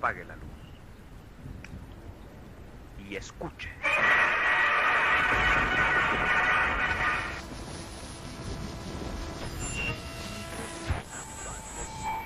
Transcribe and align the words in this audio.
Apague 0.00 0.24
la 0.24 0.34
luz. 0.34 0.44
Y 3.06 3.16
escuche. 3.16 3.68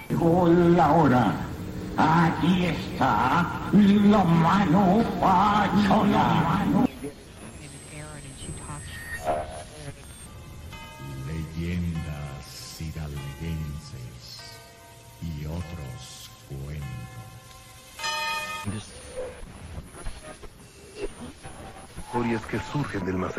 Llegó 0.08 0.46
la 0.46 0.92
hora. 0.92 1.32
Aquí 1.96 2.66
está 2.66 3.44
la 3.72 4.22
mano 4.22 5.02
pachola. 5.20 6.93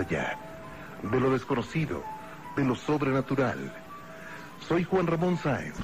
De 0.07 1.19
lo 1.19 1.31
desconocido, 1.31 2.03
de 2.55 2.63
lo 2.63 2.75
sobrenatural. 2.75 3.73
Soy 4.67 4.83
Juan 4.83 5.07
Ramón 5.07 5.37
Sáenz. 5.37 5.75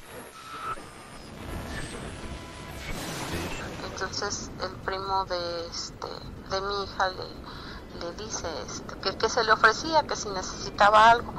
Entonces 3.92 4.52
el 4.64 4.72
primo 4.86 5.26
de 5.26 5.68
este 5.68 6.08
de 6.52 6.62
mi 6.62 6.84
hija 6.84 7.10
le, 7.10 8.06
le 8.06 8.24
dice 8.24 8.48
este, 8.68 8.96
que, 9.00 9.18
que 9.18 9.30
se 9.30 9.44
le 9.44 9.52
ofrecía, 9.54 10.04
que 10.04 10.16
si 10.16 10.30
necesitaba 10.30 11.10
algo. 11.10 11.34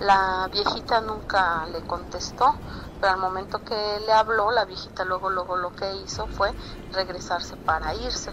La 0.00 0.48
viejita 0.52 1.00
nunca 1.00 1.66
le 1.66 1.80
contestó, 1.86 2.54
pero 3.00 3.14
al 3.14 3.20
momento 3.20 3.62
que 3.64 4.00
le 4.04 4.12
habló, 4.12 4.50
la 4.50 4.64
viejita 4.66 5.04
luego 5.04 5.30
luego 5.30 5.56
lo 5.56 5.74
que 5.74 5.96
hizo 5.96 6.26
fue 6.26 6.52
regresarse 6.92 7.56
para 7.56 7.94
irse, 7.94 8.30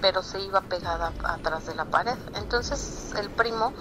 pero 0.00 0.22
se 0.22 0.40
iba 0.40 0.60
pegada 0.60 1.12
atrás 1.24 1.66
de 1.66 1.74
la 1.74 1.84
pared. 1.84 2.16
Entonces 2.34 3.12
el 3.18 3.30
primo 3.30 3.72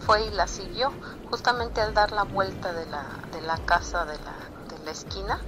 fue 0.00 0.26
y 0.26 0.30
la 0.30 0.46
siguió, 0.46 0.92
justamente 1.30 1.80
al 1.80 1.94
dar 1.94 2.12
la 2.12 2.24
vuelta 2.24 2.72
de 2.72 2.86
la, 2.86 3.04
de 3.32 3.40
la 3.42 3.58
casa 3.58 4.04
de 4.04 4.18
la, 4.18 4.76
de 4.76 4.84
la 4.84 4.90
esquina, 4.90 5.40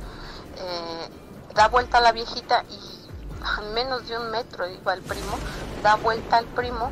eh, 0.57 1.09
da 1.55 1.69
vuelta 1.69 1.99
a 1.99 2.01
la 2.01 2.13
viejita 2.13 2.65
y 2.71 2.99
a 3.43 3.61
menos 3.73 4.09
de 4.09 4.19
un 4.19 4.31
metro 4.31 4.69
iba 4.69 4.95
el 4.95 5.03
primo, 5.03 5.39
da 5.83 5.95
vuelta 5.97 6.39
al 6.39 6.47
primo 6.47 6.91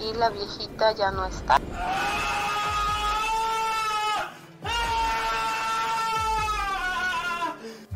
y 0.00 0.12
la 0.14 0.30
viejita 0.30 0.92
ya 0.92 1.10
no 1.10 1.24
está. 1.24 1.58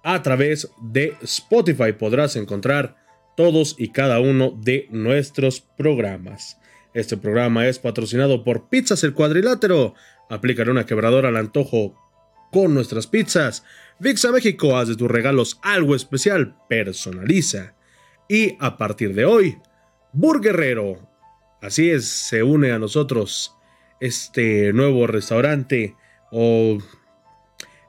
a 0.05 0.23
través 0.23 0.71
de 0.81 1.17
Spotify 1.23 1.93
podrás 1.93 2.37
encontrar 2.37 2.97
todos 3.37 3.75
y 3.79 3.89
cada 3.89 4.21
uno 4.21 4.57
de 4.63 4.87
nuestros 4.91 5.61
programas. 5.61 6.59
Este 6.95 7.17
programa 7.17 7.67
es 7.67 7.79
patrocinado 7.79 8.45
por 8.45 8.69
Pizzas 8.69 9.05
El 9.05 9.13
Cuadrilátero. 9.13 9.95
Aplican 10.31 10.71
una 10.71 10.87
quebradora 10.87 11.29
al 11.29 11.37
antojo 11.37 11.95
con 12.51 12.73
nuestras 12.73 13.07
pizzas. 13.07 13.65
Vixa 13.99 14.33
México, 14.33 14.79
haz 14.79 14.89
de 14.89 14.97
tus 14.97 15.11
regalos 15.11 15.59
algo 15.63 15.95
especial, 15.95 16.57
personaliza. 16.69 17.76
Y 18.29 18.57
a 18.61 18.77
partir 18.77 19.15
de 19.15 19.25
hoy, 19.25 19.59
Burguerrero. 20.13 20.99
Así 21.61 21.91
es, 21.91 22.07
se 22.07 22.43
une 22.43 22.73
a 22.73 22.79
nosotros 22.79 23.55
este 24.01 24.73
nuevo 24.73 25.07
restaurante 25.07 25.95
o 26.31 26.79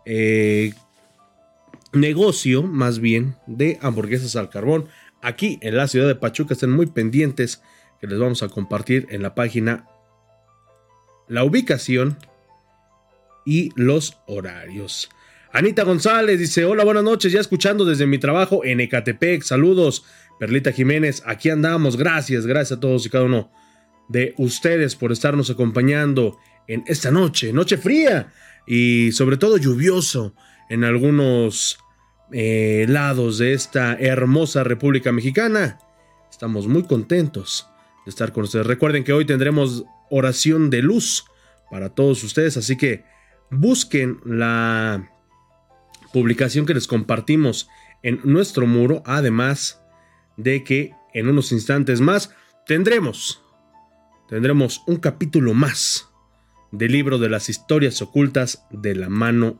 eh, 0.05 0.73
negocio, 1.93 2.63
más 2.63 2.99
bien, 2.99 3.35
de 3.45 3.77
hamburguesas 3.81 4.35
al 4.35 4.49
carbón. 4.49 4.87
Aquí 5.21 5.57
en 5.61 5.75
la 5.75 5.87
ciudad 5.87 6.07
de 6.07 6.15
Pachuca 6.15 6.53
estén 6.53 6.71
muy 6.71 6.85
pendientes 6.85 7.61
que 7.99 8.07
les 8.07 8.19
vamos 8.19 8.43
a 8.43 8.49
compartir 8.49 9.07
en 9.09 9.21
la 9.21 9.35
página 9.35 9.87
la 11.27 11.43
ubicación 11.43 12.17
y 13.45 13.71
los 13.75 14.17
horarios. 14.27 15.09
Anita 15.51 15.83
González 15.83 16.39
dice, 16.39 16.65
hola, 16.65 16.83
buenas 16.83 17.03
noches, 17.03 17.31
ya 17.31 17.39
escuchando 17.39 17.85
desde 17.85 18.05
mi 18.05 18.17
trabajo 18.17 18.63
en 18.63 18.79
Ecatepec, 18.79 19.41
saludos. 19.43 20.05
Perlita 20.39 20.71
Jiménez, 20.71 21.23
aquí 21.25 21.49
andamos. 21.49 21.97
Gracias, 21.97 22.45
gracias 22.45 22.77
a 22.77 22.79
todos 22.79 23.05
y 23.05 23.09
cada 23.09 23.23
uno 23.23 23.51
de 24.07 24.33
ustedes 24.37 24.95
por 24.95 25.11
estarnos 25.11 25.49
acompañando 25.49 26.37
en 26.67 26.83
esta 26.87 27.11
noche, 27.11 27.51
noche 27.53 27.77
fría 27.77 28.31
y 28.65 29.11
sobre 29.11 29.37
todo 29.37 29.57
lluvioso 29.57 30.35
en 30.69 30.83
algunos 30.83 31.79
eh, 32.31 32.85
lados 32.89 33.37
de 33.37 33.53
esta 33.53 33.93
hermosa 33.93 34.63
República 34.63 35.11
Mexicana. 35.11 35.79
Estamos 36.29 36.67
muy 36.67 36.83
contentos 36.83 37.67
de 38.05 38.09
estar 38.09 38.31
con 38.31 38.43
ustedes. 38.43 38.67
Recuerden 38.67 39.03
que 39.03 39.13
hoy 39.13 39.25
tendremos 39.25 39.85
oración 40.09 40.69
de 40.69 40.81
luz 40.81 41.25
para 41.71 41.89
todos 41.89 42.23
ustedes, 42.23 42.57
así 42.57 42.77
que 42.77 43.03
busquen 43.49 44.19
la 44.25 45.09
publicación 46.13 46.65
que 46.65 46.73
les 46.73 46.87
compartimos 46.87 47.69
en 48.03 48.19
nuestro 48.23 48.67
muro, 48.67 49.03
además 49.05 49.81
de 50.37 50.63
que 50.63 50.93
en 51.13 51.27
unos 51.27 51.51
instantes 51.51 51.99
más 51.99 52.33
tendremos 52.65 53.41
tendremos 54.27 54.83
un 54.87 54.97
capítulo 54.97 55.53
más 55.53 56.09
del 56.71 56.91
libro 56.91 57.17
de 57.17 57.29
las 57.29 57.49
historias 57.49 58.01
ocultas 58.01 58.65
de 58.69 58.95
la 58.95 59.09
mano 59.09 59.59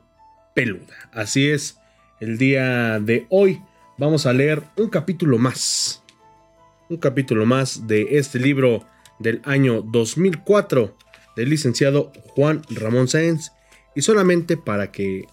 peluda. 0.54 1.10
Así 1.12 1.48
es, 1.48 1.78
el 2.20 2.38
día 2.38 3.00
de 3.00 3.26
hoy 3.30 3.62
vamos 3.96 4.26
a 4.26 4.32
leer 4.32 4.62
un 4.76 4.88
capítulo 4.88 5.38
más. 5.38 6.02
Un 6.88 6.98
capítulo 6.98 7.46
más 7.46 7.86
de 7.86 8.18
este 8.18 8.38
libro 8.38 8.86
del 9.18 9.40
año 9.44 9.82
2004 9.82 10.96
del 11.36 11.50
licenciado 11.50 12.12
Juan 12.34 12.62
Ramón 12.70 13.08
Sáenz. 13.08 13.52
Y 13.94 14.02
solamente 14.02 14.56
para 14.56 14.92
que 14.92 15.26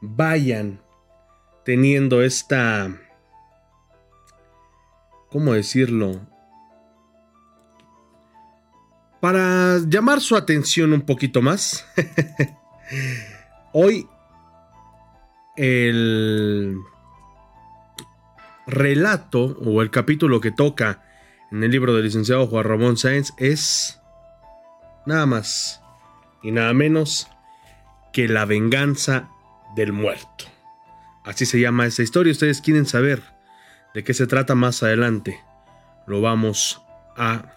vayan 0.00 0.80
teniendo 1.64 2.22
esta... 2.22 3.00
¿Cómo 5.30 5.52
decirlo? 5.52 6.20
Para 9.20 9.78
llamar 9.86 10.20
su 10.20 10.36
atención 10.36 10.92
un 10.92 11.02
poquito 11.02 11.42
más, 11.42 11.86
hoy 13.72 14.08
el 15.56 16.78
relato 18.66 19.56
o 19.64 19.82
el 19.82 19.90
capítulo 19.90 20.40
que 20.40 20.52
toca 20.52 21.02
en 21.50 21.64
el 21.64 21.70
libro 21.70 21.94
del 21.94 22.04
licenciado 22.04 22.46
Juan 22.46 22.64
Ramón 22.64 22.96
Sáenz 22.96 23.32
es 23.38 24.00
nada 25.04 25.26
más 25.26 25.82
y 26.42 26.52
nada 26.52 26.72
menos 26.72 27.28
que 28.12 28.28
la 28.28 28.44
venganza 28.44 29.28
del 29.74 29.92
muerto. 29.92 30.44
Así 31.24 31.44
se 31.44 31.60
llama 31.60 31.86
esa 31.86 32.02
historia. 32.02 32.32
Ustedes 32.32 32.60
quieren 32.60 32.86
saber 32.86 33.37
de 33.94 34.04
qué 34.04 34.14
se 34.14 34.26
trata 34.26 34.54
más 34.54 34.82
adelante. 34.82 35.40
Lo 36.06 36.20
vamos 36.20 36.82
a 37.16 37.54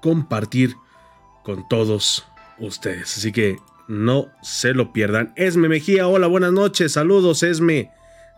compartir 0.00 0.74
con 1.42 1.68
todos 1.68 2.26
ustedes. 2.58 3.16
Así 3.16 3.32
que 3.32 3.58
no 3.88 4.28
se 4.42 4.74
lo 4.74 4.92
pierdan. 4.92 5.32
Esme 5.36 5.68
Mejía, 5.68 6.08
hola, 6.08 6.26
buenas 6.26 6.52
noches, 6.52 6.92
saludos 6.92 7.42
Esme. 7.42 7.90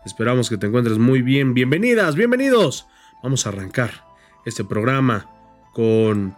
Esperamos 0.05 0.49
que 0.49 0.57
te 0.57 0.67
encuentres 0.67 0.97
muy 0.97 1.21
bien. 1.21 1.53
Bienvenidas, 1.53 2.15
bienvenidos. 2.15 2.87
Vamos 3.23 3.45
a 3.45 3.49
arrancar 3.49 4.05
este 4.45 4.63
programa 4.63 5.29
con 5.73 6.35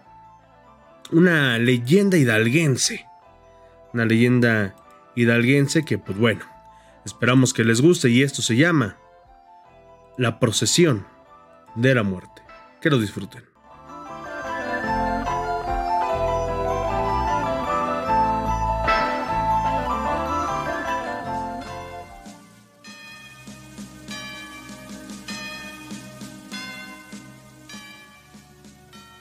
una 1.12 1.58
leyenda 1.60 2.18
hidalguense. 2.18 3.06
Una 3.94 4.06
leyenda 4.06 4.76
hidalguense 5.16 5.84
que, 5.84 5.98
pues 5.98 6.18
bueno, 6.18 6.46
esperamos 7.10 7.54
que 7.54 7.64
les 7.64 7.82
guste 7.82 8.10
y 8.10 8.22
esto 8.22 8.44
se 8.44 8.56
llama 8.56 8.98
La 10.18 10.40
procesión 10.40 11.08
de 11.76 11.96
la 11.96 12.04
muerte. 12.04 12.44
Que 12.82 12.90
lo 12.92 13.00
disfruten. 13.00 13.44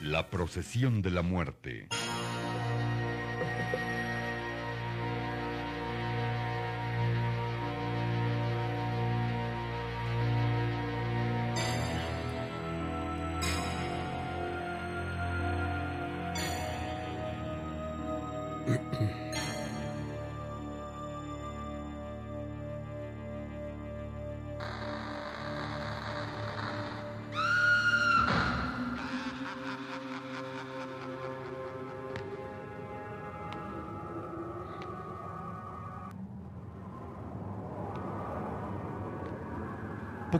La 0.02 0.28
procesión 0.28 1.00
de 1.00 1.10
la 1.10 1.22
muerte. 1.22 1.88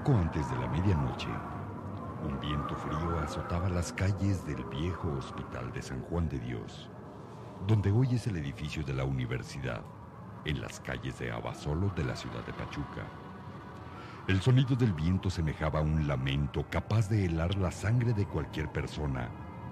Antes 0.08 0.50
de 0.50 0.56
la 0.56 0.66
medianoche, 0.68 1.28
un 2.24 2.40
viento 2.40 2.74
frío 2.76 3.18
azotaba 3.18 3.68
las 3.68 3.92
calles 3.92 4.46
del 4.46 4.64
viejo 4.64 5.12
Hospital 5.18 5.70
de 5.74 5.82
San 5.82 6.00
Juan 6.00 6.30
de 6.30 6.38
Dios, 6.38 6.88
donde 7.66 7.92
hoy 7.92 8.14
es 8.14 8.26
el 8.26 8.38
edificio 8.38 8.82
de 8.82 8.94
la 8.94 9.04
universidad, 9.04 9.82
en 10.46 10.62
las 10.62 10.80
calles 10.80 11.18
de 11.18 11.30
Abasolo 11.30 11.90
de 11.90 12.04
la 12.04 12.16
ciudad 12.16 12.42
de 12.46 12.54
Pachuca. 12.54 13.04
El 14.28 14.40
sonido 14.40 14.74
del 14.76 14.94
viento 14.94 15.28
semejaba 15.28 15.82
un 15.82 16.08
lamento 16.08 16.64
capaz 16.70 17.10
de 17.10 17.26
helar 17.26 17.54
la 17.56 17.70
sangre 17.70 18.14
de 18.14 18.24
cualquier 18.24 18.72
persona 18.72 19.28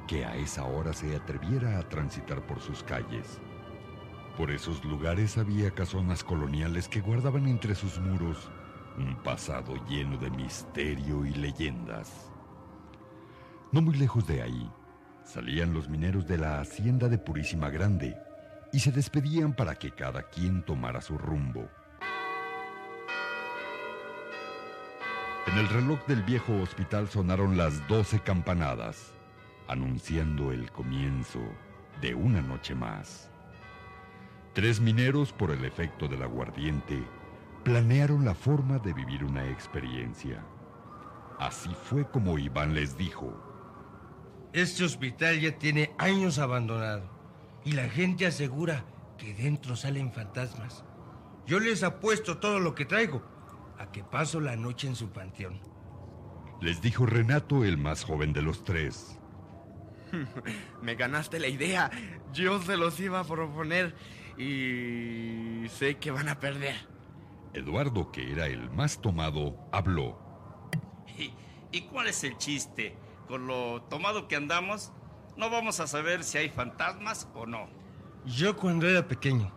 que 0.06 0.26
a 0.26 0.36
esa 0.36 0.64
hora 0.64 0.92
se 0.92 1.16
atreviera 1.16 1.78
a 1.78 1.88
transitar 1.88 2.44
por 2.46 2.60
sus 2.60 2.82
calles. 2.82 3.40
Por 4.36 4.50
esos 4.50 4.84
lugares 4.84 5.38
había 5.38 5.70
casonas 5.70 6.22
coloniales 6.22 6.88
que 6.88 7.00
guardaban 7.00 7.46
entre 7.46 7.74
sus 7.74 7.98
muros 7.98 8.50
un 8.96 9.16
pasado 9.22 9.74
lleno 9.86 10.16
de 10.16 10.30
misterio 10.30 11.24
y 11.24 11.30
leyendas. 11.30 12.30
No 13.72 13.82
muy 13.82 13.96
lejos 13.96 14.26
de 14.26 14.42
ahí, 14.42 14.70
salían 15.24 15.74
los 15.74 15.88
mineros 15.88 16.26
de 16.26 16.38
la 16.38 16.60
hacienda 16.60 17.08
de 17.08 17.18
Purísima 17.18 17.68
Grande 17.70 18.16
y 18.72 18.80
se 18.80 18.92
despedían 18.92 19.54
para 19.54 19.74
que 19.74 19.90
cada 19.90 20.22
quien 20.22 20.64
tomara 20.64 21.00
su 21.00 21.18
rumbo. 21.18 21.68
En 25.46 25.58
el 25.58 25.68
reloj 25.68 26.04
del 26.06 26.22
viejo 26.22 26.54
hospital 26.60 27.08
sonaron 27.08 27.56
las 27.56 27.86
doce 27.86 28.20
campanadas, 28.20 29.12
anunciando 29.68 30.52
el 30.52 30.70
comienzo 30.72 31.40
de 32.00 32.14
una 32.14 32.40
noche 32.40 32.74
más. 32.74 33.30
Tres 34.54 34.80
mineros, 34.80 35.32
por 35.32 35.50
el 35.50 35.64
efecto 35.64 36.08
del 36.08 36.22
aguardiente, 36.22 37.02
planearon 37.66 38.24
la 38.24 38.32
forma 38.32 38.78
de 38.78 38.92
vivir 38.92 39.24
una 39.24 39.44
experiencia. 39.48 40.40
Así 41.36 41.68
fue 41.74 42.08
como 42.08 42.38
Iván 42.38 42.74
les 42.74 42.96
dijo. 42.96 43.34
Este 44.52 44.84
hospital 44.84 45.40
ya 45.40 45.58
tiene 45.58 45.90
años 45.98 46.38
abandonado 46.38 47.10
y 47.64 47.72
la 47.72 47.88
gente 47.88 48.24
asegura 48.24 48.84
que 49.18 49.34
dentro 49.34 49.74
salen 49.74 50.12
fantasmas. 50.12 50.84
Yo 51.44 51.58
les 51.58 51.82
apuesto 51.82 52.38
todo 52.38 52.60
lo 52.60 52.76
que 52.76 52.84
traigo 52.84 53.24
a 53.80 53.90
que 53.90 54.04
paso 54.04 54.38
la 54.38 54.54
noche 54.54 54.86
en 54.86 54.94
su 54.94 55.08
panteón. 55.08 55.60
Les 56.60 56.80
dijo 56.80 57.04
Renato, 57.04 57.64
el 57.64 57.78
más 57.78 58.04
joven 58.04 58.32
de 58.32 58.42
los 58.42 58.62
tres. 58.62 59.18
Me 60.82 60.94
ganaste 60.94 61.40
la 61.40 61.48
idea. 61.48 61.90
Yo 62.32 62.62
se 62.62 62.76
los 62.76 63.00
iba 63.00 63.18
a 63.18 63.24
proponer 63.24 63.96
y 64.38 65.66
sé 65.68 65.96
que 65.96 66.12
van 66.12 66.28
a 66.28 66.38
perder. 66.38 66.95
Eduardo, 67.56 68.12
que 68.12 68.32
era 68.32 68.46
el 68.46 68.70
más 68.70 69.00
tomado, 69.00 69.56
habló. 69.72 70.18
¿Y, 71.18 71.32
¿Y, 71.72 71.82
cuál 71.82 72.08
es 72.08 72.22
el 72.24 72.36
chiste? 72.36 72.94
Con 73.26 73.46
lo 73.46 73.82
tomado 73.82 74.28
que 74.28 74.36
andamos, 74.36 74.92
no 75.36 75.50
vamos 75.50 75.80
a 75.80 75.86
saber 75.86 76.22
si 76.22 76.38
hay 76.38 76.50
fantasmas 76.50 77.28
o 77.34 77.46
no. 77.46 77.68
Yo 78.24 78.56
cuando 78.56 78.88
era 78.88 79.08
pequeño, 79.08 79.50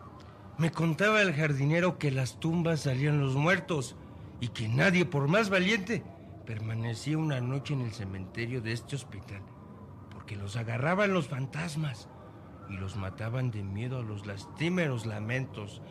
me 0.58 0.70
contaba 0.70 1.22
el 1.22 1.34
jardinero 1.34 1.98
que 1.98 2.10
las 2.10 2.40
tumbas 2.40 2.80
salían 2.80 3.20
los 3.20 3.34
muertos 3.34 3.96
y 4.40 4.48
que 4.48 4.68
nadie, 4.68 5.04
por 5.04 5.28
más 5.28 5.50
valiente, 5.50 6.02
permanecía 6.46 7.18
una 7.18 7.40
noche 7.40 7.74
en 7.74 7.82
el 7.82 7.92
cementerio 7.92 8.60
de 8.60 8.72
este 8.72 8.96
hospital, 8.96 9.42
porque 10.10 10.36
los 10.36 10.56
agarraban 10.56 11.12
los 11.12 11.28
fantasmas 11.28 12.08
y 12.68 12.74
los 12.74 12.96
mataban 12.96 13.50
de 13.50 13.62
miedo 13.62 13.98
a 13.98 14.02
los 14.02 14.26
lastimeros 14.26 15.06
lamentos 15.06 15.82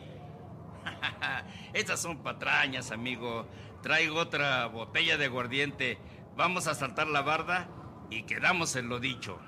Estas 1.73 2.01
son 2.01 2.23
patrañas, 2.23 2.91
amigo. 2.91 3.47
Traigo 3.81 4.19
otra 4.19 4.65
botella 4.67 5.17
de 5.17 5.25
aguardiente. 5.25 5.97
Vamos 6.35 6.67
a 6.67 6.75
saltar 6.75 7.07
la 7.07 7.21
barda 7.21 7.69
y 8.09 8.23
quedamos 8.23 8.75
en 8.75 8.89
lo 8.89 8.99
dicho. 8.99 9.39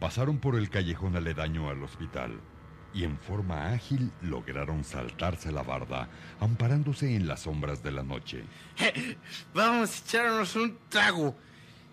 Pasaron 0.00 0.38
por 0.38 0.56
el 0.56 0.68
callejón 0.68 1.16
aledaño 1.16 1.70
al 1.70 1.82
hospital 1.84 2.40
y 2.94 3.04
en 3.04 3.18
forma 3.18 3.72
ágil 3.72 4.10
lograron 4.22 4.84
saltarse 4.84 5.50
la 5.50 5.62
barda, 5.62 6.08
amparándose 6.40 7.14
en 7.14 7.26
las 7.26 7.40
sombras 7.40 7.82
de 7.82 7.92
la 7.92 8.02
noche. 8.02 8.44
Vamos 9.54 9.90
a 9.90 10.04
echarnos 10.04 10.56
un 10.56 10.78
trago. 10.88 11.34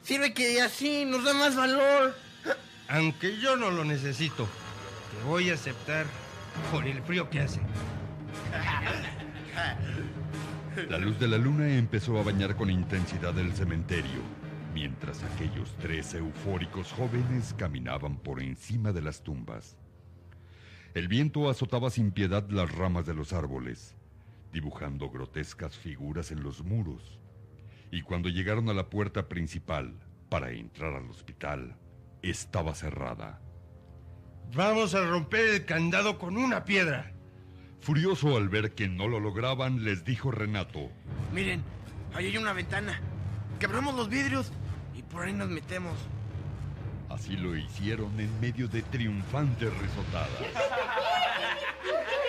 Sirve 0.03 0.33
que 0.33 0.61
así 0.61 1.05
nos 1.05 1.23
da 1.23 1.33
más 1.33 1.55
valor. 1.55 2.15
Aunque 2.87 3.37
yo 3.37 3.55
no 3.55 3.69
lo 3.69 3.85
necesito, 3.85 4.47
te 5.11 5.27
voy 5.27 5.49
a 5.49 5.53
aceptar 5.53 6.05
por 6.71 6.85
el 6.85 7.01
frío 7.03 7.29
que 7.29 7.41
hace. 7.41 7.61
La 10.89 10.97
luz 10.97 11.19
de 11.19 11.27
la 11.27 11.37
luna 11.37 11.69
empezó 11.69 12.19
a 12.19 12.23
bañar 12.23 12.55
con 12.55 12.69
intensidad 12.69 13.37
el 13.37 13.53
cementerio, 13.53 14.21
mientras 14.73 15.23
aquellos 15.23 15.75
tres 15.79 16.13
eufóricos 16.13 16.91
jóvenes 16.91 17.53
caminaban 17.57 18.17
por 18.17 18.41
encima 18.41 18.91
de 18.91 19.01
las 19.01 19.21
tumbas. 19.21 19.75
El 20.95 21.07
viento 21.07 21.49
azotaba 21.49 21.89
sin 21.89 22.11
piedad 22.11 22.49
las 22.49 22.71
ramas 22.75 23.05
de 23.05 23.13
los 23.13 23.33
árboles. 23.33 23.95
dibujando 24.51 25.09
grotescas 25.09 25.77
figuras 25.77 26.31
en 26.31 26.41
los 26.41 26.63
muros. 26.63 27.19
Y 27.91 28.01
cuando 28.01 28.29
llegaron 28.29 28.67
a 28.69 28.73
la 28.73 28.89
puerta 28.89 29.27
principal 29.29 29.93
para 30.29 30.51
entrar 30.51 30.95
al 30.95 31.09
hospital, 31.09 31.75
estaba 32.23 32.73
cerrada. 32.73 33.41
Vamos 34.55 34.95
a 34.95 35.05
romper 35.05 35.47
el 35.49 35.65
candado 35.65 36.17
con 36.17 36.35
una 36.37 36.65
piedra. 36.65 37.13
Furioso 37.79 38.37
al 38.37 38.49
ver 38.49 38.73
que 38.73 38.87
no 38.87 39.07
lo 39.07 39.19
lograban, 39.19 39.83
les 39.83 40.03
dijo 40.03 40.31
Renato. 40.31 40.89
Miren, 41.31 41.61
ahí 42.15 42.25
hay 42.25 42.37
una 42.37 42.53
ventana. 42.53 42.99
Quebramos 43.59 43.95
los 43.95 44.09
vidrios 44.09 44.51
y 44.95 45.03
por 45.03 45.23
ahí 45.23 45.33
nos 45.33 45.49
metemos. 45.49 45.93
Así 47.09 47.35
lo 47.35 47.55
hicieron 47.55 48.19
en 48.19 48.39
medio 48.39 48.67
de 48.67 48.81
triunfantes 48.83 49.75
risotadas. 49.77 50.29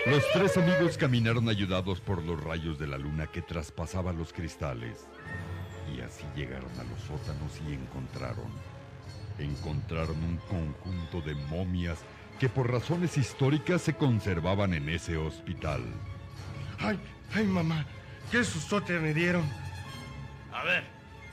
Los 0.06 0.24
tres 0.32 0.56
amigos 0.56 0.96
caminaron 0.96 1.48
ayudados 1.48 2.00
por 2.00 2.22
los 2.22 2.42
rayos 2.42 2.78
de 2.78 2.86
la 2.86 2.96
luna 2.96 3.26
que 3.26 3.42
traspasaba 3.42 4.12
los 4.12 4.32
cristales. 4.32 5.06
Y 5.94 6.00
así 6.00 6.24
llegaron 6.34 6.70
a 6.80 6.84
los 6.84 7.00
sótanos 7.02 7.60
y 7.68 7.74
encontraron. 7.74 8.50
Encontraron 9.38 10.16
un 10.22 10.36
conjunto 10.48 11.20
de 11.20 11.34
momias 11.34 11.98
que 12.38 12.48
por 12.48 12.72
razones 12.72 13.18
históricas 13.18 13.82
se 13.82 13.94
conservaban 13.94 14.72
en 14.72 14.88
ese 14.88 15.18
hospital. 15.18 15.82
¡Ay, 16.78 16.98
ay, 17.34 17.44
mamá! 17.44 17.84
¡Qué 18.32 18.42
sustote 18.44 18.98
me 18.98 19.12
dieron! 19.12 19.44
A 20.52 20.64
ver, 20.64 20.84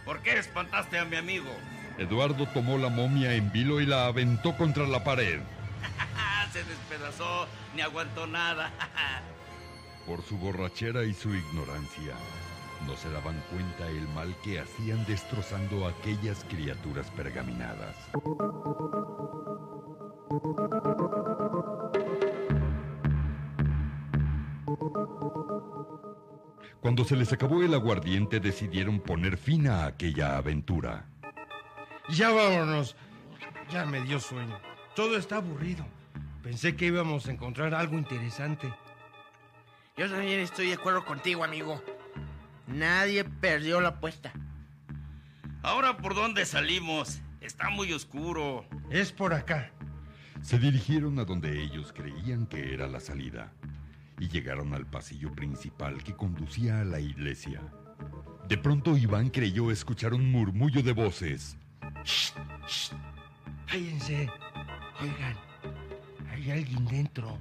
¿por 0.03 0.21
qué 0.21 0.37
espantaste 0.37 0.99
a 0.99 1.05
mi 1.05 1.15
amigo? 1.15 1.49
Eduardo 1.97 2.45
tomó 2.53 2.77
la 2.77 2.89
momia 2.89 3.33
en 3.33 3.51
vilo 3.51 3.81
y 3.81 3.85
la 3.85 4.05
aventó 4.05 4.55
contra 4.55 4.85
la 4.85 5.03
pared. 5.03 5.39
Se 6.53 6.63
despedazó, 6.63 7.47
ni 7.75 7.81
aguantó 7.81 8.27
nada. 8.27 8.71
Por 10.05 10.21
su 10.23 10.37
borrachera 10.37 11.03
y 11.03 11.13
su 11.13 11.33
ignorancia, 11.33 12.13
no 12.85 12.95
se 12.95 13.09
daban 13.11 13.43
cuenta 13.51 13.87
el 13.87 14.07
mal 14.09 14.33
que 14.43 14.59
hacían 14.59 15.05
destrozando 15.05 15.85
a 15.85 15.89
aquellas 15.89 16.45
criaturas 16.45 17.11
pergaminadas. 17.11 17.95
Cuando 26.79 27.03
se 27.03 27.17
les 27.17 27.33
acabó 27.33 27.63
el 27.63 27.73
aguardiente 27.73 28.39
decidieron 28.39 29.01
poner 29.01 29.37
fin 29.37 29.67
a 29.67 29.87
aquella 29.87 30.37
aventura. 30.37 31.09
Ya 32.09 32.29
vámonos. 32.29 32.95
Ya 33.71 33.85
me 33.85 34.01
dio 34.01 34.19
sueño. 34.19 34.59
Todo 34.95 35.17
está 35.17 35.37
aburrido. 35.37 35.85
Pensé 36.41 36.75
que 36.75 36.85
íbamos 36.85 37.27
a 37.27 37.31
encontrar 37.31 37.73
algo 37.73 37.97
interesante. 37.97 38.73
Yo 39.97 40.09
también 40.09 40.39
estoy 40.39 40.67
de 40.67 40.75
acuerdo 40.75 41.03
contigo, 41.03 41.43
amigo. 41.43 41.83
Nadie 42.67 43.23
perdió 43.25 43.81
la 43.81 43.89
apuesta. 43.89 44.31
Ahora, 45.63 45.97
¿por 45.97 46.15
dónde 46.15 46.45
salimos? 46.45 47.19
Está 47.41 47.69
muy 47.69 47.91
oscuro. 47.91 48.65
Es 48.89 49.11
por 49.11 49.33
acá. 49.33 49.71
Se 50.41 50.59
dirigieron 50.59 51.19
a 51.19 51.25
donde 51.25 51.61
ellos 51.61 51.91
creían 51.93 52.45
que 52.47 52.73
era 52.73 52.87
la 52.87 52.99
salida 52.99 53.51
y 54.19 54.29
llegaron 54.29 54.73
al 54.73 54.85
pasillo 54.85 55.33
principal 55.33 56.03
que 56.03 56.15
conducía 56.15 56.79
a 56.81 56.85
la 56.85 56.99
iglesia. 56.99 57.61
De 58.47 58.57
pronto 58.57 58.95
Iván 58.95 59.29
creyó 59.29 59.71
escuchar 59.71 60.13
un 60.13 60.31
murmullo 60.31 60.81
de 60.81 60.93
voces. 60.93 61.57
¡Shh! 62.03 62.33
¡Shh! 62.67 62.91
¡Cállense! 63.67 64.29
Oigan, 65.01 65.35
hay 66.31 66.51
alguien 66.51 66.85
dentro. 66.85 67.37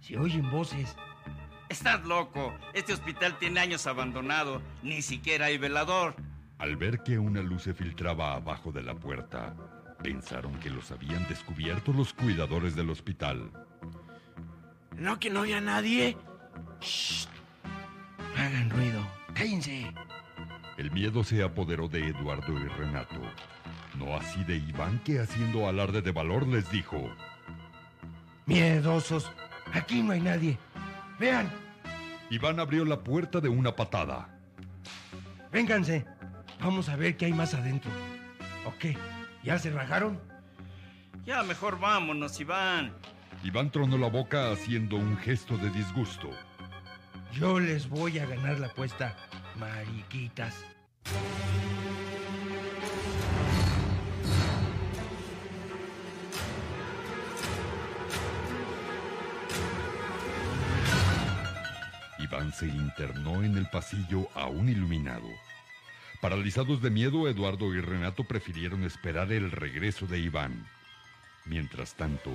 Se 0.00 0.18
oyen 0.18 0.50
voces. 0.50 0.96
Estás 1.68 2.04
loco. 2.04 2.54
Este 2.74 2.92
hospital 2.92 3.38
tiene 3.38 3.60
años 3.60 3.86
abandonado. 3.86 4.62
Ni 4.82 5.02
siquiera 5.02 5.46
hay 5.46 5.58
velador. 5.58 6.14
Al 6.58 6.76
ver 6.76 7.02
que 7.02 7.18
una 7.18 7.42
luz 7.42 7.64
se 7.64 7.74
filtraba 7.74 8.34
abajo 8.34 8.72
de 8.72 8.82
la 8.82 8.94
puerta, 8.94 9.54
pensaron 10.02 10.58
que 10.60 10.70
los 10.70 10.90
habían 10.90 11.26
descubierto 11.28 11.92
los 11.92 12.12
cuidadores 12.14 12.74
del 12.76 12.90
hospital. 12.90 13.50
¿No 14.94 15.18
que 15.18 15.28
no 15.28 15.40
había 15.40 15.60
nadie? 15.60 16.16
¡Shh! 16.80 17.26
No 18.34 18.42
hagan 18.42 18.70
ruido. 18.70 19.06
¡Cállense! 19.34 19.92
El 20.78 20.90
miedo 20.90 21.24
se 21.24 21.42
apoderó 21.42 21.88
de 21.88 22.08
Eduardo 22.08 22.52
y 22.58 22.68
Renato. 22.68 23.20
No 23.98 24.16
así 24.16 24.44
de 24.44 24.56
Iván 24.56 24.98
que 25.04 25.20
haciendo 25.20 25.68
alarde 25.68 26.02
de 26.02 26.12
valor 26.12 26.46
les 26.46 26.70
dijo. 26.70 27.10
Miedosos. 28.46 29.30
Aquí 29.72 30.02
no 30.02 30.12
hay 30.12 30.20
nadie. 30.20 30.58
Vean. 31.18 31.50
Iván 32.30 32.60
abrió 32.60 32.84
la 32.84 33.00
puerta 33.00 33.40
de 33.40 33.48
una 33.48 33.74
patada. 33.74 34.28
Vénganse. 35.50 36.04
Vamos 36.60 36.88
a 36.88 36.96
ver 36.96 37.16
qué 37.16 37.26
hay 37.26 37.32
más 37.32 37.54
adentro. 37.54 37.90
¿O 38.64 38.72
qué? 38.78 38.96
¿Ya 39.42 39.58
se 39.58 39.70
rajaron? 39.70 40.20
Ya 41.24 41.42
mejor 41.42 41.78
vámonos, 41.78 42.38
Iván. 42.40 42.92
Iván 43.42 43.70
tronó 43.70 43.98
la 43.98 44.08
boca 44.08 44.50
haciendo 44.50 44.96
un 44.96 45.16
gesto 45.18 45.56
de 45.58 45.70
disgusto. 45.70 46.30
Yo 47.32 47.60
les 47.60 47.88
voy 47.88 48.18
a 48.18 48.26
ganar 48.26 48.58
la 48.58 48.68
apuesta, 48.68 49.14
mariquitas. 49.58 50.64
Se 62.52 62.66
internó 62.66 63.42
en 63.42 63.56
el 63.56 63.68
pasillo 63.68 64.28
aún 64.34 64.68
iluminado. 64.68 65.28
Paralizados 66.20 66.80
de 66.80 66.90
miedo, 66.90 67.28
Eduardo 67.28 67.74
y 67.74 67.80
Renato 67.80 68.24
prefirieron 68.24 68.84
esperar 68.84 69.30
el 69.32 69.50
regreso 69.50 70.06
de 70.06 70.18
Iván. 70.18 70.66
Mientras 71.44 71.94
tanto, 71.94 72.30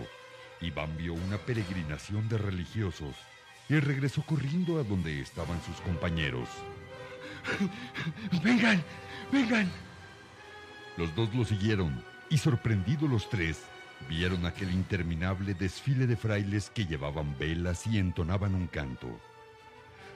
Iván 0.61 0.95
vio 0.97 1.13
una 1.13 1.37
peregrinación 1.37 2.29
de 2.29 2.37
religiosos 2.37 3.15
y 3.69 3.79
regresó 3.79 4.21
corriendo 4.23 4.79
a 4.79 4.83
donde 4.83 5.19
estaban 5.19 5.61
sus 5.63 5.75
compañeros. 5.81 6.47
¡Vengan! 8.43 8.83
¡Vengan! 9.31 9.71
Los 10.97 11.15
dos 11.15 11.33
lo 11.33 11.45
siguieron 11.45 12.03
y 12.29 12.37
sorprendidos 12.37 13.09
los 13.09 13.29
tres, 13.29 13.63
vieron 14.07 14.45
aquel 14.45 14.71
interminable 14.71 15.53
desfile 15.53 16.05
de 16.05 16.15
frailes 16.15 16.69
que 16.69 16.85
llevaban 16.85 17.37
velas 17.37 17.87
y 17.87 17.97
entonaban 17.97 18.55
un 18.55 18.67
canto. 18.67 19.19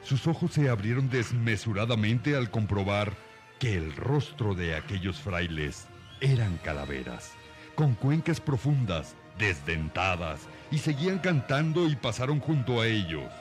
Sus 0.05 0.27
ojos 0.27 0.51
se 0.51 0.69
abrieron 0.69 1.09
desmesuradamente 1.09 2.35
al 2.35 2.51
comprobar 2.51 3.13
que 3.57 3.75
el 3.75 3.95
rostro 3.95 4.53
de 4.53 4.75
aquellos 4.75 5.19
frailes 5.19 5.87
eran 6.21 6.57
calaveras, 6.57 7.31
con 7.73 7.95
cuencas 7.95 8.39
profundas, 8.39 9.15
desdentadas, 9.39 10.41
y 10.69 10.77
seguían 10.77 11.17
cantando 11.17 11.87
y 11.87 11.95
pasaron 11.95 12.39
junto 12.39 12.81
a 12.81 12.87
ellos. 12.87 13.31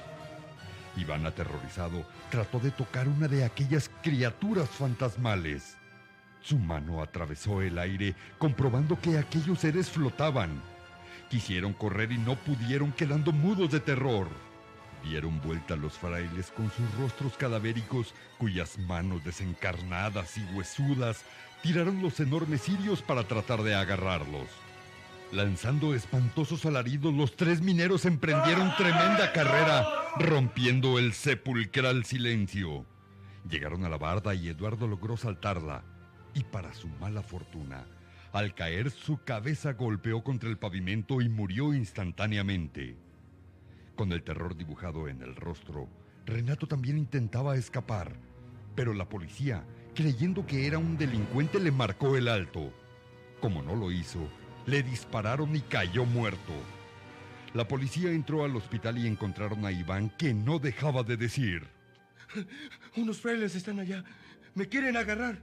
Iván, 0.97 1.27
aterrorizado, 1.27 2.07
trató 2.31 2.61
de 2.61 2.71
tocar 2.71 3.09
una 3.09 3.29
de 3.29 3.45
aquellas 3.45 3.91
criaturas 4.03 4.71
fantasmales. 4.71 5.77
Su 6.41 6.59
mano 6.59 7.03
atravesó 7.03 7.61
el 7.61 7.79
aire, 7.79 8.15
comprobando 8.39 8.99
que 8.99 9.19
aquellos 9.19 9.59
seres 9.59 9.91
flotaban. 9.91 10.63
Quisieron 11.29 11.75
correr 11.75 12.11
y 12.11 12.17
no 12.17 12.37
pudieron, 12.37 12.91
quedando 12.91 13.33
mudos 13.33 13.71
de 13.71 13.81
terror. 13.81 14.29
Dieron 15.05 15.41
vuelta 15.43 15.77
los 15.77 15.95
frailes 15.95 16.51
con 16.51 16.71
sus 16.71 16.93
rostros 16.99 17.37
cadavéricos, 17.37 18.15
cuyas 18.39 18.79
manos 18.79 19.23
desencarnadas 19.23 20.39
y 20.39 20.45
huesudas 20.55 21.25
tiraron 21.63 22.03
los 22.03 22.21
enormes 22.21 22.63
cirios 22.63 23.03
para 23.03 23.25
tratar 23.25 23.63
de 23.63 23.75
agarrarlos. 23.75 24.49
Lanzando 25.33 25.95
espantosos 25.95 26.65
alaridos, 26.65 27.13
los 27.13 27.37
tres 27.37 27.61
mineros 27.61 28.05
emprendieron 28.05 28.75
tremenda 28.77 29.33
carrera, 29.33 29.85
rompiendo 30.19 30.99
el 30.99 31.13
sepulcral 31.13 32.05
silencio. 32.05 32.87
Llegaron 33.49 33.85
a 33.85 33.89
la 33.89 33.99
barda 33.99 34.35
y 34.35 34.49
Eduardo 34.49 34.87
logró 34.87 35.17
saltarla. 35.17 35.83
Y 36.35 36.45
para 36.45 36.73
su 36.73 36.89
mala 36.89 37.23
fortuna, 37.23 37.85
al 38.33 38.55
caer 38.55 38.91
su 38.91 39.23
cabeza 39.23 39.73
golpeó 39.73 40.23
contra 40.25 40.49
el 40.49 40.57
pavimento 40.57 41.21
y 41.21 41.29
murió 41.29 41.75
instantáneamente. 41.75 42.97
Con 43.97 44.11
el 44.13 44.23
terror 44.25 44.57
dibujado 44.57 45.07
en 45.09 45.23
el 45.23 45.37
rostro, 45.37 45.89
Renato 46.27 46.67
también 46.67 46.99
intentaba 46.99 47.57
escapar, 47.57 48.17
pero 48.75 48.93
la 48.93 49.09
policía, 49.09 49.65
creyendo 49.95 50.47
que 50.47 50.67
era 50.67 50.79
un 50.79 50.97
delincuente, 50.97 51.61
le 51.61 51.71
marcó 51.71 52.17
el 52.17 52.27
alto. 52.27 52.73
Como 53.41 53.63
no 53.63 53.77
lo 53.77 53.93
hizo, 53.93 54.29
le 54.67 54.83
dispararon 54.83 55.55
y 55.55 55.61
cayó 55.61 56.05
muerto. 56.05 56.53
La 57.53 57.69
policía 57.69 58.11
entró 58.11 58.45
al 58.45 58.57
hospital 58.57 58.99
y 58.99 59.07
encontraron 59.07 59.65
a 59.65 59.71
Iván 59.71 60.11
que 60.19 60.35
no 60.35 60.59
dejaba 60.59 61.05
de 61.05 61.17
decir. 61.17 61.69
Unos 62.97 63.21
frailes 63.21 63.55
están 63.55 63.79
allá. 63.79 64.03
Me 64.57 64.69
quieren 64.69 64.97
agarrar. 64.97 65.41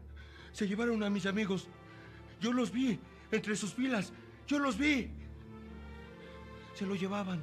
Se 0.51 0.67
llevaron 0.67 1.03
a 1.03 1.10
mis 1.10 1.25
amigos. 1.25 1.70
Yo 2.41 2.51
los 2.51 2.72
vi 2.72 3.00
entre 3.31 3.55
sus 3.55 3.74
filas. 3.74 4.12
Yo 4.46 4.60
los 4.60 4.77
vi. 4.77 5.10
Se 6.74 6.86
lo 6.86 6.96
llevaban. 6.96 7.41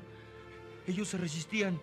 Ellos 0.89 1.09
se 1.09 1.19
resistían. 1.19 1.79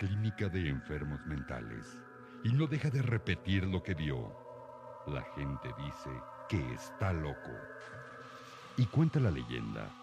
Clínica 0.00 0.48
de 0.48 0.66
enfermos 0.66 1.20
mentales 1.26 2.00
y 2.42 2.54
no 2.54 2.66
deja 2.66 2.88
de 2.88 3.02
repetir 3.02 3.66
lo 3.66 3.82
que 3.82 3.92
vio. 3.92 4.34
La 5.06 5.22
gente 5.36 5.68
dice 5.76 6.10
que 6.48 6.72
está 6.72 7.12
loco. 7.12 7.52
Y 8.78 8.86
cuenta 8.86 9.20
la 9.20 9.30
leyenda 9.30 9.94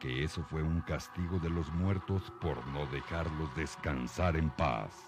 que 0.00 0.24
eso 0.24 0.42
fue 0.50 0.60
un 0.60 0.80
castigo 0.80 1.38
de 1.38 1.50
los 1.50 1.72
muertos 1.72 2.32
por 2.40 2.66
no 2.66 2.84
dejarlos 2.86 3.54
descansar 3.54 4.36
en 4.36 4.50
paz. 4.50 5.06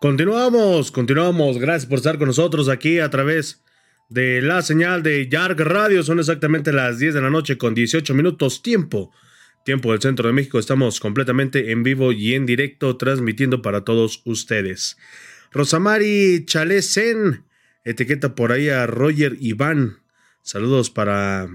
Continuamos, 0.00 0.92
continuamos. 0.92 1.58
Gracias 1.58 1.86
por 1.86 1.98
estar 1.98 2.18
con 2.18 2.28
nosotros 2.28 2.68
aquí 2.68 3.00
a 3.00 3.10
través 3.10 3.64
de 4.08 4.40
la 4.40 4.62
señal 4.62 5.02
de 5.02 5.28
Yarg 5.28 5.58
Radio. 5.58 6.04
Son 6.04 6.20
exactamente 6.20 6.72
las 6.72 7.00
10 7.00 7.14
de 7.14 7.20
la 7.20 7.30
noche 7.30 7.58
con 7.58 7.74
18 7.74 8.14
minutos 8.14 8.62
tiempo. 8.62 9.10
Tiempo 9.64 9.90
del 9.90 10.00
centro 10.00 10.28
de 10.28 10.34
México. 10.34 10.60
Estamos 10.60 11.00
completamente 11.00 11.72
en 11.72 11.82
vivo 11.82 12.12
y 12.12 12.34
en 12.34 12.46
directo 12.46 12.96
transmitiendo 12.96 13.60
para 13.60 13.80
todos 13.84 14.22
ustedes. 14.24 14.96
Rosamari 15.50 16.44
Chalesen, 16.46 17.42
etiqueta 17.84 18.36
por 18.36 18.52
ahí 18.52 18.68
a 18.68 18.86
Roger 18.86 19.36
Iván. 19.40 19.98
Saludos 20.42 20.90
para, 20.90 21.48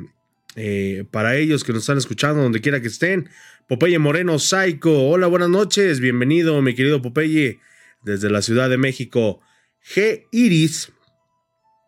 eh, 0.57 1.05
para 1.11 1.37
ellos 1.37 1.63
que 1.63 1.71
nos 1.71 1.83
están 1.83 1.97
escuchando 1.97 2.43
donde 2.43 2.59
quiera 2.59 2.81
que 2.81 2.87
estén. 2.87 3.29
Popeye 3.69 3.99
Moreno 3.99 4.37
Saico. 4.37 5.07
Hola, 5.07 5.27
buenas 5.27 5.49
noches. 5.49 6.01
Bienvenido, 6.01 6.61
mi 6.61 6.75
querido 6.75 7.01
Popeye 7.01 7.61
desde 8.03 8.29
la 8.29 8.41
Ciudad 8.41 8.69
de 8.69 8.77
México. 8.77 9.41
G. 9.83 10.27
Iris. 10.31 10.91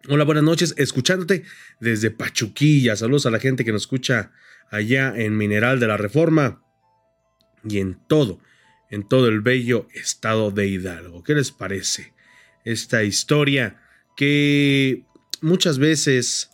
Hola, 0.09 0.23
buenas 0.23 0.43
noches. 0.43 0.73
Escuchándote 0.77 1.43
desde 1.79 2.11
Pachuquilla. 2.11 2.95
Saludos 2.95 3.25
a 3.25 3.31
la 3.31 3.39
gente 3.39 3.65
que 3.65 3.71
nos 3.71 3.83
escucha 3.83 4.31
allá 4.71 5.13
en 5.15 5.37
Mineral 5.37 5.79
de 5.79 5.87
la 5.87 5.97
Reforma 5.97 6.61
y 7.67 7.79
en 7.79 7.97
todo, 8.07 8.39
en 8.89 9.07
todo 9.07 9.27
el 9.27 9.41
bello 9.41 9.87
estado 9.93 10.51
de 10.51 10.67
Hidalgo. 10.67 11.23
¿Qué 11.23 11.33
les 11.33 11.51
parece 11.51 12.13
esta 12.63 13.03
historia 13.03 13.81
que 14.15 15.03
muchas 15.41 15.79
veces 15.79 16.51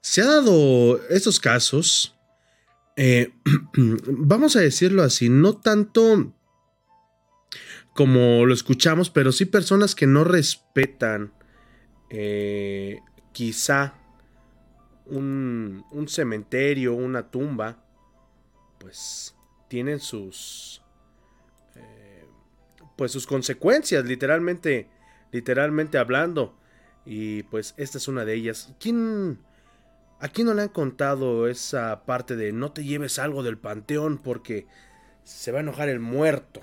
se 0.00 0.22
ha 0.22 0.26
dado 0.26 1.00
estos 1.08 1.38
casos? 1.40 2.16
Eh, 2.96 3.32
vamos 3.74 4.56
a 4.56 4.60
decirlo 4.60 5.02
así, 5.02 5.28
no 5.28 5.56
tanto 5.56 6.34
como 7.98 8.46
lo 8.46 8.54
escuchamos, 8.54 9.10
pero 9.10 9.32
sí 9.32 9.44
personas 9.44 9.96
que 9.96 10.06
no 10.06 10.22
respetan 10.22 11.32
eh, 12.10 13.00
quizá 13.32 13.94
un, 15.06 15.84
un, 15.90 16.06
cementerio, 16.06 16.94
una 16.94 17.28
tumba, 17.28 17.82
pues 18.78 19.34
tienen 19.66 19.98
sus, 19.98 20.80
eh, 21.74 22.24
pues 22.94 23.10
sus 23.10 23.26
consecuencias, 23.26 24.04
literalmente, 24.04 24.88
literalmente 25.32 25.98
hablando. 25.98 26.56
Y 27.04 27.42
pues 27.42 27.74
esta 27.78 27.98
es 27.98 28.06
una 28.06 28.24
de 28.24 28.34
ellas. 28.34 28.72
¿Quién, 28.78 29.40
¿A 30.20 30.28
quién 30.28 30.46
no 30.46 30.54
le 30.54 30.62
han 30.62 30.68
contado 30.68 31.48
esa 31.48 32.04
parte 32.04 32.36
de 32.36 32.52
no 32.52 32.70
te 32.70 32.84
lleves 32.84 33.18
algo 33.18 33.42
del 33.42 33.58
panteón 33.58 34.18
porque 34.18 34.68
se 35.24 35.50
va 35.50 35.58
a 35.58 35.62
enojar 35.62 35.88
el 35.88 35.98
muerto? 35.98 36.60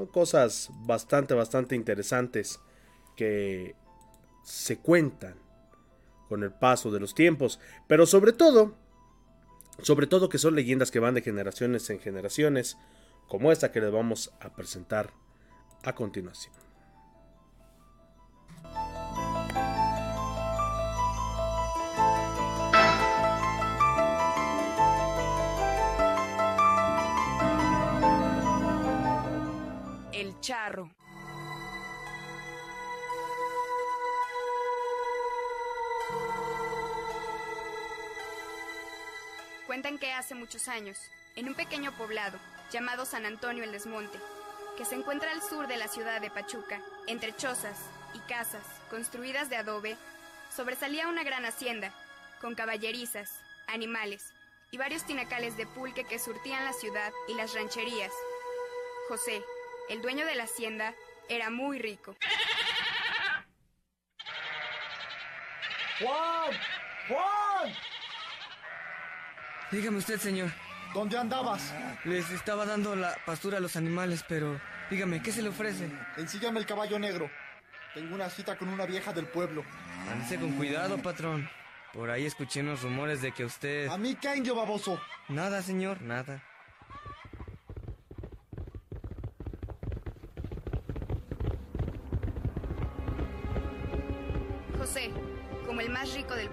Son 0.00 0.06
cosas 0.06 0.70
bastante, 0.86 1.34
bastante 1.34 1.76
interesantes 1.76 2.58
que 3.16 3.74
se 4.42 4.78
cuentan 4.78 5.34
con 6.26 6.42
el 6.42 6.52
paso 6.52 6.90
de 6.90 7.00
los 7.00 7.14
tiempos, 7.14 7.60
pero 7.86 8.06
sobre 8.06 8.32
todo, 8.32 8.76
sobre 9.82 10.06
todo 10.06 10.30
que 10.30 10.38
son 10.38 10.54
leyendas 10.54 10.90
que 10.90 11.00
van 11.00 11.12
de 11.12 11.20
generaciones 11.20 11.90
en 11.90 12.00
generaciones, 12.00 12.78
como 13.28 13.52
esta 13.52 13.72
que 13.72 13.82
les 13.82 13.92
vamos 13.92 14.32
a 14.40 14.54
presentar 14.56 15.12
a 15.82 15.94
continuación. 15.94 16.69
Charro. 30.40 30.90
Cuentan 39.66 39.98
que 39.98 40.12
hace 40.12 40.34
muchos 40.34 40.66
años, 40.68 40.98
en 41.36 41.48
un 41.48 41.54
pequeño 41.54 41.92
poblado 41.92 42.38
llamado 42.72 43.04
San 43.04 43.24
Antonio 43.24 43.62
el 43.62 43.72
Desmonte, 43.72 44.18
que 44.76 44.84
se 44.84 44.96
encuentra 44.96 45.30
al 45.30 45.42
sur 45.42 45.68
de 45.68 45.76
la 45.76 45.88
ciudad 45.88 46.20
de 46.20 46.30
Pachuca, 46.30 46.80
entre 47.06 47.36
chozas 47.36 47.78
y 48.14 48.18
casas 48.20 48.64
construidas 48.90 49.48
de 49.48 49.56
adobe, 49.56 49.96
sobresalía 50.54 51.08
una 51.08 51.22
gran 51.22 51.44
hacienda, 51.44 51.94
con 52.40 52.54
caballerizas, 52.54 53.30
animales 53.68 54.32
y 54.72 54.78
varios 54.78 55.04
tinacales 55.04 55.56
de 55.56 55.66
pulque 55.66 56.04
que 56.04 56.18
surtían 56.18 56.64
la 56.64 56.72
ciudad 56.72 57.12
y 57.28 57.34
las 57.34 57.54
rancherías. 57.54 58.12
José, 59.08 59.42
el 59.90 60.00
dueño 60.02 60.24
de 60.24 60.36
la 60.36 60.44
hacienda 60.44 60.94
era 61.28 61.50
muy 61.50 61.80
rico. 61.80 62.14
¡Juan! 65.98 66.52
¡Juan! 67.08 67.74
Dígame 69.72 69.98
usted, 69.98 70.18
señor. 70.18 70.50
¿Dónde 70.94 71.18
andabas? 71.18 71.74
Les 72.04 72.30
estaba 72.30 72.64
dando 72.66 72.94
la 72.94 73.16
pastura 73.26 73.58
a 73.58 73.60
los 73.60 73.74
animales, 73.74 74.24
pero 74.28 74.60
dígame, 74.90 75.22
¿qué 75.22 75.32
se 75.32 75.42
le 75.42 75.48
ofrece? 75.48 75.90
Ensíllame 76.16 76.60
el 76.60 76.66
caballo 76.66 76.98
negro. 76.98 77.28
Tengo 77.92 78.14
una 78.14 78.30
cita 78.30 78.56
con 78.56 78.68
una 78.68 78.86
vieja 78.86 79.12
del 79.12 79.26
pueblo. 79.26 79.64
Ándese 80.08 80.38
con 80.38 80.52
cuidado, 80.52 80.98
patrón. 80.98 81.50
Por 81.92 82.10
ahí 82.10 82.26
escuché 82.26 82.60
unos 82.60 82.82
rumores 82.82 83.22
de 83.22 83.32
que 83.32 83.44
usted... 83.44 83.88
¿A 83.88 83.98
mí 83.98 84.14
qué 84.14 84.36
indio 84.36 84.54
baboso? 84.54 85.00
Nada, 85.28 85.62
señor, 85.62 86.00
nada. 86.00 86.44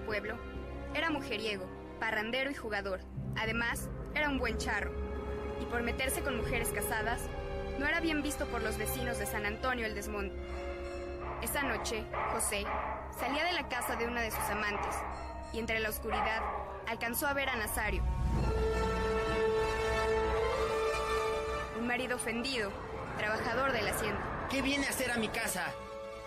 Pueblo, 0.08 0.38
era 0.94 1.10
mujeriego, 1.10 1.66
parrandero 2.00 2.50
y 2.50 2.54
jugador. 2.54 3.00
Además, 3.36 3.90
era 4.14 4.30
un 4.30 4.38
buen 4.38 4.56
charro. 4.56 4.90
Y 5.60 5.66
por 5.66 5.82
meterse 5.82 6.22
con 6.22 6.38
mujeres 6.38 6.70
casadas, 6.70 7.20
no 7.78 7.86
era 7.86 8.00
bien 8.00 8.22
visto 8.22 8.46
por 8.46 8.62
los 8.62 8.78
vecinos 8.78 9.18
de 9.18 9.26
San 9.26 9.44
Antonio 9.44 9.84
el 9.84 9.94
Desmonte. 9.94 10.34
Esa 11.42 11.62
noche, 11.62 12.06
José 12.32 12.64
salía 13.20 13.44
de 13.44 13.52
la 13.52 13.68
casa 13.68 13.96
de 13.96 14.06
una 14.06 14.22
de 14.22 14.30
sus 14.30 14.44
amantes 14.44 14.96
y 15.52 15.58
entre 15.58 15.78
la 15.78 15.90
oscuridad 15.90 16.40
alcanzó 16.86 17.26
a 17.26 17.34
ver 17.34 17.50
a 17.50 17.56
Nazario. 17.56 18.02
Un 21.78 21.86
marido 21.86 22.16
ofendido, 22.16 22.72
trabajador 23.18 23.72
de 23.72 23.82
la 23.82 23.90
hacienda. 23.90 24.46
¿Qué 24.48 24.62
viene 24.62 24.86
a 24.86 24.90
hacer 24.90 25.10
a 25.10 25.18
mi 25.18 25.28
casa? 25.28 25.66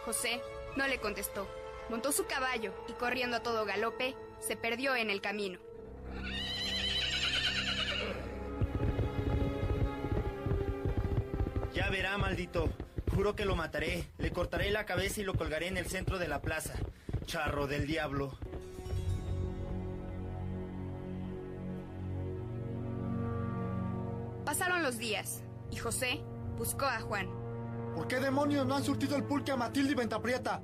José 0.05 0.39
no 0.75 0.85
le 0.85 0.99
contestó. 0.99 1.47
Montó 1.91 2.13
su 2.13 2.25
caballo 2.25 2.73
y 2.87 2.93
corriendo 2.93 3.35
a 3.35 3.43
todo 3.43 3.65
galope, 3.65 4.15
se 4.39 4.55
perdió 4.55 4.95
en 4.95 5.09
el 5.09 5.19
camino. 5.19 5.59
Ya 11.73 11.89
verá, 11.89 12.17
maldito. 12.17 12.69
Juro 13.13 13.35
que 13.35 13.43
lo 13.43 13.57
mataré. 13.57 14.05
Le 14.19 14.31
cortaré 14.31 14.71
la 14.71 14.85
cabeza 14.85 15.19
y 15.19 15.25
lo 15.25 15.33
colgaré 15.33 15.67
en 15.67 15.75
el 15.75 15.85
centro 15.85 16.17
de 16.17 16.29
la 16.29 16.41
plaza. 16.41 16.75
Charro 17.25 17.67
del 17.67 17.85
diablo. 17.85 18.37
Pasaron 24.45 24.81
los 24.81 24.97
días 24.97 25.43
y 25.69 25.75
José 25.75 26.21
buscó 26.57 26.85
a 26.85 27.01
Juan. 27.01 27.27
¿Por 27.93 28.07
qué 28.07 28.21
demonios 28.21 28.65
no 28.65 28.77
han 28.77 28.83
surtido 28.85 29.17
el 29.17 29.25
pulque 29.25 29.51
a 29.51 29.57
Matilde 29.57 29.91
y 29.91 29.95
Ventaprieta? 29.95 30.61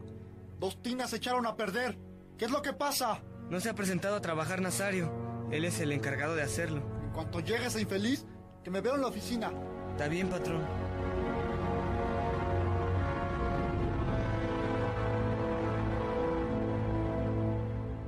Dos 0.60 0.82
tinas 0.82 1.12
se 1.12 1.18
echaron 1.18 1.46
a 1.46 1.56
perder. 1.56 1.98
¿Qué 2.36 2.46
es 2.46 2.52
lo 2.52 2.64
que 2.64 2.74
pasa? 2.74 3.22
No 3.50 3.60
se 3.60 3.70
ha 3.70 3.76
presentado 3.76 4.16
a 4.16 4.22
trabajar 4.22 4.60
Nazario. 4.60 5.12
Él 5.52 5.66
es 5.66 5.80
el 5.80 5.92
encargado 5.92 6.36
de 6.36 6.42
hacerlo. 6.42 6.82
En 7.04 7.12
cuanto 7.12 7.40
llegue 7.42 7.68
ese 7.68 7.82
infeliz, 7.82 8.26
que 8.64 8.72
me 8.72 8.82
veo 8.82 8.96
en 8.96 9.02
la 9.02 9.08
oficina. 9.08 9.52
Está 9.92 10.08
bien, 10.08 10.30
patrón. 10.30 10.66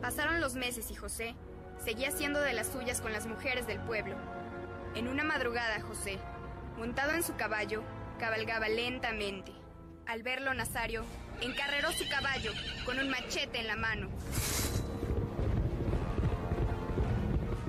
Pasaron 0.02 0.42
los 0.42 0.56
meses 0.56 0.90
y 0.90 0.96
José 0.96 1.36
seguía 1.86 2.10
siendo 2.10 2.42
de 2.42 2.54
las 2.54 2.68
suyas 2.68 3.00
con 3.00 3.14
las 3.14 3.28
mujeres 3.28 3.68
del 3.68 3.80
pueblo. 3.82 4.16
En 4.96 5.08
una 5.08 5.24
madrugada, 5.24 5.80
José, 5.82 6.18
montado 6.80 7.12
en 7.12 7.22
su 7.22 7.36
caballo, 7.36 7.84
cabalgaba 8.18 8.68
lentamente. 8.70 9.52
Al 10.08 10.24
verlo, 10.24 10.52
Nazario 10.56 11.04
encarreró 11.42 11.92
su 11.92 12.08
caballo 12.08 12.52
con 12.86 13.00
un 13.00 13.10
machete 13.10 13.60
en 13.60 13.68
la 13.68 13.76
mano. 13.76 14.10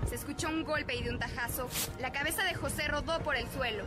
Se 0.08 0.14
escuchó 0.16 0.48
un 0.48 0.64
golpe 0.64 0.94
y 0.94 1.02
de 1.02 1.10
un 1.10 1.18
tajazo, 1.18 1.68
la 2.00 2.10
cabeza 2.10 2.42
de 2.44 2.54
José 2.54 2.88
rodó 2.88 3.20
por 3.22 3.36
el 3.36 3.48
suelo. 3.50 3.84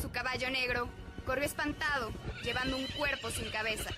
Su 0.00 0.10
caballo 0.10 0.50
negro 0.50 0.88
corrió 1.26 1.44
espantado, 1.44 2.12
llevando 2.42 2.76
un 2.76 2.86
cuerpo 2.86 3.30
sin 3.30 3.50
cabeza. 3.50 3.90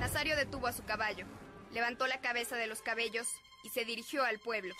Nazario 0.00 0.36
detuvo 0.36 0.66
a 0.66 0.72
su 0.72 0.84
caballo, 0.84 1.26
levantó 1.70 2.06
la 2.06 2.20
cabeza 2.20 2.56
de 2.56 2.66
los 2.66 2.82
cabellos 2.82 3.28
y 3.62 3.68
se 3.68 3.84
dirigió 3.84 4.24
al 4.24 4.38
pueblo. 4.38 4.74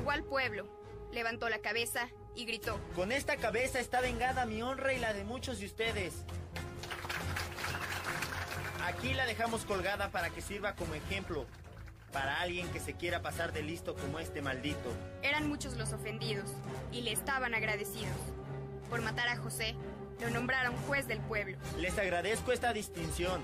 Llegó 0.00 0.12
al 0.12 0.24
pueblo, 0.24 0.66
levantó 1.12 1.50
la 1.50 1.58
cabeza 1.58 2.08
y 2.34 2.46
gritó. 2.46 2.80
Con 2.96 3.12
esta 3.12 3.36
cabeza 3.36 3.80
está 3.80 4.00
vengada 4.00 4.46
mi 4.46 4.62
honra 4.62 4.94
y 4.94 4.98
la 4.98 5.12
de 5.12 5.24
muchos 5.24 5.60
de 5.60 5.66
ustedes. 5.66 6.24
Aquí 8.82 9.12
la 9.12 9.26
dejamos 9.26 9.66
colgada 9.66 10.10
para 10.10 10.30
que 10.30 10.40
sirva 10.40 10.74
como 10.74 10.94
ejemplo 10.94 11.44
para 12.14 12.40
alguien 12.40 12.66
que 12.68 12.80
se 12.80 12.94
quiera 12.94 13.20
pasar 13.20 13.52
de 13.52 13.62
listo 13.62 13.94
como 13.94 14.20
este 14.20 14.40
maldito. 14.40 14.90
Eran 15.20 15.46
muchos 15.46 15.76
los 15.76 15.92
ofendidos 15.92 16.50
y 16.92 17.02
le 17.02 17.12
estaban 17.12 17.52
agradecidos. 17.52 18.16
Por 18.88 19.02
matar 19.02 19.28
a 19.28 19.36
José, 19.36 19.74
lo 20.18 20.30
nombraron 20.30 20.74
juez 20.88 21.08
del 21.08 21.20
pueblo. 21.20 21.58
Les 21.76 21.98
agradezco 21.98 22.52
esta 22.52 22.72
distinción. 22.72 23.42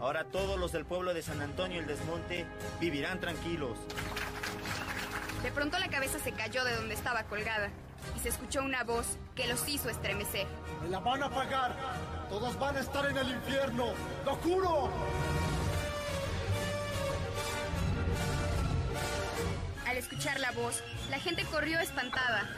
Ahora 0.00 0.24
todos 0.24 0.58
los 0.58 0.72
del 0.72 0.84
pueblo 0.84 1.14
de 1.14 1.22
San 1.22 1.40
Antonio 1.40 1.78
el 1.78 1.86
Desmonte 1.86 2.44
vivirán 2.80 3.20
tranquilos. 3.20 3.78
De 5.42 5.50
pronto 5.50 5.78
la 5.78 5.88
cabeza 5.88 6.18
se 6.20 6.32
cayó 6.32 6.64
de 6.64 6.76
donde 6.76 6.94
estaba 6.94 7.24
colgada 7.24 7.70
y 8.16 8.20
se 8.20 8.28
escuchó 8.28 8.62
una 8.62 8.84
voz 8.84 9.18
que 9.34 9.48
los 9.48 9.68
hizo 9.68 9.88
estremecer. 9.88 10.46
¡Me 10.82 10.88
la 10.88 11.00
van 11.00 11.22
a 11.22 11.30
pagar! 11.30 11.76
¡Todos 12.28 12.58
van 12.58 12.76
a 12.76 12.80
estar 12.80 13.06
en 13.10 13.16
el 13.16 13.30
infierno! 13.30 13.86
¡Lo 14.24 14.34
juro! 14.36 14.90
Al 19.86 19.96
escuchar 19.96 20.38
la 20.40 20.52
voz, 20.52 20.82
la 21.10 21.18
gente 21.18 21.44
corrió 21.44 21.80
espantada. 21.80 22.48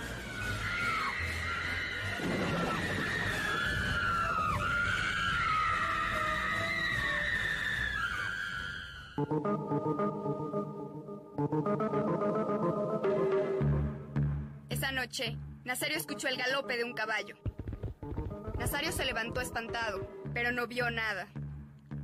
Noche, 15.15 15.37
Nazario 15.65 15.97
escuchó 15.97 16.27
el 16.27 16.37
galope 16.37 16.77
de 16.77 16.83
un 16.83 16.93
caballo. 16.93 17.37
Nazario 18.59 18.91
se 18.91 19.05
levantó 19.05 19.41
espantado, 19.41 20.09
pero 20.33 20.51
no 20.51 20.67
vio 20.67 20.91
nada. 20.91 21.29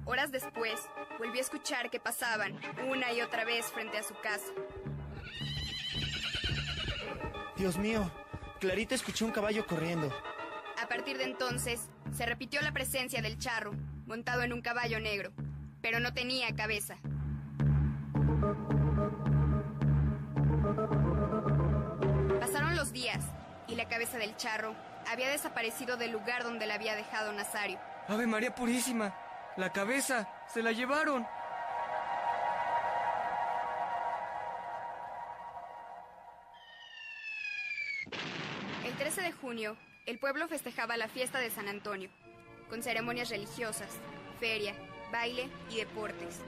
Horas 0.04 0.30
después, 0.30 0.80
volvió 1.18 1.38
a 1.38 1.40
escuchar 1.40 1.90
que 1.90 1.98
pasaban 1.98 2.60
una 2.88 3.12
y 3.12 3.20
otra 3.20 3.44
vez 3.44 3.66
frente 3.66 3.98
a 3.98 4.04
su 4.04 4.14
casa. 4.20 4.52
Dios 7.56 7.78
mío, 7.78 8.08
clarito 8.60 8.94
escuché 8.94 9.24
un 9.24 9.32
caballo 9.32 9.66
corriendo. 9.66 10.08
A 10.80 10.86
partir 10.86 11.18
de 11.18 11.24
entonces, 11.24 11.88
se 12.16 12.26
repitió 12.26 12.62
la 12.62 12.70
presencia 12.70 13.20
del 13.20 13.38
charro, 13.38 13.72
montado 14.06 14.42
en 14.42 14.52
un 14.52 14.62
caballo 14.62 15.00
negro, 15.00 15.32
pero 15.82 15.98
no 15.98 16.14
tenía 16.14 16.54
cabeza. 16.54 16.96
Pasaron 22.52 22.74
los 22.74 22.92
días 22.92 23.22
y 23.68 23.76
la 23.76 23.86
cabeza 23.86 24.18
del 24.18 24.36
charro 24.36 24.74
había 25.08 25.28
desaparecido 25.28 25.96
del 25.96 26.10
lugar 26.10 26.42
donde 26.42 26.66
la 26.66 26.74
había 26.74 26.96
dejado 26.96 27.32
Nazario. 27.32 27.78
¡Ave 28.08 28.26
María 28.26 28.52
Purísima! 28.52 29.14
¡La 29.56 29.70
cabeza! 29.70 30.28
¡Se 30.48 30.60
la 30.60 30.72
llevaron! 30.72 31.24
El 38.84 38.94
13 38.98 39.22
de 39.22 39.30
junio, 39.30 39.76
el 40.06 40.18
pueblo 40.18 40.48
festejaba 40.48 40.96
la 40.96 41.06
fiesta 41.06 41.38
de 41.38 41.50
San 41.50 41.68
Antonio, 41.68 42.10
con 42.68 42.82
ceremonias 42.82 43.30
religiosas, 43.30 43.90
feria, 44.40 44.74
baile 45.12 45.48
y 45.70 45.76
deportes. 45.76 46.40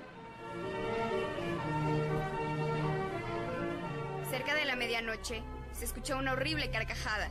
Cerca 4.29 4.57
de 4.57 4.65
la 4.65 4.75
medianoche, 4.75 5.45
se 5.75 5.85
escuchó 5.85 6.17
una 6.19 6.33
horrible 6.33 6.71
carcajada. 6.71 7.29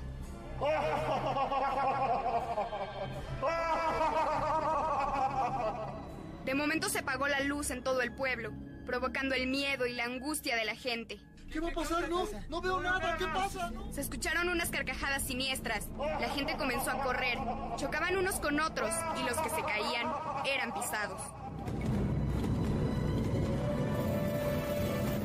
De 6.46 6.54
momento 6.54 6.90
se 6.90 7.00
apagó 7.00 7.28
la 7.28 7.40
luz 7.42 7.72
en 7.72 7.84
todo 7.84 8.02
el 8.02 8.14
pueblo, 8.14 8.52
provocando 8.86 9.36
el 9.36 9.48
miedo 9.48 9.86
y 9.86 9.94
la 9.94 10.06
angustia 10.06 10.56
de 10.56 10.66
la 10.66 10.76
gente. 10.76 11.20
¿Qué 11.52 11.60
va 11.60 11.70
a 11.70 11.74
pasar? 11.74 12.10
No, 12.10 12.26
no 12.50 12.62
veo 12.62 12.80
nada. 12.80 13.18
¿Qué 13.18 13.26
pasa? 13.28 13.72
Se 13.92 14.02
escucharon 14.02 14.48
unas 14.48 14.70
carcajadas 14.70 15.24
siniestras. 15.24 15.90
La 15.98 16.30
gente 16.30 16.56
comenzó 16.58 16.92
a 16.92 17.04
correr. 17.04 17.38
Chocaban 17.76 18.16
unos 18.16 18.40
con 18.40 18.60
otros 18.60 18.92
y 19.20 19.24
los 19.24 19.38
que 19.38 19.50
se 19.50 19.62
caían 19.62 20.08
eran 20.46 20.74
pisados. 20.74 21.22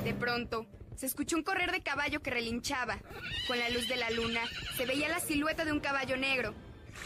De 0.03 0.15
pronto, 0.15 0.67
se 0.97 1.07
escuchó 1.07 1.37
un 1.37 1.43
correr 1.43 1.71
de 1.73 1.83
caballo 1.83 2.21
que 2.21 2.31
relinchaba. 2.31 2.99
Con 3.47 3.59
la 3.59 3.69
luz 3.69 3.89
de 3.89 3.97
la 3.97 4.11
luna, 4.11 4.41
se 4.77 4.87
veía 4.87 5.09
la 5.09 5.21
silueta 5.21 5.65
de 5.65 5.73
un 5.73 5.81
caballo 5.81 6.17
negro 6.17 6.55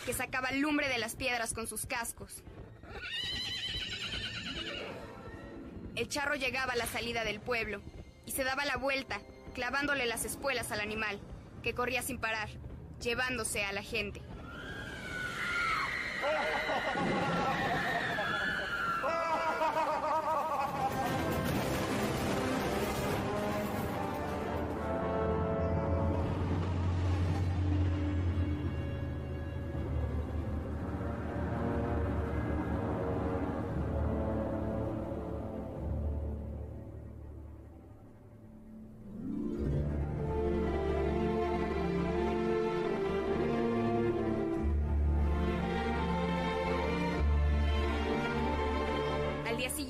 que 0.06 0.12
sacaba 0.12 0.52
lumbre 0.52 0.88
de 0.88 0.98
las 0.98 1.16
piedras 1.16 1.52
con 1.52 1.66
sus 1.66 1.86
cascos. 1.86 2.42
El 5.96 6.08
charro 6.08 6.36
llegaba 6.36 6.72
a 6.72 6.76
la 6.76 6.86
salida 6.86 7.24
del 7.24 7.40
pueblo 7.40 7.82
y 8.24 8.32
se 8.32 8.44
daba 8.44 8.64
la 8.64 8.76
vuelta, 8.76 9.20
clavándole 9.54 10.06
las 10.06 10.24
espuelas 10.24 10.70
al 10.70 10.80
animal, 10.80 11.20
que 11.62 11.74
corría 11.74 12.02
sin 12.02 12.18
parar, 12.18 12.48
llevándose 13.00 13.64
a 13.64 13.72
la 13.72 13.82
gente. 13.82 14.22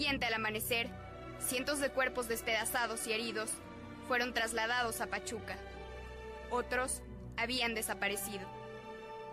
Siguiente, 0.01 0.25
al 0.25 0.33
amanecer, 0.33 0.89
cientos 1.41 1.79
de 1.79 1.91
cuerpos 1.91 2.27
despedazados 2.27 3.07
y 3.07 3.13
heridos 3.13 3.51
fueron 4.09 4.33
trasladados 4.33 5.03
a 5.03 5.09
Pachuca. 5.09 5.59
Otros 6.49 7.03
habían 7.37 7.75
desaparecido. 7.75 8.49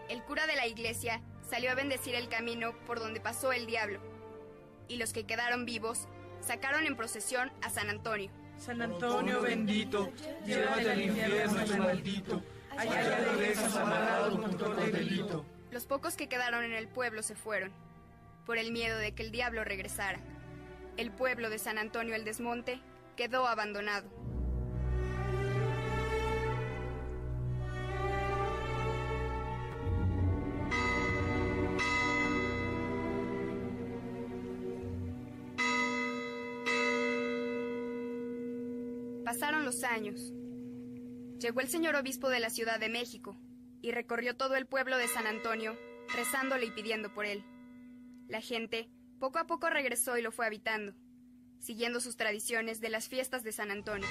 El 0.09 0.21
cura 0.23 0.45
de 0.45 0.57
la 0.57 0.67
iglesia 0.67 1.21
salió 1.49 1.71
a 1.71 1.75
bendecir 1.75 2.15
el 2.15 2.27
camino 2.27 2.73
por 2.85 2.99
donde 2.99 3.21
pasó 3.21 3.53
el 3.53 3.65
diablo, 3.65 4.01
y 4.89 4.97
los 4.97 5.13
que 5.13 5.25
quedaron 5.25 5.63
vivos 5.63 6.09
sacaron 6.41 6.85
en 6.85 6.97
procesión 6.97 7.49
a 7.61 7.69
San 7.69 7.89
Antonio. 7.89 8.29
San 8.57 8.81
Antonio 8.81 9.41
bendito, 9.41 10.11
llévate 10.45 10.91
al 10.91 11.01
infierno 11.01 11.77
maldito, 11.77 12.43
allá 12.77 13.19
le 13.19 13.47
dejas 13.47 13.73
amarrado 13.73 14.41
con 14.41 14.57
todo 14.57 14.77
el 14.83 14.91
delito. 14.91 15.45
Los 15.71 15.85
pocos 15.85 16.17
que 16.17 16.27
quedaron 16.27 16.65
en 16.65 16.73
el 16.73 16.89
pueblo 16.89 17.23
se 17.23 17.35
fueron, 17.35 17.71
por 18.45 18.57
el 18.57 18.73
miedo 18.73 18.97
de 18.97 19.13
que 19.13 19.23
el 19.23 19.31
diablo 19.31 19.63
regresara. 19.63 20.19
El 20.97 21.11
pueblo 21.11 21.51
de 21.51 21.59
San 21.59 21.77
Antonio 21.77 22.15
el 22.15 22.25
Desmonte 22.25 22.81
quedó 23.15 23.47
abandonado. 23.47 24.09
Pasaron 39.23 39.65
los 39.65 39.83
años. 39.83 40.33
llegó 41.37 41.59
el 41.59 41.67
señor 41.67 41.95
obispo 41.95 42.29
de 42.29 42.39
la 42.39 42.49
Ciudad 42.49 42.79
de 42.79 42.89
México 42.89 43.37
y 43.83 43.91
recorrió 43.91 44.35
todo 44.35 44.55
el 44.55 44.65
pueblo 44.65 44.97
de 44.97 45.07
San 45.07 45.27
Antonio, 45.27 45.77
rezándole 46.15 46.65
y 46.65 46.71
pidiendo 46.71 47.13
por 47.13 47.27
él. 47.27 47.43
La 48.27 48.41
gente 48.41 48.89
poco 49.19 49.39
a 49.39 49.47
poco 49.47 49.69
regresó 49.69 50.17
y 50.17 50.21
lo 50.21 50.31
fue 50.31 50.45
habitando, 50.45 50.93
siguiendo 51.59 51.99
sus 51.99 52.17
tradiciones 52.17 52.79
de 52.81 52.89
las 52.89 53.07
fiestas 53.07 53.43
de 53.43 53.51
San 53.51 53.71
Antonio. 53.71 54.07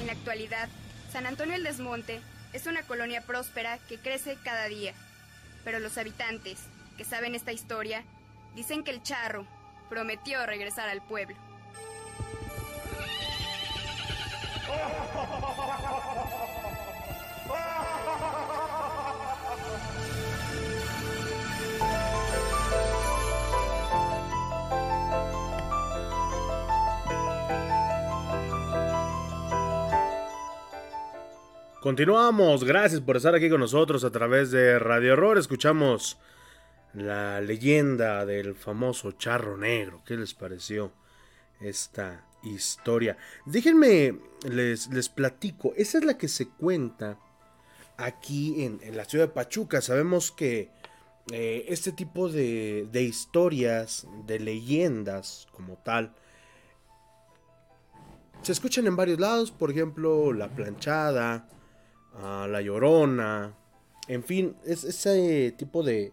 En 0.00 0.06
la 0.06 0.12
actualidad, 0.12 0.68
San 1.10 1.26
Antonio 1.26 1.54
el 1.54 1.64
Desmonte 1.64 2.20
es 2.52 2.66
una 2.66 2.82
colonia 2.82 3.22
próspera 3.22 3.78
que 3.88 3.98
crece 3.98 4.36
cada 4.44 4.66
día, 4.66 4.94
pero 5.64 5.78
los 5.78 5.98
habitantes, 5.98 6.60
que 6.96 7.04
saben 7.04 7.34
esta 7.34 7.52
historia, 7.52 8.04
dicen 8.54 8.84
que 8.84 8.90
el 8.90 9.02
charro 9.02 9.46
prometió 9.88 10.44
regresar 10.46 10.88
al 10.88 11.02
pueblo. 11.02 11.45
Continuamos, 31.86 32.64
gracias 32.64 33.00
por 33.00 33.16
estar 33.16 33.36
aquí 33.36 33.48
con 33.48 33.60
nosotros 33.60 34.02
a 34.02 34.10
través 34.10 34.50
de 34.50 34.76
Radio 34.80 35.12
Horror. 35.12 35.38
Escuchamos 35.38 36.18
la 36.94 37.40
leyenda 37.40 38.26
del 38.26 38.56
famoso 38.56 39.12
charro 39.12 39.56
negro. 39.56 40.02
¿Qué 40.04 40.16
les 40.16 40.34
pareció 40.34 40.90
esta 41.60 42.24
historia? 42.50 43.16
Déjenme, 43.44 44.18
les, 44.48 44.88
les 44.88 45.08
platico. 45.08 45.72
Esa 45.76 45.98
es 45.98 46.04
la 46.04 46.16
que 46.16 46.28
se 46.28 46.48
cuenta 46.48 47.18
aquí 47.96 48.64
en, 48.64 48.80
la 48.96 49.04
ciudad 49.04 49.26
de 49.26 49.34
Pachuca. 49.34 49.80
Sabemos 49.80 50.30
que 50.30 50.70
eh, 51.32 51.64
este 51.68 51.92
tipo 51.92 52.28
de, 52.28 52.88
de 52.90 53.02
historias, 53.02 54.06
de 54.26 54.38
leyendas 54.38 55.48
como 55.52 55.76
tal, 55.78 56.14
se 58.42 58.52
escuchan 58.52 58.86
en 58.86 58.96
varios 58.96 59.18
lados. 59.18 59.50
Por 59.50 59.70
ejemplo, 59.70 60.32
la 60.32 60.48
planchada 60.48 61.48
a 62.14 62.46
La 62.48 62.60
Llorona, 62.62 63.54
en 64.08 64.22
fin, 64.22 64.56
es 64.64 64.84
ese 64.84 65.52
tipo 65.56 65.82
de, 65.82 66.12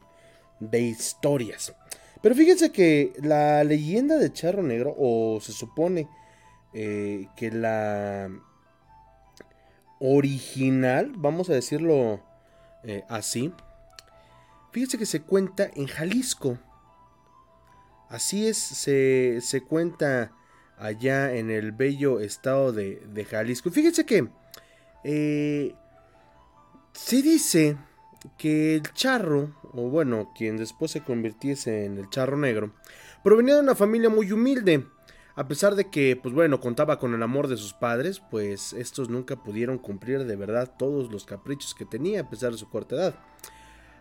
de 0.59 0.81
historias. 0.81 1.73
Pero 2.21 2.35
fíjense 2.35 2.71
que 2.71 3.13
la 3.21 3.63
leyenda 3.63 4.17
de 4.17 4.31
Charro 4.31 4.63
Negro, 4.63 4.95
o 4.97 5.39
se 5.41 5.51
supone 5.51 6.07
eh, 6.73 7.27
que 7.35 7.51
la 7.51 8.29
original, 9.99 11.13
vamos 11.15 11.49
a 11.49 11.53
decirlo 11.53 12.21
eh, 12.83 13.03
así, 13.09 13.53
fíjense 14.71 14.97
que 14.97 15.05
se 15.05 15.21
cuenta 15.21 15.69
en 15.75 15.87
Jalisco. 15.87 16.57
Así 18.09 18.47
es, 18.47 18.57
se, 18.57 19.39
se 19.41 19.61
cuenta 19.61 20.31
allá 20.77 21.33
en 21.35 21.49
el 21.49 21.71
bello 21.71 22.19
estado 22.19 22.71
de, 22.73 23.01
de 23.07 23.25
Jalisco. 23.25 23.71
Fíjense 23.71 24.05
que 24.05 24.27
eh, 25.03 25.73
se 26.93 27.21
dice 27.21 27.77
que 28.37 28.75
el 28.75 28.93
charro, 28.93 29.51
o 29.73 29.89
bueno, 29.89 30.31
quien 30.35 30.57
después 30.57 30.91
se 30.91 31.01
convirtiese 31.01 31.85
en 31.85 31.97
el 31.97 32.09
charro 32.09 32.37
negro, 32.37 32.73
provenía 33.23 33.55
de 33.55 33.61
una 33.61 33.75
familia 33.75 34.09
muy 34.09 34.31
humilde. 34.31 34.85
A 35.35 35.47
pesar 35.47 35.73
de 35.73 35.89
que, 35.89 36.15
pues 36.15 36.33
bueno, 36.33 36.59
contaba 36.59 36.99
con 36.99 37.15
el 37.15 37.23
amor 37.23 37.47
de 37.47 37.57
sus 37.57 37.73
padres, 37.73 38.21
pues 38.29 38.71
estos 38.73 39.09
nunca 39.09 39.35
pudieron 39.35 39.79
cumplir 39.79 40.25
de 40.25 40.35
verdad 40.35 40.75
todos 40.77 41.11
los 41.11 41.25
caprichos 41.25 41.73
que 41.73 41.85
tenía 41.85 42.21
a 42.21 42.29
pesar 42.29 42.51
de 42.51 42.59
su 42.59 42.69
corta 42.69 42.95
edad. 42.95 43.15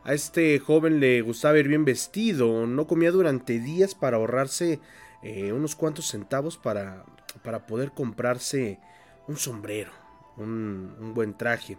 A 0.04 0.12
este 0.12 0.58
joven 0.58 1.00
le 1.00 1.22
gustaba 1.22 1.58
ir 1.58 1.68
bien 1.68 1.86
vestido, 1.86 2.66
no 2.66 2.86
comía 2.86 3.10
durante 3.10 3.60
días 3.60 3.94
para 3.94 4.18
ahorrarse 4.18 4.80
eh, 5.22 5.52
unos 5.52 5.74
cuantos 5.74 6.08
centavos 6.08 6.58
para, 6.58 7.06
para 7.42 7.66
poder 7.66 7.92
comprarse 7.92 8.78
un 9.26 9.38
sombrero, 9.38 9.92
un, 10.36 10.94
un 11.00 11.14
buen 11.14 11.34
traje. 11.34 11.78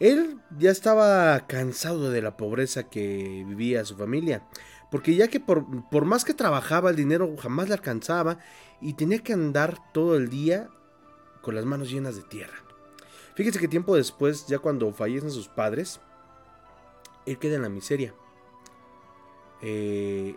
Él 0.00 0.40
ya 0.56 0.70
estaba 0.70 1.46
cansado 1.48 2.10
de 2.10 2.22
la 2.22 2.36
pobreza 2.36 2.84
que 2.84 3.44
vivía 3.46 3.84
su 3.84 3.96
familia, 3.96 4.44
porque 4.90 5.14
ya 5.14 5.28
que 5.28 5.40
por, 5.40 5.66
por, 5.90 6.04
más 6.04 6.24
que 6.24 6.34
trabajaba 6.34 6.90
el 6.90 6.96
dinero 6.96 7.34
jamás 7.38 7.68
le 7.68 7.74
alcanzaba 7.74 8.38
y 8.80 8.94
tenía 8.94 9.18
que 9.18 9.32
andar 9.32 9.92
todo 9.92 10.16
el 10.16 10.30
día 10.30 10.68
con 11.42 11.54
las 11.54 11.64
manos 11.64 11.90
llenas 11.90 12.16
de 12.16 12.22
tierra. 12.22 12.56
Fíjese 13.34 13.58
que 13.58 13.68
tiempo 13.68 13.94
después, 13.94 14.46
ya 14.46 14.58
cuando 14.58 14.92
fallecen 14.92 15.30
sus 15.30 15.48
padres, 15.48 16.00
él 17.26 17.38
queda 17.38 17.56
en 17.56 17.62
la 17.62 17.68
miseria. 17.68 18.14
Eh, 19.62 20.36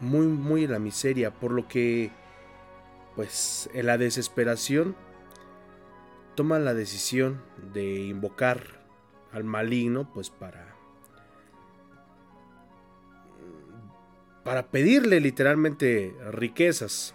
muy, 0.00 0.26
muy 0.26 0.64
en 0.64 0.72
la 0.72 0.78
miseria, 0.78 1.32
por 1.32 1.52
lo 1.52 1.68
que, 1.68 2.10
pues, 3.14 3.70
en 3.72 3.86
la 3.86 3.98
desesperación, 3.98 4.96
toma 6.34 6.58
la 6.58 6.74
decisión 6.74 7.42
de 7.72 8.02
invocar 8.02 8.84
al 9.32 9.44
maligno, 9.44 10.12
pues 10.12 10.30
para 10.30 10.73
para 14.44 14.70
pedirle 14.70 15.20
literalmente 15.20 16.14
riquezas. 16.30 17.14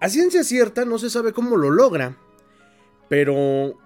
A 0.00 0.08
ciencia 0.08 0.44
cierta 0.44 0.84
no 0.84 0.98
se 0.98 1.10
sabe 1.10 1.32
cómo 1.32 1.56
lo 1.56 1.70
logra, 1.70 2.16
pero 3.08 3.78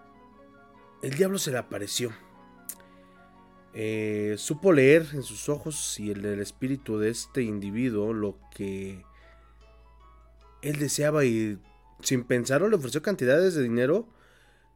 el 1.02 1.14
diablo 1.14 1.38
se 1.38 1.50
le 1.50 1.58
apareció. 1.58 2.12
Eh, 3.72 4.36
supo 4.38 4.72
leer 4.72 5.06
en 5.14 5.24
sus 5.24 5.48
ojos 5.48 5.98
y 5.98 6.12
en 6.12 6.24
el 6.24 6.38
espíritu 6.38 6.98
de 6.98 7.10
este 7.10 7.42
individuo 7.42 8.12
lo 8.12 8.38
que 8.54 9.02
él 10.62 10.78
deseaba 10.78 11.24
y 11.24 11.58
sin 12.00 12.22
pensarlo 12.22 12.68
le 12.68 12.76
ofreció 12.76 13.02
cantidades 13.02 13.54
de 13.54 13.64
dinero 13.64 14.06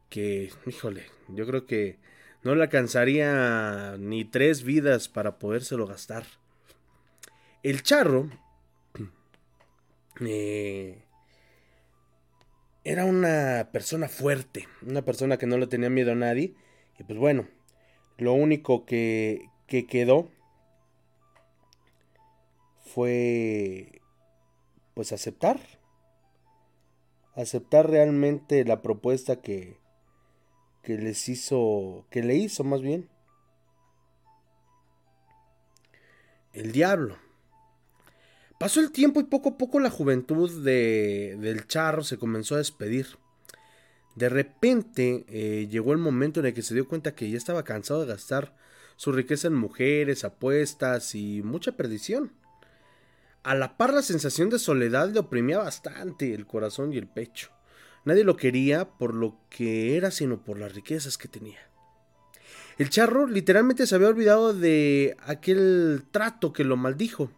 que, 0.09 0.51
híjole, 0.65 1.05
yo 1.29 1.45
creo 1.45 1.65
que 1.65 1.99
no 2.43 2.55
le 2.55 2.63
alcanzaría 2.63 3.95
ni 3.97 4.25
tres 4.25 4.63
vidas 4.63 5.07
para 5.07 5.39
podérselo 5.39 5.87
gastar. 5.87 6.25
El 7.61 7.83
charro 7.83 8.29
eh, 10.21 11.03
era 12.85 13.03
una 13.03 13.69
persona 13.73 14.07
fuerte, 14.07 14.67
una 14.81 15.03
persona 15.03 15.37
que 15.37 15.45
no 15.45 15.57
le 15.57 15.67
tenía 15.67 15.89
miedo 15.89 16.13
a 16.13 16.15
nadie. 16.15 16.55
Y 16.97 17.03
pues 17.03 17.19
bueno, 17.19 17.47
lo 18.17 18.33
único 18.33 18.85
que, 18.85 19.49
que 19.67 19.87
quedó 19.87 20.29
fue 22.85 24.01
pues 24.93 25.11
aceptar. 25.11 25.59
Aceptar 27.35 27.89
realmente 27.89 28.65
la 28.65 28.81
propuesta 28.81 29.41
que, 29.41 29.77
que 30.81 30.97
les 30.97 31.29
hizo, 31.29 32.05
que 32.09 32.23
le 32.23 32.35
hizo 32.35 32.63
más 32.63 32.81
bien 32.81 33.09
el 36.53 36.71
diablo. 36.71 37.17
Pasó 38.59 38.81
el 38.81 38.91
tiempo 38.91 39.21
y 39.21 39.23
poco 39.23 39.49
a 39.49 39.57
poco 39.57 39.79
la 39.79 39.89
juventud 39.89 40.63
de, 40.63 41.37
del 41.39 41.65
charro 41.65 42.03
se 42.03 42.17
comenzó 42.17 42.55
a 42.55 42.57
despedir. 42.57 43.07
De 44.15 44.27
repente 44.27 45.23
eh, 45.29 45.69
llegó 45.71 45.93
el 45.93 45.97
momento 45.97 46.41
en 46.41 46.47
el 46.47 46.53
que 46.53 46.61
se 46.61 46.73
dio 46.73 46.85
cuenta 46.85 47.15
que 47.15 47.29
ya 47.29 47.37
estaba 47.37 47.63
cansado 47.63 48.01
de 48.01 48.07
gastar 48.07 48.53
su 48.97 49.13
riqueza 49.13 49.47
en 49.47 49.53
mujeres, 49.53 50.25
apuestas 50.25 51.15
y 51.15 51.41
mucha 51.41 51.71
perdición. 51.71 52.33
A 53.43 53.55
la 53.55 53.77
par 53.77 53.93
la 53.93 54.01
sensación 54.01 54.49
de 54.49 54.59
soledad 54.59 55.09
le 55.09 55.19
oprimía 55.19 55.59
bastante 55.59 56.33
el 56.33 56.45
corazón 56.45 56.91
y 56.91 56.97
el 56.97 57.07
pecho. 57.07 57.51
Nadie 58.03 58.25
lo 58.25 58.35
quería 58.35 58.89
por 58.89 59.15
lo 59.15 59.37
que 59.49 59.95
era, 59.95 60.11
sino 60.11 60.43
por 60.43 60.59
las 60.59 60.73
riquezas 60.75 61.17
que 61.17 61.29
tenía. 61.29 61.59
El 62.77 62.89
charro 62.89 63.25
literalmente 63.25 63.87
se 63.87 63.95
había 63.95 64.09
olvidado 64.09 64.53
de 64.53 65.15
aquel 65.21 66.03
trato 66.11 66.51
que 66.51 66.65
lo 66.65 66.75
maldijo. 66.75 67.31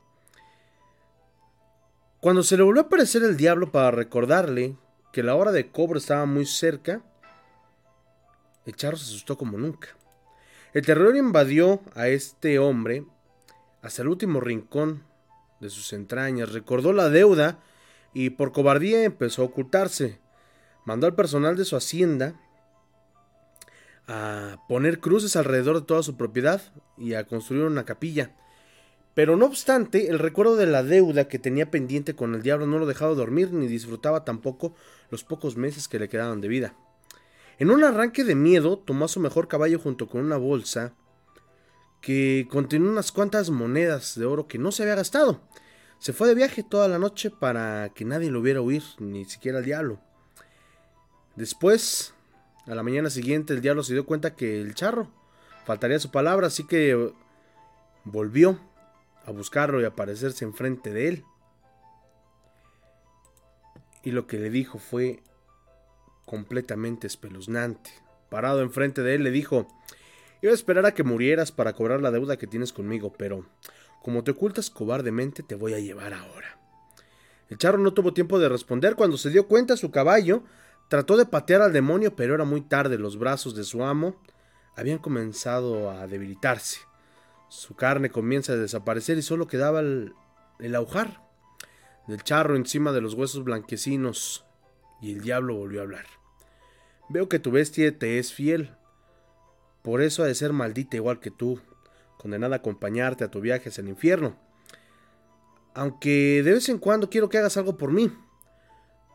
Cuando 2.22 2.44
se 2.44 2.56
le 2.56 2.64
volvió 2.64 2.84
a 2.84 2.86
aparecer 2.86 3.24
el 3.24 3.36
diablo 3.36 3.72
para 3.72 3.92
recordarle 3.92 4.78
que 5.12 5.24
la 5.24 5.36
hora 5.36 5.52
de 5.52 5.70
cobro 5.70 5.98
estaba 5.98 6.26
muy 6.26 6.46
cerca, 6.46 7.02
el 8.66 8.76
charro 8.76 8.96
se 8.96 9.06
asustó 9.06 9.38
como 9.38 9.58
nunca. 9.58 9.90
El 10.74 10.86
terror 10.86 11.16
invadió 11.18 11.82
a 11.96 12.08
este 12.08 12.60
hombre 12.60 13.04
hasta 13.82 14.04
el 14.04 14.08
último 14.08 14.40
rincón 14.40 15.04
de 15.60 15.70
sus 15.70 15.92
entrañas, 15.92 16.54
recordó 16.54 16.94
la 16.94 17.10
deuda 17.10 17.60
y 18.14 18.30
por 18.30 18.54
cobardía 18.54 19.04
empezó 19.04 19.42
a 19.42 19.46
ocultarse 19.46 20.22
mandó 20.86 21.08
al 21.08 21.16
personal 21.16 21.56
de 21.56 21.66
su 21.66 21.76
hacienda 21.76 22.36
a 24.08 24.58
poner 24.68 25.00
cruces 25.00 25.36
alrededor 25.36 25.80
de 25.80 25.86
toda 25.86 26.04
su 26.04 26.18
propiedad 26.18 26.62
y 26.98 27.14
a 27.14 27.26
construir 27.26 27.64
una 27.64 27.86
capilla. 27.86 28.36
Pero 29.14 29.36
no 29.36 29.46
obstante, 29.46 30.10
el 30.10 30.20
recuerdo 30.20 30.56
de 30.56 30.66
la 30.66 30.84
deuda 30.84 31.28
que 31.28 31.40
tenía 31.40 31.70
pendiente 31.70 32.16
con 32.16 32.34
el 32.34 32.42
diablo 32.42 32.66
no 32.66 32.80
lo 32.80 32.86
dejaba 32.86 33.14
dormir 33.14 33.52
ni 33.52 33.68
disfrutaba 33.68 34.24
tampoco 34.24 34.74
los 35.10 35.24
pocos 35.24 35.58
meses 35.58 35.88
que 35.88 36.00
le 36.00 36.08
quedaban 36.08 36.40
de 36.40 36.48
vida. 36.48 36.76
En 37.60 37.70
un 37.70 37.84
arranque 37.84 38.24
de 38.24 38.36
miedo, 38.36 38.80
tomó 38.80 39.06
a 39.06 39.10
su 39.10 39.20
mejor 39.20 39.48
caballo 39.48 39.80
junto 39.80 40.08
con 40.08 40.22
una 40.22 40.38
bolsa 40.38 40.94
que 42.00 42.48
contenía 42.50 42.90
unas 42.90 43.12
cuantas 43.12 43.50
monedas 43.50 44.18
de 44.18 44.26
oro 44.26 44.48
que 44.48 44.58
no 44.58 44.72
se 44.72 44.84
había 44.84 44.96
gastado. 44.96 45.42
Se 46.00 46.14
fue 46.14 46.28
de 46.28 46.34
viaje 46.34 46.64
toda 46.64 46.88
la 46.88 46.98
noche 46.98 47.30
para 47.30 47.92
que 47.94 48.06
nadie 48.06 48.32
lo 48.32 48.42
viera 48.42 48.62
huir, 48.62 48.82
ni 48.98 49.26
siquiera 49.26 49.60
el 49.60 49.66
diablo. 49.66 50.00
Después, 51.36 52.16
a 52.66 52.74
la 52.74 52.82
mañana 52.82 53.10
siguiente, 53.10 53.54
el 53.54 53.62
diablo 53.62 53.84
se 53.84 53.94
dio 53.94 54.06
cuenta 54.06 54.36
que 54.36 54.60
el 54.62 54.74
charro 54.74 55.12
faltaría 55.66 56.00
su 56.00 56.10
palabra, 56.10 56.48
así 56.48 56.66
que 56.66 57.14
volvió 58.04 58.60
a 59.26 59.32
buscarlo 59.32 59.82
y 59.82 59.86
aparecerse 59.86 60.46
enfrente 60.46 60.92
de 60.92 61.08
él. 61.08 61.26
Y 64.04 64.12
lo 64.12 64.28
que 64.28 64.38
le 64.38 64.50
dijo 64.50 64.80
fue 64.80 65.22
completamente 66.26 67.08
espeluznante. 67.08 67.92
Parado 68.30 68.62
enfrente 68.62 69.04
de 69.04 69.16
él 69.16 69.24
le 69.24 69.32
dijo, 69.32 69.68
iba 70.42 70.52
a 70.52 70.56
esperar 70.56 70.86
a 70.86 70.94
que 70.94 71.04
murieras 71.04 71.52
para 71.52 71.74
cobrar 71.74 72.02
la 72.02 72.12
deuda 72.12 72.38
que 72.38 72.48
tienes 72.48 72.74
conmigo, 72.74 73.14
pero 73.14 73.46
como 74.02 74.24
te 74.24 74.32
ocultas 74.32 74.70
cobardemente, 74.70 75.44
te 75.44 75.56
voy 75.56 75.74
a 75.74 75.80
llevar 75.80 76.14
ahora. 76.14 76.58
El 77.50 77.58
charro 77.58 77.78
no 77.78 77.94
tuvo 77.94 78.14
tiempo 78.14 78.40
de 78.40 78.50
responder. 78.50 78.96
Cuando 78.96 79.18
se 79.18 79.30
dio 79.30 79.48
cuenta, 79.48 79.76
su 79.76 79.92
caballo 79.92 80.44
trató 80.88 81.18
de 81.18 81.26
patear 81.26 81.62
al 81.62 81.74
demonio, 81.74 82.16
pero 82.16 82.34
era 82.34 82.46
muy 82.46 82.62
tarde. 82.62 82.98
Los 82.98 83.20
brazos 83.20 83.54
de 83.56 83.66
su 83.66 83.84
amo 83.84 84.16
habían 84.76 84.98
comenzado 84.98 85.92
a 85.92 86.08
debilitarse. 86.08 86.80
Su 87.52 87.76
carne 87.76 88.10
comienza 88.10 88.54
a 88.54 88.56
desaparecer 88.56 89.18
y 89.18 89.22
solo 89.22 89.46
quedaba 89.46 89.82
el, 89.82 90.16
el 90.60 90.74
aujar 90.74 91.22
del 92.08 92.24
charro 92.24 92.56
encima 92.56 92.94
de 92.94 93.02
los 93.02 93.14
huesos 93.14 93.44
blanquecinos. 93.44 94.46
Y 95.02 95.12
el 95.12 95.20
diablo 95.20 95.56
volvió 95.56 95.82
a 95.82 95.84
hablar. 95.84 96.06
Veo 97.10 97.28
que 97.28 97.40
tu 97.40 97.52
bestia 97.52 98.00
te 98.00 98.20
es 98.20 98.32
fiel. 98.32 98.72
Por 99.82 100.02
eso 100.02 100.24
ha 100.24 100.28
de 100.28 100.36
ser 100.36 100.54
maldita 100.54 100.96
igual 100.96 101.20
que 101.20 101.30
tú 101.30 101.60
condenada 102.18 102.56
a 102.56 102.60
acompañarte 102.60 103.26
a 103.26 103.32
tu 103.32 103.42
viaje 103.42 103.68
hacia 103.68 103.82
el 103.82 103.90
infierno. 103.90 104.38
Aunque 105.74 106.44
de 106.44 106.54
vez 106.54 106.70
en 106.70 106.78
cuando 106.78 107.10
quiero 107.10 107.28
que 107.28 107.38
hagas 107.38 107.58
algo 107.58 107.76
por 107.76 107.92
mí. 107.92 108.18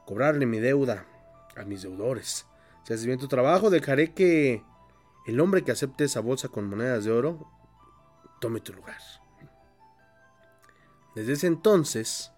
Cobrarle 0.05 0.44
mi 0.44 0.59
deuda 0.59 1.07
a 1.57 1.64
mis 1.64 1.81
deudores. 1.81 2.46
Si 2.85 2.92
haces 2.92 3.07
bien 3.07 3.18
tu 3.18 3.29
trabajo, 3.29 3.70
dejaré 3.70 4.12
que 4.12 4.62
el 5.27 5.40
hombre 5.40 5.64
que 5.64 5.72
acepte 5.72 6.05
esa 6.05 6.20
bolsa 6.20 6.49
con 6.49 6.68
monedas 6.68 7.07
de 7.07 7.12
oro 7.12 7.56
tome 8.40 8.61
tu 8.61 8.72
lugar. 8.72 8.99
Desde 11.14 11.33
ese 11.33 11.46
entonces, 11.46 12.33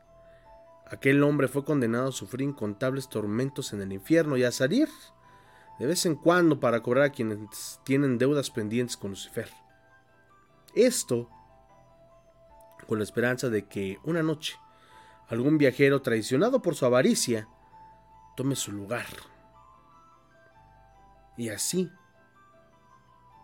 aquel 0.87 1.23
hombre 1.23 1.49
fue 1.49 1.65
condenado 1.65 2.09
a 2.09 2.13
sufrir 2.13 2.49
incontables 2.49 3.09
tormentos 3.09 3.73
en 3.73 3.83
el 3.83 3.93
infierno 3.93 4.37
y 4.37 4.45
a 4.45 4.53
salir 4.53 4.89
de 5.79 5.87
vez 5.87 6.07
en 6.07 6.17
cuando 6.17 6.61
para 6.61 6.83
cobrar 6.83 7.05
a 7.05 7.13
quienes 7.13 7.81
tienen 7.85 8.19
deudas 8.19 8.51
pendientes 8.51 8.97
con 8.97 9.11
Lucifer. 9.11 9.49
Esto 10.75 11.29
con 12.87 12.99
la 12.99 13.05
esperanza 13.05 13.49
de 13.49 13.67
que 13.67 13.99
una 14.05 14.23
noche 14.23 14.57
algún 15.29 15.59
viajero 15.59 16.01
traicionado 16.03 16.63
por 16.63 16.75
su 16.75 16.87
avaricia 16.87 17.49
tome 18.37 18.57
su 18.57 18.73
lugar 18.73 19.07
y 21.37 21.51
así 21.51 21.91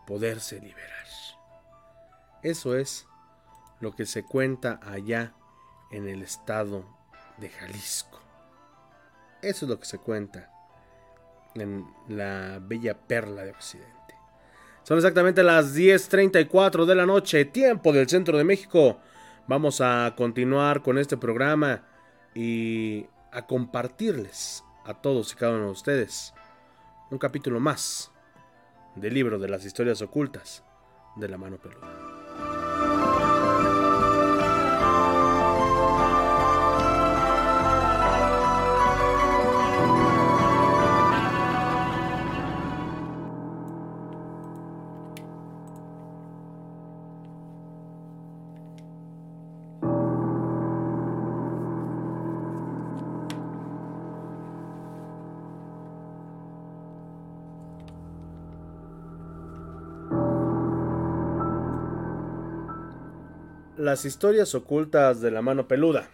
poderse 0.06 0.60
liberar. 0.60 0.94
Eso 2.44 2.76
es 2.76 3.06
lo 3.80 3.96
que 3.96 4.04
se 4.04 4.22
cuenta 4.22 4.78
allá 4.82 5.32
en 5.90 6.06
el 6.06 6.22
estado 6.22 6.84
de 7.38 7.48
Jalisco. 7.48 8.20
Eso 9.40 9.64
es 9.64 9.70
lo 9.70 9.80
que 9.80 9.86
se 9.86 9.96
cuenta 9.96 10.50
en 11.54 11.86
la 12.06 12.60
bella 12.60 12.98
perla 12.98 13.44
de 13.44 13.50
Occidente. 13.52 13.94
Son 14.82 14.98
exactamente 14.98 15.42
las 15.42 15.74
10.34 15.74 16.84
de 16.84 16.94
la 16.94 17.06
noche, 17.06 17.46
tiempo 17.46 17.94
del 17.94 18.10
centro 18.10 18.36
de 18.36 18.44
México. 18.44 18.98
Vamos 19.46 19.80
a 19.80 20.12
continuar 20.14 20.82
con 20.82 20.98
este 20.98 21.16
programa 21.16 21.82
y 22.34 23.06
a 23.32 23.46
compartirles 23.46 24.62
a 24.84 24.92
todos 24.92 25.32
y 25.32 25.36
cada 25.36 25.54
uno 25.54 25.64
de 25.64 25.70
ustedes 25.70 26.34
un 27.10 27.16
capítulo 27.16 27.58
más 27.58 28.12
del 28.96 29.14
libro 29.14 29.38
de 29.38 29.48
las 29.48 29.64
historias 29.64 30.02
ocultas 30.02 30.62
de 31.16 31.28
la 31.28 31.38
mano 31.38 31.56
peluda. 31.56 32.13
Las 63.94 64.04
historias 64.04 64.56
ocultas 64.56 65.20
de 65.20 65.30
la 65.30 65.40
mano 65.40 65.68
peluda. 65.68 66.10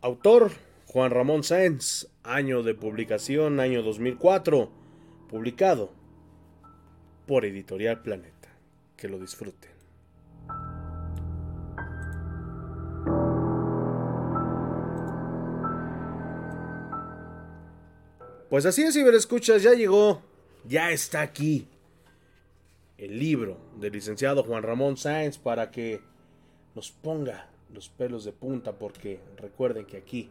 Autor 0.00 0.50
Juan 0.86 1.10
Ramón 1.10 1.44
Sáenz. 1.44 2.08
Año 2.22 2.62
de 2.62 2.74
publicación 2.74 3.60
año 3.60 3.82
2004. 3.82 4.70
Publicado 5.28 5.92
por 7.26 7.44
Editorial 7.44 8.00
Planeta. 8.00 8.48
Que 8.96 9.10
lo 9.10 9.18
disfruten. 9.18 9.70
Pues 18.48 18.64
así 18.64 18.84
es, 18.84 18.96
escuchas 18.96 19.62
ya 19.62 19.74
llegó, 19.74 20.22
ya 20.64 20.92
está 20.92 21.20
aquí 21.20 21.68
el 22.96 23.18
libro 23.18 23.58
del 23.78 23.92
licenciado 23.92 24.44
Juan 24.44 24.62
Ramón 24.62 24.96
Sáenz 24.96 25.36
para 25.36 25.70
que 25.70 26.00
nos 26.74 26.90
ponga 26.90 27.48
los 27.72 27.88
pelos 27.88 28.24
de 28.24 28.32
punta 28.32 28.72
porque 28.72 29.20
recuerden 29.36 29.86
que 29.86 29.96
aquí, 29.96 30.28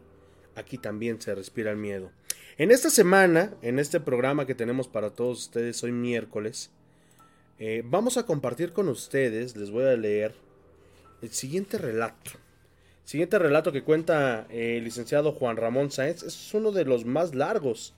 aquí 0.54 0.78
también 0.78 1.20
se 1.20 1.34
respira 1.34 1.70
el 1.70 1.76
miedo. 1.76 2.10
En 2.58 2.70
esta 2.70 2.90
semana, 2.90 3.54
en 3.62 3.78
este 3.78 4.00
programa 4.00 4.46
que 4.46 4.54
tenemos 4.54 4.88
para 4.88 5.10
todos 5.10 5.40
ustedes 5.40 5.82
hoy 5.82 5.92
miércoles, 5.92 6.70
eh, 7.58 7.82
vamos 7.84 8.16
a 8.16 8.26
compartir 8.26 8.72
con 8.72 8.88
ustedes, 8.88 9.56
les 9.56 9.70
voy 9.70 9.84
a 9.84 9.96
leer 9.96 10.34
el 11.22 11.30
siguiente 11.30 11.78
relato. 11.78 12.32
El 13.04 13.08
siguiente 13.08 13.38
relato 13.38 13.72
que 13.72 13.82
cuenta 13.82 14.46
el 14.50 14.84
licenciado 14.84 15.32
Juan 15.32 15.56
Ramón 15.56 15.90
Sáenz 15.90 16.22
es 16.22 16.54
uno 16.54 16.72
de 16.72 16.84
los 16.84 17.04
más 17.04 17.34
largos 17.34 17.94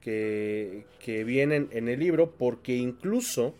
que, 0.00 0.86
que 1.00 1.24
vienen 1.24 1.68
en 1.72 1.88
el 1.88 2.00
libro 2.00 2.30
porque 2.30 2.76
incluso 2.76 3.54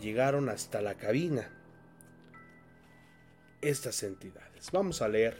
llegaron 0.00 0.48
hasta 0.48 0.80
la 0.80 0.94
cabina 0.94 1.50
estas 3.60 4.02
entidades. 4.02 4.70
Vamos 4.72 5.02
a 5.02 5.08
leer 5.08 5.36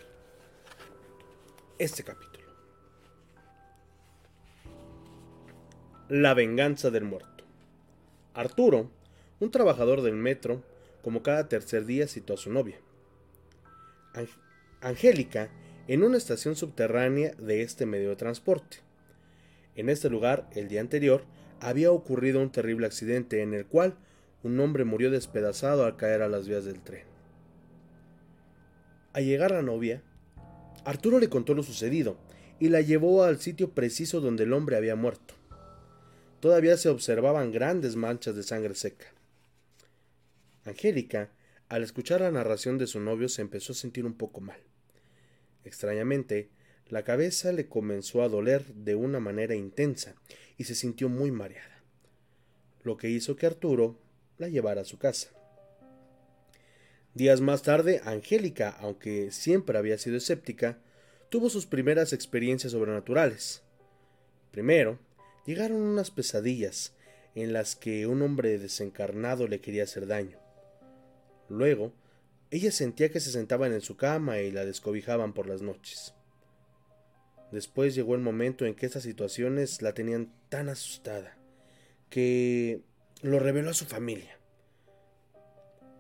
este 1.79 2.03
capítulo. 2.03 2.47
La 6.09 6.35
venganza 6.35 6.91
del 6.91 7.05
muerto. 7.05 7.45
Arturo, 8.35 8.91
un 9.41 9.51
trabajador 9.51 10.03
del 10.03 10.15
metro, 10.15 10.63
como 11.03 11.23
cada 11.23 11.49
tercer 11.49 11.85
día 11.85 12.09
citó 12.09 12.35
a 12.35 12.39
su 12.39 12.53
novia. 12.53 12.79
Angélica, 14.81 15.51
en 15.87 16.03
una 16.03 16.17
estación 16.17 16.57
subterránea 16.57 17.33
de 17.39 17.63
este 17.63 17.87
medio 17.87 18.11
de 18.11 18.17
transporte. 18.17 18.79
En 19.75 19.89
este 19.89 20.11
lugar, 20.11 20.49
el 20.55 20.69
día 20.69 20.81
anterior, 20.81 21.25
había 21.61 21.91
ocurrido 21.91 22.41
un 22.41 22.51
terrible 22.51 22.87
accidente 22.87 23.43
en 23.43 23.55
el 23.55 23.67
cual 23.67 23.97
un 24.43 24.59
hombre 24.61 24.85
murió 24.85 25.11
despedazado 25.11 25.85
al 25.85 25.97
caer 25.97 26.23
a 26.23 26.29
las 26.29 26.47
vías 26.47 26.65
del 26.65 26.81
tren. 26.81 27.08
Al 29.19 29.25
llegar 29.25 29.51
la 29.51 29.63
novia, 29.63 30.01
Arturo 30.85 31.19
le 31.19 31.29
contó 31.29 31.53
lo 31.53 31.65
sucedido 31.65 32.21
y 32.61 32.69
la 32.69 32.83
llevó 32.83 33.25
al 33.25 33.41
sitio 33.41 33.73
preciso 33.73 34.21
donde 34.21 34.45
el 34.45 34.53
hombre 34.53 34.77
había 34.77 34.95
muerto. 34.95 35.35
Todavía 36.39 36.77
se 36.77 36.89
observaban 36.89 37.51
grandes 37.51 37.97
manchas 37.97 38.37
de 38.37 38.45
sangre 38.45 38.77
seca. 38.77 39.13
Angélica, 40.65 41.33
al 41.69 41.83
escuchar 41.83 42.21
la 42.21 42.31
narración 42.31 42.79
de 42.79 42.87
su 42.87 43.01
novio, 43.01 43.29
se 43.29 43.43
empezó 43.43 43.73
a 43.73 43.75
sentir 43.75 44.07
un 44.07 44.15
poco 44.15 44.41
mal. 44.41 44.61
Extrañamente, 45.65 46.51
la 46.87 47.03
cabeza 47.03 47.51
le 47.51 47.67
comenzó 47.67 48.23
a 48.23 48.29
doler 48.29 48.67
de 48.67 48.95
una 48.95 49.19
manera 49.19 49.57
intensa 49.57 50.15
y 50.57 50.63
se 50.63 50.77
sintió 50.77 51.09
muy 51.09 51.33
mareada, 51.33 51.83
lo 52.85 52.97
que 52.97 53.11
hizo 53.11 53.35
que 53.35 53.47
Arturo 53.47 53.99
la 54.37 54.47
llevara 54.47 54.83
a 54.83 54.85
su 54.85 54.97
casa. 54.97 55.31
Días 57.19 57.41
más 57.41 57.63
tarde, 57.63 58.01
Angélica, 58.05 58.77
aunque 58.79 59.33
siempre 59.33 59.77
había 59.77 59.99
sido 59.99 60.19
escéptica, 60.19 60.79
tuvo 61.31 61.51
sus 61.51 61.67
primeras 61.67 62.13
experiencias 62.13 62.71
sobrenaturales. 62.71 63.65
Primero, 64.53 65.01
llegaron 65.45 65.83
unas 65.83 66.13
pesadillas 66.13 66.95
en 67.35 67.53
las 67.53 67.75
que 67.75 68.07
un 68.07 68.23
hombre 68.23 68.57
desencarnado 68.61 69.49
le 69.49 69.61
quería 69.61 69.83
hacer 69.83 70.07
daño. 70.07 70.39
Luego, 71.49 71.93
ella 72.53 72.71
sentía 72.71 73.11
que 73.11 73.19
se 73.19 73.33
sentaban 73.33 73.73
en 73.73 73.81
su 73.81 73.97
cama 73.97 74.39
y 74.39 74.53
la 74.53 74.65
descobijaban 74.65 75.33
por 75.33 75.49
las 75.49 75.61
noches. 75.61 76.15
Después 77.51 77.97
llegó 77.97 78.15
el 78.15 78.21
momento 78.21 78.65
en 78.65 78.77
que 78.77 78.87
estas 78.87 79.03
situaciones 79.03 79.83
la 79.83 79.93
tenían 79.93 80.33
tan 80.51 80.69
asustada 80.69 81.37
que 82.11 82.83
lo 83.23 83.41
reveló 83.41 83.71
a 83.71 83.75
su 83.75 83.87
familia. 83.87 84.38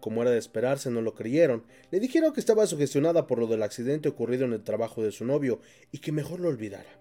Como 0.01 0.22
era 0.22 0.30
de 0.30 0.38
esperarse, 0.38 0.90
no 0.90 1.03
lo 1.03 1.14
creyeron. 1.14 1.64
Le 1.90 2.01
dijeron 2.01 2.32
que 2.32 2.40
estaba 2.40 2.66
sugestionada 2.66 3.26
por 3.26 3.38
lo 3.38 3.46
del 3.46 3.62
accidente 3.62 4.09
ocurrido 4.09 4.44
en 4.44 4.53
el 4.53 4.62
trabajo 4.62 5.03
de 5.03 5.12
su 5.12 5.24
novio 5.24 5.61
y 5.90 5.99
que 5.99 6.12
mejor 6.12 6.40
lo 6.40 6.49
olvidara. 6.49 6.99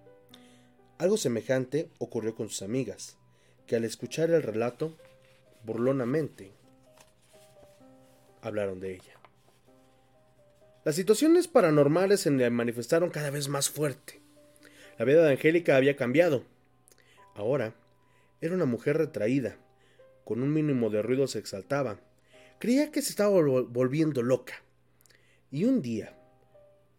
Algo 0.97 1.17
semejante 1.17 1.89
ocurrió 1.99 2.33
con 2.33 2.49
sus 2.49 2.63
amigas, 2.63 3.17
que 3.67 3.75
al 3.75 3.83
escuchar 3.83 4.31
el 4.31 4.41
relato, 4.41 4.97
burlonamente, 5.63 6.51
hablaron 8.41 8.79
de 8.79 8.95
ella. 8.95 9.13
Las 10.83 10.95
situaciones 10.95 11.47
paranormales 11.47 12.21
se 12.21 12.31
manifestaron 12.31 13.09
cada 13.09 13.29
vez 13.29 13.49
más 13.49 13.69
fuerte. 13.69 14.21
La 14.97 15.05
vida 15.05 15.23
de 15.23 15.33
Angélica 15.33 15.75
había 15.75 15.95
cambiado. 15.95 16.45
Ahora 17.35 17.75
era 18.41 18.55
una 18.55 18.65
mujer 18.65 18.97
retraída. 18.97 19.57
Con 20.23 20.41
un 20.41 20.53
mínimo 20.53 20.89
de 20.89 21.01
ruido 21.01 21.27
se 21.27 21.39
exaltaba. 21.39 21.99
Creía 22.59 22.91
que 22.91 23.01
se 23.01 23.09
estaba 23.09 23.29
volviendo 23.29 24.23
loca. 24.23 24.55
Y 25.51 25.65
un 25.65 25.81
día, 25.81 26.17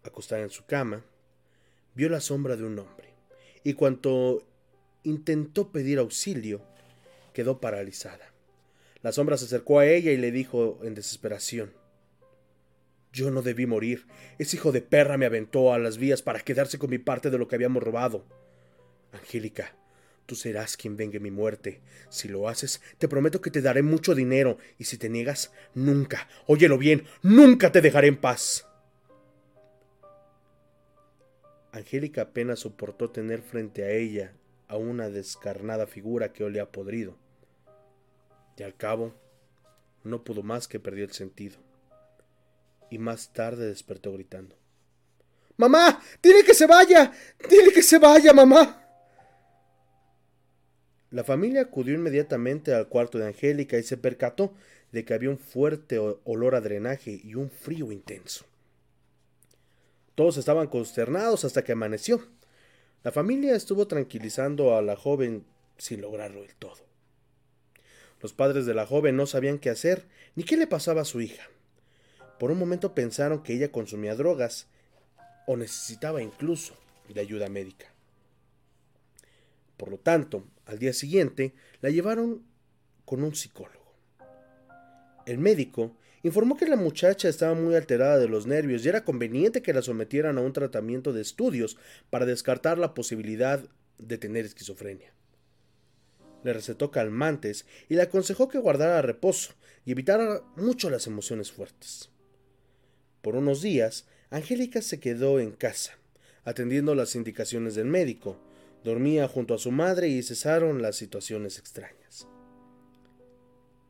acostada 0.05 0.43
en 0.43 0.51
su 0.51 0.65
cama, 0.65 1.05
vio 1.95 2.09
la 2.09 2.21
sombra 2.21 2.57
de 2.57 2.65
un 2.65 2.79
hombre. 2.79 3.15
Y 3.65 3.75
cuanto 3.75 4.47
intentó 5.03 5.73
pedir 5.73 5.99
auxilio, 5.99 6.63
quedó 7.33 7.61
paralizada. 7.61 8.33
La 9.03 9.13
sombra 9.13 9.37
se 9.37 9.47
acercó 9.47 9.79
a 9.79 9.87
ella 9.87 10.13
y 10.13 10.17
le 10.17 10.33
dijo 10.33 10.81
en 10.83 10.95
desesperación, 10.95 11.73
yo 13.13 13.31
no 13.31 13.43
debí 13.43 13.67
morir. 13.67 14.07
Ese 14.39 14.57
hijo 14.57 14.73
de 14.73 14.83
perra 14.83 15.17
me 15.17 15.27
aventó 15.27 15.73
a 15.73 15.79
las 15.79 15.99
vías 15.99 16.23
para 16.23 16.41
quedarse 16.41 16.79
con 16.79 16.91
mi 16.91 16.99
parte 16.99 17.31
de 17.31 17.39
lo 17.39 17.49
que 17.49 17.57
habíamos 17.57 17.83
robado. 17.83 18.25
Angélica, 19.13 19.75
tú 20.29 20.37
serás 20.37 20.77
quien 20.77 20.95
vengue 20.95 21.21
mi 21.21 21.31
muerte. 21.31 21.81
Si 22.11 22.29
lo 22.29 22.51
haces, 22.51 22.83
te 22.99 23.09
prometo 23.09 23.41
que 23.41 23.51
te 23.51 23.63
daré 23.63 23.83
mucho 23.83 24.15
dinero, 24.15 24.59
y 24.77 24.85
si 24.85 24.99
te 24.99 25.09
niegas, 25.09 25.53
nunca, 25.75 26.29
óyelo 26.47 26.77
bien, 26.77 27.07
nunca 27.23 27.73
te 27.73 27.81
dejaré 27.81 28.09
en 28.09 28.19
paz. 28.19 28.67
Angélica 31.73 32.23
apenas 32.23 32.59
soportó 32.61 33.11
tener 33.11 33.41
frente 33.41 33.85
a 33.85 33.91
ella 33.91 34.35
a 34.69 34.77
una 34.77 35.09
descarnada 35.09 35.87
figura 35.87 36.31
que 36.35 36.45
olía 36.45 36.71
podrido. 36.71 37.17
Y 38.59 38.65
al 38.65 38.77
cabo, 38.77 39.15
no 40.05 40.25
pudo 40.25 40.43
más 40.43 40.69
que 40.69 40.79
perdió 40.79 41.05
el 41.07 41.13
sentido 41.13 41.57
y 42.91 42.99
más 42.99 43.33
tarde 43.33 43.67
despertó 43.69 44.13
gritando. 44.13 44.57
¡Mamá! 45.57 46.03
¡Dile 46.23 46.45
que 46.45 46.53
se 46.53 46.67
vaya! 46.67 47.13
¡Dile 47.49 47.73
que 47.73 47.83
se 47.83 47.99
vaya, 47.99 48.35
mamá! 48.35 48.88
La 51.11 51.25
familia 51.25 51.63
acudió 51.63 51.95
inmediatamente 51.95 52.75
al 52.75 52.89
cuarto 52.89 53.19
de 53.19 53.27
Angélica 53.27 53.79
y 53.79 53.83
se 53.83 53.97
percató 53.97 54.53
de 54.93 55.05
que 55.05 55.15
había 55.15 55.31
un 55.31 55.39
fuerte 55.39 55.99
olor 55.99 56.55
a 56.55 56.61
drenaje 56.61 57.21
y 57.23 57.35
un 57.35 57.51
frío 57.51 57.93
intenso. 57.93 58.45
Todos 60.15 60.37
estaban 60.37 60.67
consternados 60.67 61.45
hasta 61.45 61.65
que 61.65 61.73
amaneció. 61.73 62.27
La 63.05 63.13
familia 63.13 63.55
estuvo 63.55 63.87
tranquilizando 63.87 64.77
a 64.77 64.83
la 64.83 64.97
joven 64.97 65.45
sin 65.79 66.01
lograrlo 66.01 66.43
del 66.43 66.55
todo. 66.57 66.89
Los 68.21 68.33
padres 68.33 68.67
de 68.67 68.75
la 68.75 68.87
joven 68.87 69.17
no 69.17 69.27
sabían 69.27 69.59
qué 69.59 69.71
hacer 69.71 70.07
ni 70.35 70.45
qué 70.45 70.57
le 70.57 70.67
pasaba 70.67 71.03
a 71.03 71.07
su 71.07 71.21
hija. 71.21 71.49
Por 72.39 72.51
un 72.51 72.59
momento 72.59 72.95
pensaron 72.95 73.43
que 73.43 73.55
ella 73.55 73.71
consumía 73.71 74.15
drogas 74.15 74.67
o 75.47 75.57
necesitaba 75.57 76.21
incluso 76.21 76.75
de 77.09 77.21
ayuda 77.21 77.49
médica. 77.49 77.87
Por 79.77 79.91
lo 79.91 79.99
tanto, 79.99 80.45
al 80.69 80.79
día 80.79 80.93
siguiente 80.93 81.55
la 81.81 81.91
llevaron 81.91 82.45
con 83.05 83.25
un 83.25 83.35
psicólogo. 83.35 83.97
El 85.27 85.39
médico 85.39 85.97
informó 86.23 86.57
que 86.57 86.69
la 86.69 86.77
muchacha 86.77 87.29
estaba 87.29 87.55
muy 87.55 87.75
alterada 87.75 88.19
de 88.19 88.29
los 88.29 88.47
nervios 88.47 88.85
y 88.85 88.89
era 88.89 89.05
conveniente 89.05 89.63
que 89.63 89.73
la 89.73 89.83
sometieran 89.83 90.39
a 90.39 90.43
un 90.43 90.53
tratamiento 90.53 91.13
de 91.13 91.23
estudios 91.23 91.79
para 92.11 92.27
descartar 92.27 92.79
la 92.79 92.95
posibilidad 92.95 93.67
de 93.99 94.19
tener 94.19 94.45
esquizofrenia. 94.45 95.13
Le 96.45 96.53
recetó 96.53 96.91
calmantes 96.91 97.67
y 97.89 97.95
le 97.95 98.03
aconsejó 98.03 98.49
que 98.49 98.59
guardara 98.59 99.03
reposo 99.03 99.55
y 99.85 99.93
evitara 99.93 100.43
mucho 100.57 100.91
las 100.91 101.07
emociones 101.07 101.51
fuertes. 101.51 102.11
Por 103.23 103.37
unos 103.37 103.63
días, 103.63 104.07
Angélica 104.31 104.83
se 104.83 105.01
quedó 105.01 105.41
en 105.41 105.53
casa, 105.53 105.99
atendiendo 106.45 106.95
las 106.95 107.15
indicaciones 107.17 107.75
del 107.75 107.87
médico. 107.87 108.39
Dormía 108.85 109.27
junto 109.27 109.55
a 109.55 109.59
su 109.59 109.73
madre 109.73 110.09
y 110.09 110.23
cesaron 110.23 110.83
las 110.83 110.97
situaciones 110.97 111.59
extrañas. 111.59 112.29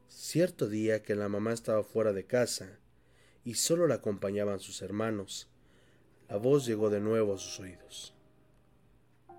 Cierto 0.08 0.68
día 0.68 1.02
que 1.02 1.14
la 1.14 1.28
mamá 1.28 1.52
estaba 1.52 1.82
fuera 1.82 2.12
de 2.12 2.24
casa 2.24 2.78
y 3.44 3.54
solo 3.54 3.86
la 3.86 3.96
acompañaban 3.96 4.60
sus 4.60 4.82
hermanos, 4.82 5.48
la 6.28 6.36
voz 6.36 6.66
llegó 6.66 6.90
de 6.90 7.00
nuevo 7.00 7.34
a 7.34 7.38
sus 7.38 7.60
oídos. 7.60 8.14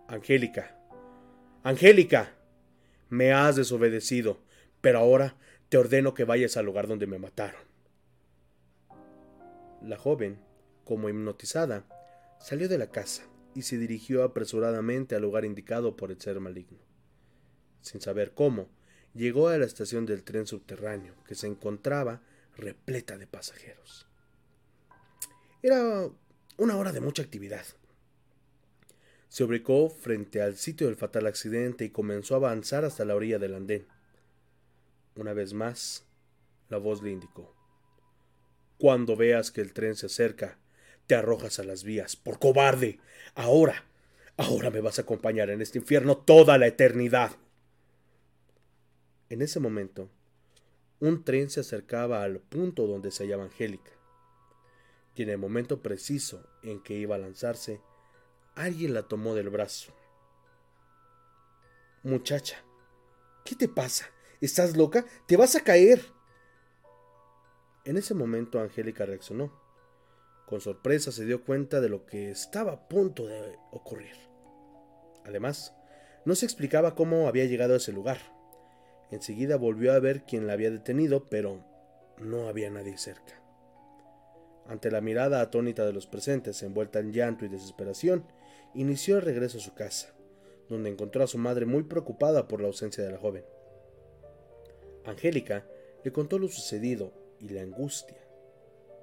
Angélica, 0.07 0.75
Angélica, 1.63 2.33
me 3.09 3.33
has 3.33 3.55
desobedecido, 3.55 4.39
pero 4.81 4.99
ahora 4.99 5.35
te 5.69 5.77
ordeno 5.77 6.13
que 6.13 6.23
vayas 6.23 6.57
al 6.57 6.65
lugar 6.65 6.87
donde 6.87 7.07
me 7.07 7.19
mataron. 7.19 7.61
La 9.81 9.97
joven, 9.97 10.39
como 10.85 11.09
hipnotizada, 11.09 11.85
salió 12.39 12.67
de 12.69 12.77
la 12.77 12.91
casa 12.91 13.23
y 13.55 13.63
se 13.63 13.77
dirigió 13.77 14.23
apresuradamente 14.23 15.15
al 15.15 15.21
lugar 15.21 15.45
indicado 15.45 15.95
por 15.95 16.11
el 16.11 16.21
ser 16.21 16.39
maligno. 16.39 16.79
Sin 17.81 18.01
saber 18.01 18.33
cómo, 18.33 18.69
llegó 19.13 19.47
a 19.47 19.57
la 19.57 19.65
estación 19.65 20.05
del 20.05 20.23
tren 20.23 20.47
subterráneo, 20.47 21.15
que 21.25 21.35
se 21.35 21.47
encontraba 21.47 22.21
repleta 22.55 23.17
de 23.17 23.27
pasajeros. 23.27 24.07
Era 25.61 26.09
una 26.57 26.77
hora 26.77 26.91
de 26.91 27.01
mucha 27.01 27.23
actividad. 27.23 27.65
Se 29.27 29.43
ubicó 29.43 29.89
frente 29.89 30.41
al 30.41 30.57
sitio 30.57 30.87
del 30.87 30.95
fatal 30.95 31.27
accidente 31.27 31.85
y 31.85 31.89
comenzó 31.89 32.33
a 32.33 32.37
avanzar 32.37 32.85
hasta 32.85 33.05
la 33.05 33.15
orilla 33.15 33.39
del 33.39 33.55
andén. 33.55 33.87
Una 35.15 35.33
vez 35.33 35.53
más, 35.53 36.05
la 36.69 36.77
voz 36.77 37.01
le 37.03 37.11
indicó 37.11 37.59
cuando 38.79 39.17
veas 39.17 39.51
que 39.51 39.59
el 39.59 39.73
tren 39.73 39.95
se 39.95 40.05
acerca, 40.05 40.57
te 41.09 41.15
arrojas 41.15 41.57
a 41.57 41.63
las 41.63 41.83
vías, 41.83 42.15
por 42.15 42.37
cobarde. 42.37 42.99
Ahora, 43.33 43.83
ahora 44.37 44.69
me 44.69 44.79
vas 44.79 44.99
a 44.99 45.01
acompañar 45.01 45.49
en 45.49 45.59
este 45.59 45.79
infierno 45.79 46.15
toda 46.15 46.59
la 46.59 46.67
eternidad. 46.67 47.31
En 49.29 49.41
ese 49.41 49.59
momento, 49.59 50.11
un 50.99 51.23
tren 51.23 51.49
se 51.49 51.61
acercaba 51.61 52.21
al 52.21 52.41
punto 52.41 52.85
donde 52.85 53.09
se 53.09 53.23
hallaba 53.23 53.45
Angélica. 53.45 53.89
Y 55.15 55.23
en 55.23 55.29
el 55.29 55.39
momento 55.39 55.81
preciso 55.81 56.47
en 56.61 56.79
que 56.83 56.93
iba 56.93 57.15
a 57.15 57.19
lanzarse, 57.19 57.81
alguien 58.53 58.93
la 58.93 59.07
tomó 59.07 59.33
del 59.33 59.49
brazo. 59.49 59.91
Muchacha, 62.03 62.63
¿qué 63.43 63.55
te 63.55 63.67
pasa? 63.67 64.11
¿Estás 64.41 64.77
loca? 64.77 65.07
Te 65.25 65.37
vas 65.37 65.55
a 65.55 65.63
caer. 65.63 66.05
En 67.83 67.97
ese 67.97 68.13
momento 68.13 68.59
Angélica 68.59 69.07
reaccionó. 69.07 69.58
Con 70.49 70.61
sorpresa 70.61 71.11
se 71.11 71.25
dio 71.25 71.45
cuenta 71.45 71.79
de 71.79 71.89
lo 71.89 72.07
que 72.07 72.31
estaba 72.31 72.71
a 72.71 72.87
punto 72.87 73.27
de 73.27 73.55
ocurrir. 73.69 74.15
Además, 75.23 75.75
no 76.25 76.33
se 76.33 76.47
explicaba 76.47 76.95
cómo 76.95 77.27
había 77.27 77.45
llegado 77.45 77.75
a 77.75 77.77
ese 77.77 77.91
lugar. 77.91 78.17
Enseguida 79.11 79.57
volvió 79.57 79.93
a 79.93 79.99
ver 79.99 80.23
quién 80.23 80.47
la 80.47 80.53
había 80.53 80.71
detenido, 80.71 81.29
pero 81.29 81.63
no 82.17 82.47
había 82.47 82.71
nadie 82.71 82.97
cerca. 82.97 83.39
Ante 84.67 84.89
la 84.89 85.01
mirada 85.01 85.39
atónita 85.39 85.85
de 85.85 85.93
los 85.93 86.07
presentes, 86.07 86.63
envuelta 86.63 86.97
en 86.97 87.13
llanto 87.13 87.45
y 87.45 87.49
desesperación, 87.49 88.25
inició 88.73 89.17
el 89.17 89.25
regreso 89.25 89.59
a 89.59 89.61
su 89.61 89.75
casa, 89.75 90.15
donde 90.67 90.89
encontró 90.89 91.23
a 91.23 91.27
su 91.27 91.37
madre 91.37 91.67
muy 91.67 91.83
preocupada 91.83 92.47
por 92.47 92.59
la 92.59 92.69
ausencia 92.69 93.03
de 93.03 93.11
la 93.11 93.19
joven. 93.19 93.45
Angélica 95.05 95.63
le 96.03 96.11
contó 96.11 96.39
lo 96.39 96.47
sucedido 96.47 97.13
y 97.39 97.49
la 97.49 97.61
angustia 97.61 98.17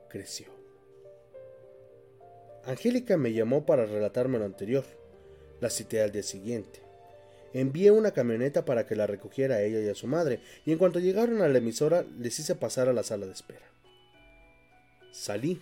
creció. 0.08 0.55
Angélica 2.66 3.16
me 3.16 3.32
llamó 3.32 3.64
para 3.64 3.86
relatarme 3.86 4.38
lo 4.38 4.44
anterior. 4.44 4.84
La 5.60 5.70
cité 5.70 6.02
al 6.02 6.10
día 6.10 6.24
siguiente. 6.24 6.82
Envié 7.52 7.92
una 7.92 8.10
camioneta 8.10 8.64
para 8.64 8.86
que 8.86 8.96
la 8.96 9.06
recogiera 9.06 9.56
a 9.56 9.62
ella 9.62 9.80
y 9.80 9.88
a 9.88 9.94
su 9.94 10.08
madre, 10.08 10.40
y 10.64 10.72
en 10.72 10.78
cuanto 10.78 10.98
llegaron 10.98 11.40
a 11.42 11.48
la 11.48 11.58
emisora 11.58 12.04
les 12.18 12.38
hice 12.38 12.56
pasar 12.56 12.88
a 12.88 12.92
la 12.92 13.04
sala 13.04 13.26
de 13.26 13.32
espera. 13.32 13.64
Salí 15.12 15.60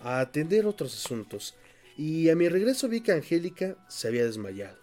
a 0.00 0.20
atender 0.20 0.66
otros 0.66 0.94
asuntos 0.94 1.54
y 1.96 2.30
a 2.30 2.34
mi 2.34 2.48
regreso 2.48 2.88
vi 2.88 3.02
que 3.02 3.12
Angélica 3.12 3.76
se 3.88 4.08
había 4.08 4.24
desmayado. 4.24 4.78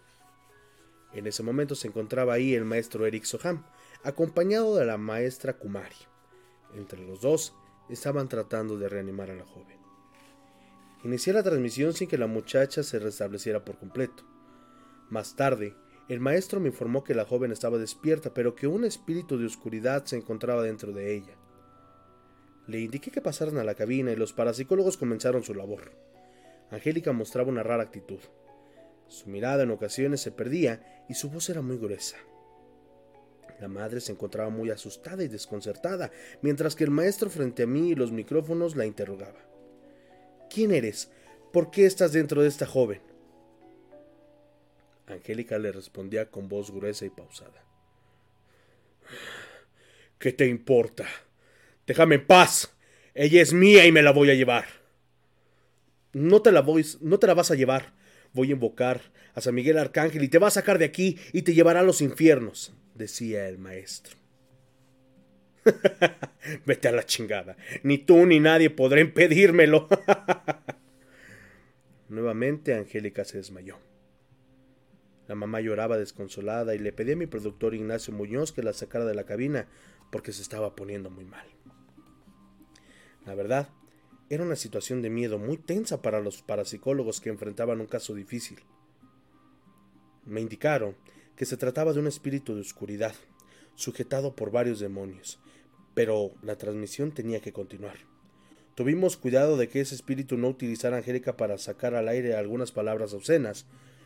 En 1.14 1.26
ese 1.26 1.42
momento 1.42 1.74
se 1.74 1.88
encontraba 1.88 2.36
ahí 2.36 2.54
el 2.54 2.64
maestro 2.64 3.08
Eric 3.08 3.24
Soham, 3.24 3.66
acompañado 4.04 4.76
de 4.76 4.86
la 4.86 4.98
maestra 4.98 5.54
Kumari. 5.54 5.96
Entre 6.76 7.00
los 7.00 7.22
dos 7.22 7.54
estaban 7.90 8.30
tratando 8.30 8.78
de 8.78 8.88
reanimar 8.88 9.32
a 9.32 9.36
la 9.36 9.46
joven. 9.46 9.77
Inicié 11.08 11.32
la 11.32 11.42
transmisión 11.42 11.94
sin 11.94 12.10
que 12.10 12.18
la 12.18 12.28
muchacha 12.28 12.84
se 12.84 13.00
restableciera 13.00 13.64
por 13.64 13.78
completo. 13.78 14.26
Más 15.10 15.38
tarde, 15.38 15.74
el 16.10 16.20
maestro 16.20 16.60
me 16.60 16.68
informó 16.68 17.06
que 17.06 17.16
la 17.16 17.24
joven 17.24 17.54
estaba 17.54 17.78
despierta, 17.78 18.34
pero 18.34 18.56
que 18.56 18.68
un 18.68 18.84
espíritu 18.84 19.38
de 19.38 19.46
oscuridad 19.46 20.04
se 20.04 20.18
encontraba 20.18 20.64
dentro 20.64 20.92
de 20.92 21.16
ella. 21.16 21.38
Le 22.68 22.82
indiqué 22.82 23.10
que 23.10 23.22
pasaran 23.22 23.58
a 23.58 23.64
la 23.64 23.76
cabina 23.76 24.12
y 24.12 24.18
los 24.18 24.34
parapsicólogos 24.34 24.98
comenzaron 24.98 25.44
su 25.44 25.54
labor. 25.54 25.94
Angélica 26.72 27.14
mostraba 27.14 27.48
una 27.48 27.64
rara 27.64 27.84
actitud. 27.84 28.20
Su 29.08 29.30
mirada 29.30 29.64
en 29.64 29.72
ocasiones 29.72 30.20
se 30.20 30.34
perdía 30.34 31.06
y 31.08 31.14
su 31.14 31.30
voz 31.30 31.50
era 31.50 31.62
muy 31.62 31.78
gruesa. 31.78 32.18
La 33.62 33.70
madre 33.70 34.02
se 34.02 34.12
encontraba 34.12 34.50
muy 34.50 34.72
asustada 34.72 35.24
y 35.24 35.30
desconcertada, 35.30 36.12
mientras 36.42 36.76
que 36.76 36.84
el 36.84 36.92
maestro 36.92 37.30
frente 37.30 37.64
a 37.64 37.66
mí 37.66 37.92
y 37.92 37.96
los 37.96 38.12
micrófonos 38.12 38.76
la 38.76 38.86
interrogaba. 38.86 39.47
¿Quién 40.58 40.72
eres? 40.72 41.12
¿Por 41.54 41.70
qué 41.70 41.86
estás 41.86 42.14
dentro 42.14 42.42
de 42.42 42.48
esta 42.48 42.66
joven? 42.66 43.00
Angélica 45.06 45.60
le 45.60 45.72
respondía 45.72 46.32
con 46.32 46.50
voz 46.50 46.72
gruesa 46.72 47.06
y 47.06 47.12
pausada. 47.12 47.64
¿Qué 50.18 50.34
te 50.34 50.48
importa? 50.48 51.06
Déjame 51.86 52.16
en 52.16 52.26
paz. 52.26 52.76
Ella 53.14 53.40
es 53.40 53.54
mía 53.54 53.86
y 53.86 53.92
me 53.92 54.02
la 54.02 54.10
voy 54.10 54.32
a 54.32 54.34
llevar. 54.34 54.66
No 56.14 56.42
te 56.42 56.52
la 56.52 56.62
voy, 56.62 56.84
no 57.02 57.20
te 57.20 57.28
la 57.28 57.36
vas 57.36 57.52
a 57.52 57.56
llevar. 57.56 57.94
Voy 58.34 58.50
a 58.50 58.54
invocar 58.54 59.00
a 59.36 59.42
San 59.42 59.54
Miguel 59.54 59.78
Arcángel 59.78 60.24
y 60.24 60.28
te 60.28 60.40
va 60.40 60.48
a 60.48 60.50
sacar 60.50 60.80
de 60.80 60.86
aquí 60.86 61.20
y 61.34 61.44
te 61.44 61.54
llevará 61.54 61.82
a 61.82 61.84
los 61.84 62.02
infiernos, 62.02 62.74
decía 62.96 63.48
el 63.48 63.60
maestro. 63.60 64.18
Vete 66.66 66.88
a 66.88 66.92
la 66.92 67.06
chingada. 67.06 67.58
Ni 67.84 67.98
tú 67.98 68.26
ni 68.26 68.40
nadie 68.40 68.70
podrá 68.70 69.02
impedírmelo. 69.02 69.88
Nuevamente 72.10 72.74
Angélica 72.74 73.26
se 73.26 73.38
desmayó. 73.38 73.78
La 75.28 75.36
mamá 75.36 75.60
lloraba 75.60 75.98
desconsolada 75.98 76.74
y 76.74 76.80
le 76.80 76.94
pedí 76.94 77.12
a 77.12 77.18
mi 77.18 77.28
productor 77.28 77.76
Ignacio 77.76 78.14
Muñoz 78.14 78.54
que 78.54 78.64
la 78.64 78.74
sacara 78.74 79.06
de 79.06 79.14
la 79.14 79.26
cabina 79.26 79.68
porque 80.10 80.32
se 80.32 80.42
estaba 80.42 80.76
poniendo 80.76 81.10
muy 81.10 81.26
mal. 81.26 81.46
La 83.26 83.36
verdad, 83.36 83.70
era 84.30 84.44
una 84.44 84.56
situación 84.56 85.02
de 85.02 85.10
miedo 85.10 85.38
muy 85.38 85.58
tensa 85.58 86.02
para 86.02 86.22
los 86.22 86.42
parapsicólogos 86.42 87.20
que 87.20 87.30
enfrentaban 87.30 87.82
un 87.82 87.88
caso 87.88 88.14
difícil. 88.14 88.60
Me 90.26 90.42
indicaron 90.42 90.96
que 91.36 91.46
se 91.46 91.58
trataba 91.58 91.94
de 91.94 92.00
un 92.00 92.08
espíritu 92.08 92.56
de 92.56 92.62
oscuridad, 92.62 93.16
sujetado 93.76 94.36
por 94.36 94.52
varios 94.52 94.80
demonios, 94.80 95.40
pero 95.98 96.36
la 96.44 96.56
transmisión 96.58 97.12
tenía 97.12 97.40
que 97.40 97.52
continuar. 97.52 97.96
Tuvimos 98.76 99.18
cuidado 99.18 99.58
de 99.58 99.68
que 99.68 99.82
ese 99.82 99.96
espíritu 99.96 100.38
no 100.38 100.48
utilizara 100.48 100.96
a 100.96 101.00
Angélica 101.00 101.38
para 101.38 101.58
sacar 101.58 101.96
al 101.96 102.08
aire 102.08 102.36
algunas 102.36 102.72
palabras 102.72 103.16
obscenas, 103.16 103.66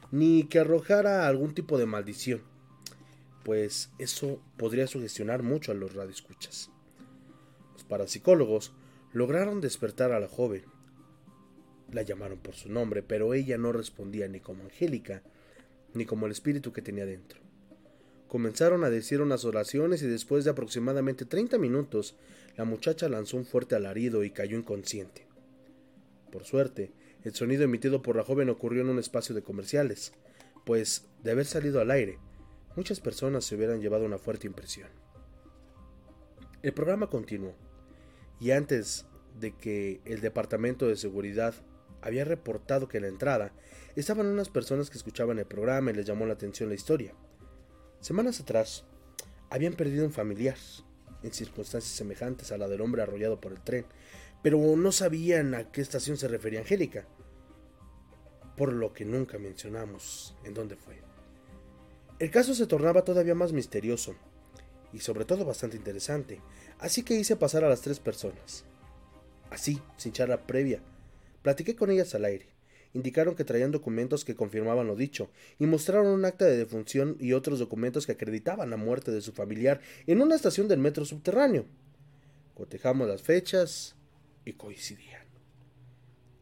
ni 0.10 0.46
que 0.46 0.60
arrojara 0.60 1.28
algún 1.28 1.54
tipo 1.54 1.78
de 1.78 1.86
maldición, 1.86 2.44
pues 3.44 3.90
eso 4.00 4.42
podría 4.56 4.88
sugestionar 4.88 5.44
mucho 5.44 5.74
a 5.74 5.76
los 5.76 5.94
radioescuchas. 5.94 6.72
Los 7.74 7.84
parapsicólogos 7.84 8.72
lograron 9.12 9.60
despertar 9.60 10.14
a 10.14 10.22
la 10.22 10.30
joven. 10.30 10.64
La 11.92 12.04
llamaron 12.04 12.40
por 12.40 12.56
su 12.56 12.70
nombre, 12.70 13.04
pero 13.04 13.34
ella 13.34 13.58
no 13.58 13.74
respondía 13.74 14.30
ni 14.30 14.40
como 14.40 14.64
Angélica, 14.64 15.24
ni 15.94 16.06
como 16.06 16.26
el 16.26 16.32
espíritu 16.32 16.72
que 16.72 16.82
tenía 16.82 17.06
dentro. 17.06 17.42
Comenzaron 18.32 18.86
a 18.86 18.90
decir 18.90 19.20
unas 19.20 19.44
oraciones 19.44 20.02
y 20.02 20.08
después 20.08 20.46
de 20.46 20.52
aproximadamente 20.52 21.26
30 21.26 21.58
minutos, 21.58 22.16
la 22.56 22.64
muchacha 22.64 23.10
lanzó 23.10 23.36
un 23.36 23.44
fuerte 23.44 23.76
alarido 23.76 24.24
y 24.24 24.32
cayó 24.32 24.58
inconsciente. 24.58 25.28
Por 26.32 26.46
suerte, 26.46 26.94
el 27.26 27.36
sonido 27.36 27.66
emitido 27.66 28.02
por 28.02 28.16
la 28.16 28.24
joven 28.24 28.50
ocurrió 28.50 28.84
en 28.84 28.90
un 28.90 29.00
espacio 29.00 29.36
de 29.36 29.44
comerciales, 29.44 30.14
pues, 30.66 31.10
de 31.22 31.32
haber 31.32 31.46
salido 31.46 31.82
al 31.82 31.92
aire, 31.92 32.20
muchas 32.78 33.02
personas 33.02 33.44
se 33.44 33.56
hubieran 33.56 33.82
llevado 33.82 34.06
una 34.06 34.18
fuerte 34.18 34.48
impresión. 34.48 34.88
El 36.62 36.72
programa 36.72 37.10
continuó, 37.10 37.54
y 38.40 38.52
antes 38.52 39.08
de 39.42 39.58
que 39.58 40.00
el 40.06 40.22
Departamento 40.22 40.88
de 40.88 40.96
Seguridad 40.96 41.54
había 42.02 42.24
reportado 42.24 42.88
que 42.88 42.96
en 42.96 43.04
la 43.04 43.10
entrada 43.10 43.52
estaban 43.98 44.28
unas 44.28 44.48
personas 44.48 44.90
que 44.90 44.98
escuchaban 44.98 45.38
el 45.38 45.48
programa 45.48 45.92
y 45.92 45.96
les 45.96 46.06
llamó 46.06 46.26
la 46.26 46.36
atención 46.36 46.70
la 46.70 46.76
historia. 46.76 47.14
Semanas 48.02 48.40
atrás, 48.40 48.84
habían 49.52 49.74
perdido 49.74 50.04
un 50.04 50.12
familiar, 50.12 50.58
en 51.22 51.32
circunstancias 51.32 51.94
semejantes 51.94 52.52
a 52.52 52.58
la 52.58 52.68
del 52.68 52.82
hombre 52.82 53.04
arrollado 53.04 53.40
por 53.40 53.52
el 53.52 53.62
tren, 53.62 53.86
pero 54.42 54.58
no 54.76 54.92
sabían 54.92 55.54
a 55.54 55.72
qué 55.72 55.82
estación 55.82 56.18
se 56.18 56.28
refería 56.28 56.62
Angélica, 56.62 57.06
por 58.58 58.74
lo 58.74 58.92
que 58.92 59.06
nunca 59.06 59.38
mencionamos 59.38 60.36
en 60.44 60.56
dónde 60.56 60.78
fue. 60.78 61.00
El 62.18 62.32
caso 62.32 62.56
se 62.56 62.66
tornaba 62.66 63.04
todavía 63.04 63.36
más 63.36 63.54
misterioso 63.54 64.16
y 64.92 65.00
sobre 65.02 65.26
todo 65.26 65.46
bastante 65.46 65.78
interesante, 65.78 66.42
así 66.80 67.04
que 67.04 67.14
hice 67.14 67.36
pasar 67.36 67.64
a 67.64 67.70
las 67.70 67.82
tres 67.82 68.00
personas. 68.00 68.66
Así, 69.52 69.80
sin 69.98 70.12
charla 70.12 70.48
previa, 70.48 70.82
platiqué 71.44 71.76
con 71.76 71.92
ellas 71.92 72.16
al 72.16 72.26
aire. 72.26 72.48
Indicaron 72.94 73.36
que 73.36 73.46
traían 73.46 73.72
documentos 73.72 74.26
que 74.26 74.36
confirmaban 74.36 74.88
lo 74.88 74.96
dicho, 74.96 75.30
y 75.60 75.66
mostraron 75.66 76.08
un 76.08 76.26
acta 76.26 76.46
de 76.46 76.58
defunción 76.58 77.16
y 77.20 77.34
otros 77.34 77.60
documentos 77.60 78.06
que 78.06 78.12
acreditaban 78.14 78.70
la 78.70 78.78
muerte 78.78 79.12
de 79.12 79.22
su 79.22 79.32
familiar 79.32 79.80
en 80.08 80.22
una 80.22 80.36
estación 80.36 80.68
del 80.68 80.80
metro 80.80 81.06
subterráneo. 81.06 81.66
Cotejamos 82.54 83.08
las 83.08 83.22
fechas, 83.22 83.96
y 84.46 84.54
coincidían. 84.54 85.26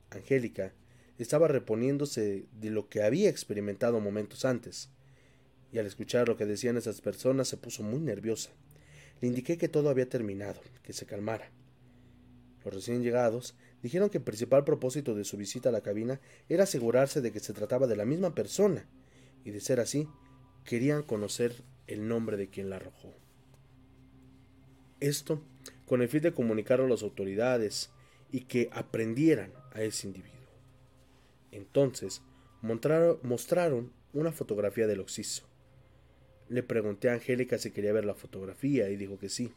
Angélica 0.09 0.73
estaba 1.17 1.47
reponiéndose 1.47 2.45
de 2.51 2.69
lo 2.69 2.87
que 2.87 3.03
había 3.03 3.29
experimentado 3.29 3.99
momentos 3.99 4.45
antes, 4.45 4.89
y 5.71 5.77
al 5.77 5.85
escuchar 5.85 6.27
lo 6.27 6.37
que 6.37 6.45
decían 6.45 6.77
esas 6.77 7.01
personas 7.01 7.47
se 7.47 7.57
puso 7.57 7.83
muy 7.83 7.99
nerviosa. 7.99 8.51
Le 9.21 9.27
indiqué 9.27 9.57
que 9.57 9.67
todo 9.67 9.89
había 9.89 10.07
terminado, 10.07 10.61
que 10.81 10.93
se 10.93 11.05
calmara. 11.05 11.51
Los 12.63 12.73
recién 12.73 13.03
llegados 13.03 13.55
dijeron 13.81 14.09
que 14.09 14.17
el 14.19 14.23
principal 14.23 14.63
propósito 14.63 15.15
de 15.15 15.23
su 15.23 15.37
visita 15.37 15.69
a 15.69 15.71
la 15.71 15.81
cabina 15.81 16.19
era 16.47 16.63
asegurarse 16.63 17.21
de 17.21 17.31
que 17.31 17.39
se 17.39 17.53
trataba 17.53 17.87
de 17.87 17.95
la 17.95 18.05
misma 18.05 18.35
persona, 18.35 18.87
y 19.43 19.51
de 19.51 19.61
ser 19.61 19.79
así, 19.79 20.07
querían 20.65 21.03
conocer 21.03 21.63
el 21.87 22.07
nombre 22.07 22.37
de 22.37 22.49
quien 22.49 22.69
la 22.69 22.75
arrojó. 22.77 23.13
Esto 24.99 25.41
con 25.85 26.01
el 26.01 26.09
fin 26.09 26.21
de 26.21 26.33
comunicarlo 26.33 26.85
a 26.85 26.89
las 26.89 27.03
autoridades 27.03 27.89
y 28.31 28.41
que 28.41 28.69
aprendieran 28.71 29.51
a 29.71 29.81
ese 29.81 30.07
individuo. 30.07 30.37
Entonces 31.51 32.21
mostraron 32.61 33.91
una 34.13 34.31
fotografía 34.31 34.87
del 34.87 34.99
occiso. 34.99 35.47
Le 36.47 36.63
pregunté 36.63 37.09
a 37.09 37.13
Angélica 37.13 37.57
si 37.57 37.71
quería 37.71 37.93
ver 37.93 38.05
la 38.05 38.13
fotografía 38.13 38.89
y 38.89 38.97
dijo 38.97 39.17
que 39.17 39.29
sí. 39.29 39.51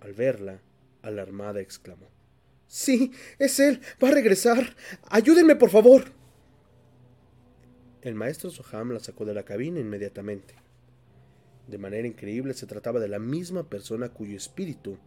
Al 0.00 0.14
verla, 0.14 0.60
alarmada 1.02 1.60
exclamó. 1.60 2.19
Sí, 2.70 3.10
es 3.40 3.58
él. 3.58 3.80
Va 4.02 4.10
a 4.10 4.12
regresar. 4.12 4.76
Ayúdenme, 5.08 5.56
por 5.56 5.70
favor. 5.70 6.04
El 8.00 8.14
maestro 8.14 8.48
Soham 8.48 8.92
la 8.92 9.00
sacó 9.00 9.24
de 9.24 9.34
la 9.34 9.42
cabina 9.42 9.80
inmediatamente. 9.80 10.54
De 11.66 11.78
manera 11.78 12.06
increíble 12.06 12.54
se 12.54 12.68
trataba 12.68 13.00
de 13.00 13.08
la 13.08 13.18
misma 13.18 13.68
persona 13.68 14.10
cuyo 14.10 14.36
espíritu 14.36 14.98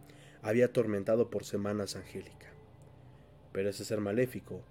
había 0.42 0.66
atormentado 0.66 1.30
por 1.30 1.46
semanas 1.46 1.96
Angélica. 1.96 2.52
Pero 3.52 3.70
ese 3.70 3.86
ser 3.86 4.00
maléfico 4.00 4.62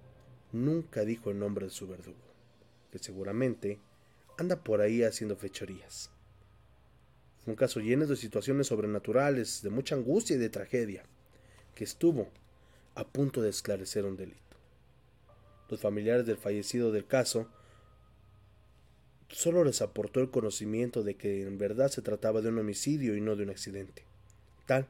nunca 0.52 1.04
dijo 1.04 1.32
el 1.32 1.40
nombre 1.40 1.66
de 1.66 1.72
su 1.72 1.88
verdugo, 1.88 2.36
que 2.92 3.00
seguramente 3.00 3.80
anda 4.38 4.64
por 4.64 4.82
ahí 4.82 5.02
haciendo 5.02 5.36
fechorías. 5.36 6.12
Un 7.48 7.56
caso 7.56 7.80
lleno 7.80 8.06
de 8.06 8.16
situaciones 8.18 8.68
sobrenaturales, 8.68 9.64
de 9.64 9.72
mucha 9.72 9.96
angustia 9.96 10.36
y 10.36 10.40
de 10.40 10.50
tragedia, 10.50 11.04
que 11.74 11.86
estuvo 11.86 12.30
a 12.96 13.08
punto 13.08 13.42
de 13.42 13.50
esclarecer 13.50 14.06
un 14.06 14.16
delito. 14.16 14.40
Los 15.70 15.80
familiares 15.80 16.26
del 16.26 16.38
fallecido 16.38 16.92
del 16.92 17.08
caso 17.08 17.48
solo 19.30 19.64
les 19.64 19.82
aportó 19.82 20.20
el 20.20 20.30
conocimiento 20.30 21.04
de 21.04 21.16
que 21.16 21.42
en 21.42 21.58
verdad 21.58 21.90
se 21.90 22.02
trataba 22.02 22.42
de 22.42 22.50
un 22.50 22.60
homicidio 22.60 23.16
y 23.16 23.22
no 23.22 23.36
de 23.36 23.44
un 23.44 23.50
accidente, 23.50 24.06
tal 24.68 24.88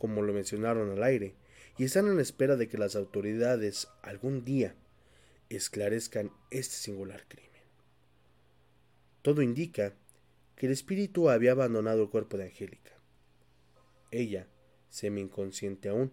como 0.00 0.22
lo 0.22 0.32
mencionaron 0.32 0.90
al 0.90 1.02
aire, 1.02 1.34
y 1.76 1.84
están 1.84 2.08
en 2.08 2.20
espera 2.20 2.56
de 2.56 2.68
que 2.68 2.78
las 2.78 2.96
autoridades 2.96 3.88
algún 4.02 4.44
día 4.44 4.74
esclarezcan 5.50 6.32
este 6.50 6.74
singular 6.74 7.24
crimen. 7.28 7.50
Todo 9.20 9.42
indica 9.42 9.92
que 10.56 10.66
el 10.66 10.72
espíritu 10.72 11.28
había 11.28 11.52
abandonado 11.52 12.02
el 12.02 12.08
cuerpo 12.08 12.38
de 12.38 12.44
Angélica. 12.44 12.92
Ella, 14.10 14.46
semi 14.88 15.20
inconsciente 15.20 15.90
aún, 15.90 16.12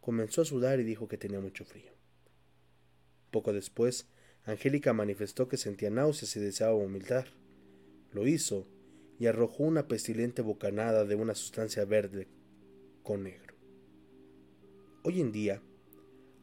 comenzó 0.00 0.42
a 0.42 0.44
sudar 0.44 0.80
y 0.80 0.84
dijo 0.84 1.08
que 1.08 1.18
tenía 1.18 1.40
mucho 1.40 1.64
frío. 1.64 1.92
Poco 3.30 3.52
después, 3.52 4.06
Angélica 4.44 4.92
manifestó 4.92 5.48
que 5.48 5.56
sentía 5.56 5.90
náuseas 5.90 6.34
y 6.36 6.40
deseaba 6.40 6.72
vomitar. 6.72 7.26
Lo 8.12 8.26
hizo 8.26 8.66
y 9.18 9.26
arrojó 9.26 9.64
una 9.64 9.88
pestilente 9.88 10.42
bocanada 10.42 11.04
de 11.04 11.14
una 11.14 11.34
sustancia 11.34 11.84
verde 11.84 12.28
con 13.02 13.24
negro. 13.24 13.54
Hoy 15.02 15.20
en 15.20 15.32
día, 15.32 15.62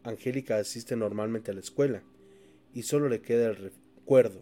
Angélica 0.04 0.58
asiste 0.58 0.96
normalmente 0.96 1.52
a 1.52 1.54
la 1.54 1.62
escuela 1.62 2.04
y 2.74 2.84
solo 2.84 3.10
le 3.10 3.22
queda 3.22 3.48
el 3.50 3.56
recuerdo 3.56 4.42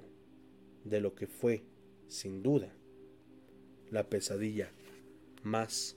de 0.84 0.99
lo 0.99 1.16
que 1.16 1.28
fue, 1.28 1.64
sin 2.07 2.43
duda, 2.43 2.74
la 3.91 4.09
pesadilla 4.09 4.72
más 5.43 5.95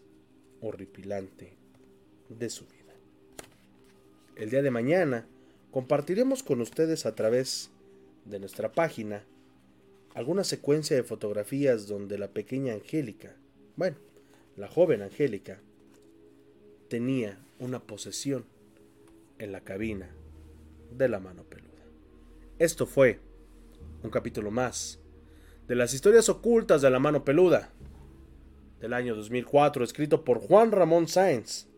horripilante 0.61 1.57
de 2.29 2.51
su 2.51 2.67
vida. 2.67 2.76
El 4.37 4.51
día 4.51 4.61
de 4.61 4.71
mañana 4.71 5.27
compartiremos 5.71 6.43
con 6.43 6.61
ustedes 6.61 7.07
a 7.07 7.15
través 7.15 7.71
de 8.27 8.39
nuestra 8.39 8.71
página 8.71 9.25
alguna 10.15 10.45
secuencia 10.45 10.95
de 10.95 11.05
fotografías 11.05 11.87
donde 11.87 12.19
la 12.19 12.29
pequeña 12.29 12.75
Angélica, 12.75 13.35
bueno, 13.77 13.97
la 14.57 14.69
joven 14.69 15.01
Angélica, 15.01 15.59
tenía 16.89 17.39
una 17.59 17.81
posesión 17.81 18.45
en 19.39 19.53
la 19.53 19.63
cabina 19.63 20.11
de 20.91 21.09
la 21.09 21.19
mano 21.19 21.45
peluda. 21.45 21.73
Esto 22.59 22.87
fue 22.87 23.21
un 24.03 24.11
capítulo 24.11 24.51
más 24.51 24.99
de 25.67 25.77
las 25.77 25.95
historias 25.95 26.29
ocultas 26.29 26.83
de 26.83 26.91
la 26.91 26.99
mano 26.99 27.25
peluda 27.25 27.73
del 28.81 28.93
año 28.93 29.15
2004, 29.17 29.83
escrito 29.83 30.25
por 30.25 30.41
Juan 30.41 30.73
Ramón 30.73 31.09
Sáenz. 31.09 31.69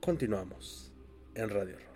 Continuamos 0.00 0.90
en 1.34 1.50
Radio 1.50 1.76
Horror. 1.76 1.90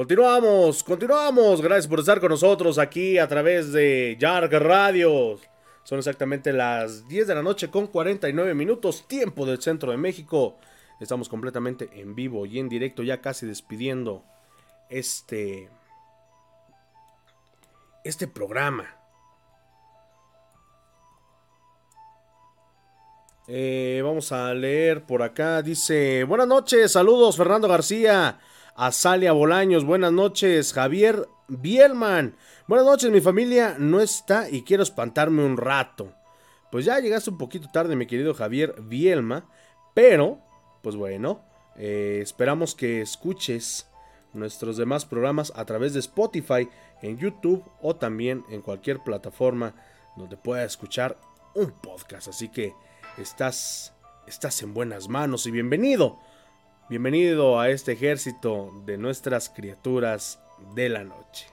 Continuamos, 0.00 0.82
continuamos. 0.82 1.60
Gracias 1.60 1.86
por 1.86 2.00
estar 2.00 2.20
con 2.20 2.30
nosotros 2.30 2.78
aquí 2.78 3.18
a 3.18 3.28
través 3.28 3.70
de 3.70 4.16
Yarg 4.18 4.50
Radio. 4.54 5.38
Son 5.84 5.98
exactamente 5.98 6.52
las 6.52 7.08
10 7.08 7.26
de 7.26 7.34
la 7.34 7.42
noche 7.42 7.70
con 7.70 7.86
49 7.86 8.54
minutos, 8.54 9.06
tiempo 9.08 9.46
del 9.46 9.60
centro 9.60 9.90
de 9.90 9.96
México. 9.96 10.58
Estamos 11.00 11.28
completamente 11.28 11.88
en 11.94 12.14
vivo 12.14 12.46
y 12.46 12.58
en 12.58 12.68
directo, 12.68 13.02
ya 13.02 13.20
casi 13.20 13.46
despidiendo 13.46 14.22
este. 14.90 15.70
Este 18.04 18.26
programa. 18.26 18.96
Eh, 23.48 24.00
vamos 24.04 24.30
a 24.32 24.52
leer 24.54 25.04
por 25.04 25.22
acá. 25.22 25.62
Dice: 25.62 26.24
Buenas 26.24 26.46
noches, 26.46 26.92
saludos, 26.92 27.36
Fernando 27.36 27.66
García. 27.66 28.38
Azalia 28.76 29.32
Bolaños, 29.32 29.84
buenas 29.84 30.12
noches. 30.12 30.72
Javier 30.72 31.28
Bielman, 31.52 32.36
buenas 32.68 32.86
noches. 32.86 33.10
Mi 33.10 33.20
familia 33.20 33.74
no 33.76 34.00
está 34.00 34.48
y 34.48 34.62
quiero 34.62 34.84
espantarme 34.84 35.44
un 35.44 35.56
rato. 35.56 36.12
Pues 36.70 36.84
ya 36.84 37.00
llegaste 37.00 37.30
un 37.30 37.38
poquito 37.38 37.68
tarde, 37.72 37.96
mi 37.96 38.06
querido 38.06 38.34
Javier 38.34 38.76
Bielma. 38.82 39.50
Pero, 39.92 40.38
pues 40.80 40.94
bueno, 40.94 41.42
eh, 41.74 42.20
esperamos 42.22 42.76
que 42.76 43.00
escuches 43.00 43.88
nuestros 44.32 44.76
demás 44.76 45.04
programas 45.04 45.52
a 45.56 45.64
través 45.64 45.92
de 45.92 45.98
Spotify, 45.98 46.68
en 47.02 47.18
YouTube 47.18 47.64
o 47.82 47.96
también 47.96 48.44
en 48.48 48.62
cualquier 48.62 49.00
plataforma 49.00 49.74
donde 50.16 50.36
puedas 50.36 50.70
escuchar 50.70 51.18
un 51.56 51.72
podcast. 51.72 52.28
Así 52.28 52.48
que 52.48 52.74
estás, 53.18 53.92
estás 54.28 54.62
en 54.62 54.72
buenas 54.72 55.08
manos 55.08 55.46
y 55.46 55.50
bienvenido 55.50 56.20
Bienvenido 56.90 57.60
a 57.60 57.70
este 57.70 57.92
ejército 57.92 58.72
de 58.84 58.98
nuestras 58.98 59.48
criaturas 59.48 60.40
de 60.74 60.88
la 60.88 61.04
noche. 61.04 61.46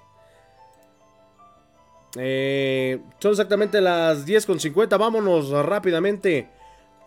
Eh, 2.16 3.00
son 3.20 3.32
exactamente 3.32 3.82
las 3.82 4.26
10.50. 4.26 4.98
Vámonos 4.98 5.50
rápidamente 5.50 6.50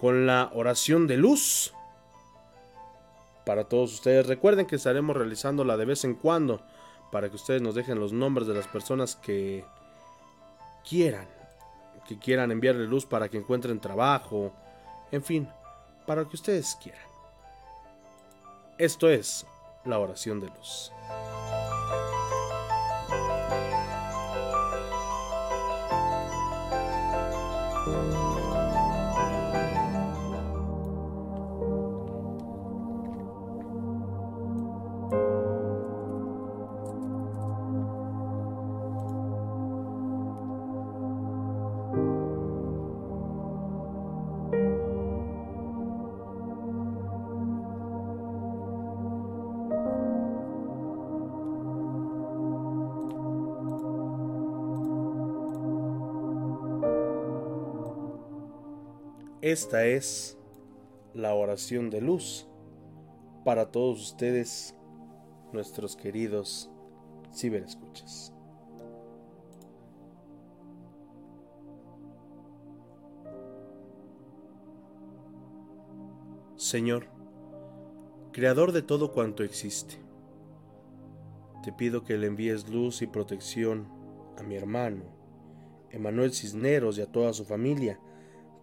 con 0.01 0.27
la 0.27 0.51
oración 0.55 1.07
de 1.07 1.17
luz. 1.17 1.73
Para 3.45 3.65
todos 3.65 3.95
ustedes, 3.95 4.27
recuerden 4.27 4.67
que 4.67 4.77
estaremos 4.77 5.17
realizándola 5.17 5.77
de 5.77 5.85
vez 5.85 6.05
en 6.05 6.15
cuando. 6.15 6.61
Para 7.11 7.29
que 7.29 7.37
ustedes 7.37 7.61
nos 7.61 7.75
dejen 7.75 7.99
los 7.99 8.13
nombres 8.13 8.47
de 8.47 8.55
las 8.55 8.69
personas 8.69 9.17
que 9.17 9.65
quieran. 10.89 11.27
Que 12.07 12.19
quieran 12.19 12.53
enviarle 12.53 12.87
luz 12.87 13.05
para 13.05 13.29
que 13.29 13.39
encuentren 13.39 13.81
trabajo. 13.81 14.53
En 15.11 15.25
fin, 15.25 15.49
para 16.07 16.23
lo 16.23 16.29
que 16.29 16.37
ustedes 16.37 16.77
quieran. 16.81 17.03
Esto 18.79 19.09
es 19.11 19.45
la 19.85 19.99
oración 19.99 20.41
de 20.41 20.47
luz. 20.47 20.93
Esta 59.51 59.85
es 59.85 60.39
la 61.13 61.35
oración 61.35 61.91
de 61.91 62.01
luz 62.01 62.47
para 63.45 63.73
todos 63.73 64.01
ustedes, 64.01 64.77
nuestros 65.53 65.97
queridos 65.97 66.71
ciberescuchas. 67.35 68.33
Señor, 76.55 77.09
Creador 78.31 78.71
de 78.71 78.83
todo 78.83 79.11
cuanto 79.11 79.43
existe, 79.43 79.97
te 81.65 81.73
pido 81.73 82.05
que 82.05 82.17
le 82.19 82.29
envíes 82.29 82.69
luz 82.69 83.03
y 83.03 83.09
protección 83.09 83.89
a 84.39 84.45
mi 84.45 84.55
hermano, 84.55 85.03
Emanuel 85.91 86.33
Cisneros 86.33 86.99
y 86.99 87.03
a 87.03 87.11
toda 87.11 87.33
su 87.33 87.45
familia, 87.45 87.99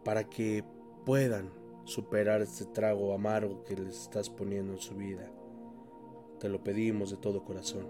para 0.06 0.24
que 0.24 0.64
puedan 1.08 1.54
superar 1.86 2.42
este 2.42 2.66
trago 2.66 3.14
amargo 3.14 3.64
que 3.64 3.78
les 3.78 3.98
estás 3.98 4.30
poniendo 4.30 4.74
en 4.74 4.80
su 4.80 4.94
vida. 4.94 5.32
Te 6.38 6.50
lo 6.50 6.66
pedimos 6.66 7.12
de 7.12 7.16
todo 7.16 7.46
corazón. 7.46 7.88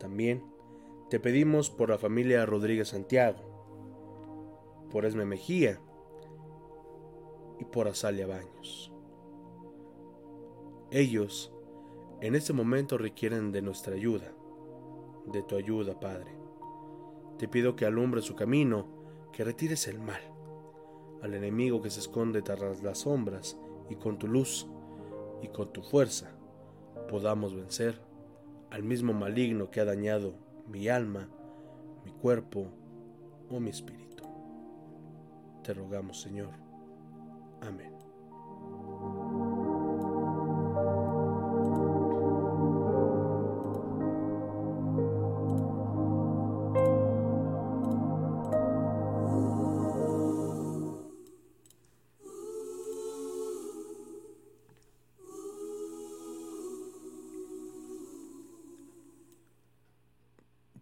También 0.00 0.42
te 1.08 1.20
pedimos 1.20 1.70
por 1.70 1.90
la 1.90 1.96
familia 1.96 2.44
Rodríguez 2.46 2.88
Santiago, 2.88 3.38
por 4.90 5.06
Esme 5.06 5.24
Mejía 5.24 5.80
y 7.60 7.64
por 7.64 7.86
Azalia 7.86 8.26
Baños. 8.26 8.92
Ellos 10.90 11.54
en 12.20 12.34
este 12.34 12.52
momento 12.52 12.98
requieren 12.98 13.52
de 13.52 13.62
nuestra 13.62 13.94
ayuda, 13.94 14.32
de 15.26 15.44
tu 15.44 15.54
ayuda, 15.54 16.00
Padre. 16.00 16.32
Te 17.38 17.46
pido 17.46 17.76
que 17.76 17.86
alumbre 17.86 18.20
su 18.20 18.34
camino, 18.34 18.88
que 19.30 19.44
retires 19.44 19.86
el 19.86 20.00
mal 20.00 20.37
al 21.22 21.34
enemigo 21.34 21.82
que 21.82 21.90
se 21.90 22.00
esconde 22.00 22.42
tras 22.42 22.82
las 22.82 22.98
sombras 22.98 23.56
y 23.90 23.96
con 23.96 24.18
tu 24.18 24.28
luz 24.28 24.66
y 25.42 25.48
con 25.48 25.72
tu 25.72 25.82
fuerza 25.82 26.30
podamos 27.08 27.54
vencer 27.54 28.00
al 28.70 28.82
mismo 28.82 29.12
maligno 29.12 29.70
que 29.70 29.80
ha 29.80 29.84
dañado 29.84 30.34
mi 30.68 30.88
alma, 30.88 31.28
mi 32.04 32.12
cuerpo 32.12 32.66
o 33.50 33.60
mi 33.60 33.70
espíritu. 33.70 34.24
Te 35.62 35.74
rogamos, 35.74 36.20
Señor. 36.20 36.50
Amén. 37.60 37.97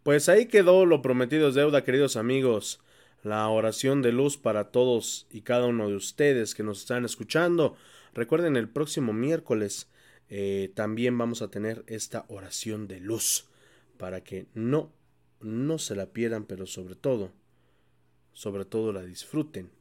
Pues 0.06 0.28
ahí 0.28 0.46
quedó 0.46 0.86
lo 0.86 1.02
prometido 1.02 1.48
es 1.48 1.56
deuda, 1.56 1.82
queridos 1.82 2.14
amigos. 2.14 2.78
La 3.24 3.48
oración 3.48 4.02
de 4.02 4.12
luz 4.12 4.36
para 4.36 4.70
todos 4.70 5.26
y 5.32 5.40
cada 5.40 5.66
uno 5.66 5.88
de 5.88 5.96
ustedes 5.96 6.54
que 6.54 6.62
nos 6.62 6.78
están 6.78 7.04
escuchando. 7.04 7.74
Recuerden, 8.14 8.56
el 8.56 8.68
próximo 8.68 9.12
miércoles 9.12 9.88
eh, 10.28 10.70
también 10.76 11.18
vamos 11.18 11.42
a 11.42 11.50
tener 11.50 11.82
esta 11.88 12.24
oración 12.28 12.86
de 12.86 13.00
luz 13.00 13.48
para 13.98 14.22
que 14.22 14.46
no, 14.54 14.92
no 15.40 15.76
se 15.76 15.96
la 15.96 16.06
pierdan, 16.06 16.44
pero 16.44 16.66
sobre 16.66 16.94
todo, 16.94 17.32
sobre 18.32 18.64
todo 18.64 18.92
la 18.92 19.02
disfruten 19.02 19.72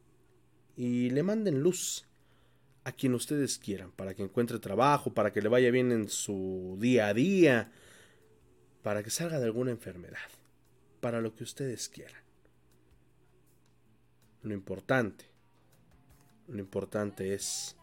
y 0.76 1.10
le 1.10 1.22
manden 1.22 1.60
luz 1.60 2.04
a 2.82 2.90
quien 2.90 3.14
ustedes 3.14 3.58
quieran, 3.60 3.92
para 3.92 4.14
que 4.14 4.24
encuentre 4.24 4.58
trabajo, 4.58 5.14
para 5.14 5.32
que 5.32 5.40
le 5.40 5.48
vaya 5.48 5.70
bien 5.70 5.92
en 5.92 6.08
su 6.08 6.76
día 6.80 7.06
a 7.06 7.14
día, 7.14 7.70
para 8.86 9.02
que 9.02 9.10
salga 9.10 9.40
de 9.40 9.46
alguna 9.46 9.72
enfermedad, 9.72 10.30
para 11.00 11.20
lo 11.20 11.34
que 11.34 11.42
ustedes 11.42 11.88
quieran. 11.88 12.22
Lo 14.44 14.54
importante, 14.54 15.24
lo 16.46 16.60
importante 16.60 17.34
es 17.34 17.74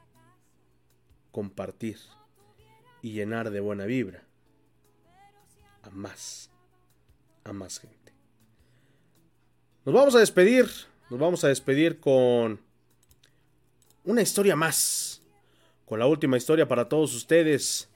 compartir 1.33 1.97
y 3.01 3.11
llenar 3.11 3.49
de 3.49 3.59
buena 3.59 3.83
vibra 3.83 4.23
a 5.81 5.89
más, 5.89 6.49
a 7.43 7.51
más 7.51 7.79
gente. 7.79 8.13
Nos 9.83 9.93
vamos 9.93 10.15
a 10.15 10.19
despedir, 10.19 10.69
nos 11.09 11.19
vamos 11.19 11.43
a 11.43 11.49
despedir 11.49 11.99
con 11.99 12.61
una 14.05 14.21
historia 14.21 14.55
más, 14.55 15.21
con 15.85 15.99
la 15.99 16.07
última 16.07 16.37
historia 16.37 16.65
para 16.65 16.87
todos 16.87 17.13
ustedes. 17.13 17.89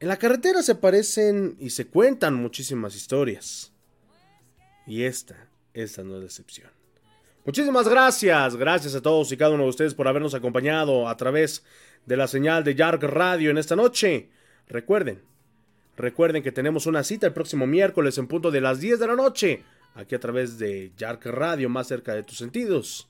En 0.00 0.08
la 0.08 0.16
carretera 0.16 0.62
se 0.62 0.74
parecen 0.74 1.56
y 1.58 1.70
se 1.70 1.86
cuentan 1.86 2.34
muchísimas 2.34 2.94
historias. 2.94 3.72
Y 4.86 5.02
esta, 5.02 5.48
esta 5.74 6.04
no 6.04 6.18
es 6.18 6.24
excepción. 6.24 6.70
Muchísimas 7.44 7.88
gracias, 7.88 8.56
gracias 8.56 8.94
a 8.94 9.02
todos 9.02 9.32
y 9.32 9.36
cada 9.36 9.52
uno 9.52 9.64
de 9.64 9.70
ustedes 9.70 9.94
por 9.94 10.06
habernos 10.06 10.34
acompañado 10.34 11.08
a 11.08 11.16
través 11.16 11.64
de 12.06 12.16
la 12.16 12.28
señal 12.28 12.62
de 12.62 12.74
Yark 12.74 13.02
Radio 13.02 13.50
en 13.50 13.58
esta 13.58 13.74
noche. 13.74 14.28
Recuerden, 14.68 15.22
recuerden 15.96 16.42
que 16.42 16.52
tenemos 16.52 16.86
una 16.86 17.02
cita 17.02 17.26
el 17.26 17.32
próximo 17.32 17.66
miércoles 17.66 18.18
en 18.18 18.28
punto 18.28 18.50
de 18.50 18.60
las 18.60 18.80
10 18.80 19.00
de 19.00 19.06
la 19.06 19.16
noche, 19.16 19.64
aquí 19.94 20.14
a 20.14 20.20
través 20.20 20.58
de 20.58 20.92
Yark 20.96 21.24
Radio, 21.26 21.68
más 21.68 21.88
cerca 21.88 22.14
de 22.14 22.22
tus 22.22 22.38
sentidos. 22.38 23.08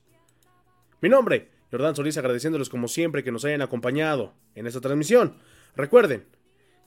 Mi 1.01 1.09
nombre 1.09 1.51
Jordán 1.71 1.95
Solís 1.95 2.17
agradeciéndoles 2.17 2.69
como 2.69 2.89
siempre 2.89 3.23
que 3.23 3.33
nos 3.33 3.45
hayan 3.45 3.63
acompañado 3.63 4.35
en 4.55 4.67
esta 4.67 4.81
transmisión. 4.81 5.35
Recuerden, 5.77 6.25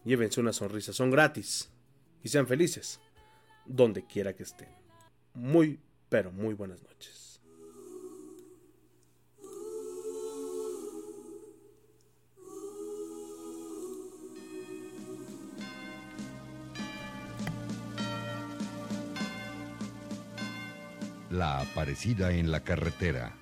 llévense 0.03 0.39
una 0.39 0.53
sonrisa, 0.53 0.93
son 0.93 1.11
gratis 1.11 1.69
y 2.23 2.29
sean 2.29 2.47
felices 2.47 2.99
donde 3.65 4.05
quiera 4.05 4.33
que 4.33 4.43
estén. 4.43 4.69
Muy, 5.33 5.79
pero 6.09 6.31
muy 6.31 6.53
buenas 6.53 6.81
noches. 6.83 7.39
La 21.29 21.61
aparecida 21.61 22.33
en 22.33 22.51
la 22.51 22.61
carretera. 22.61 23.40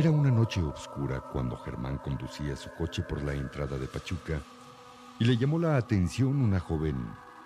Era 0.00 0.10
una 0.10 0.30
noche 0.30 0.62
oscura 0.62 1.20
cuando 1.20 1.58
Germán 1.58 1.98
conducía 1.98 2.56
su 2.56 2.70
coche 2.70 3.02
por 3.02 3.22
la 3.22 3.34
entrada 3.34 3.76
de 3.76 3.86
Pachuca 3.86 4.40
y 5.18 5.26
le 5.26 5.36
llamó 5.36 5.58
la 5.58 5.76
atención 5.76 6.40
una 6.40 6.58
joven 6.58 6.96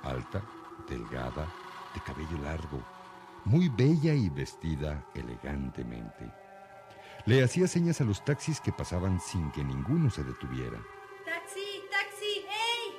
alta, 0.04 0.40
delgada, 0.88 1.48
de 1.92 2.00
cabello 2.06 2.38
largo, 2.44 2.80
muy 3.44 3.68
bella 3.70 4.14
y 4.14 4.28
vestida 4.28 5.04
elegantemente. 5.16 6.30
Le 7.26 7.42
hacía 7.42 7.66
señas 7.66 8.00
a 8.00 8.04
los 8.04 8.24
taxis 8.24 8.60
que 8.60 8.70
pasaban 8.70 9.18
sin 9.18 9.50
que 9.50 9.64
ninguno 9.64 10.08
se 10.08 10.22
detuviera. 10.22 10.78
¡Taxi! 11.24 11.82
¡Taxi! 11.90 12.46
¡Ey! 12.46 12.92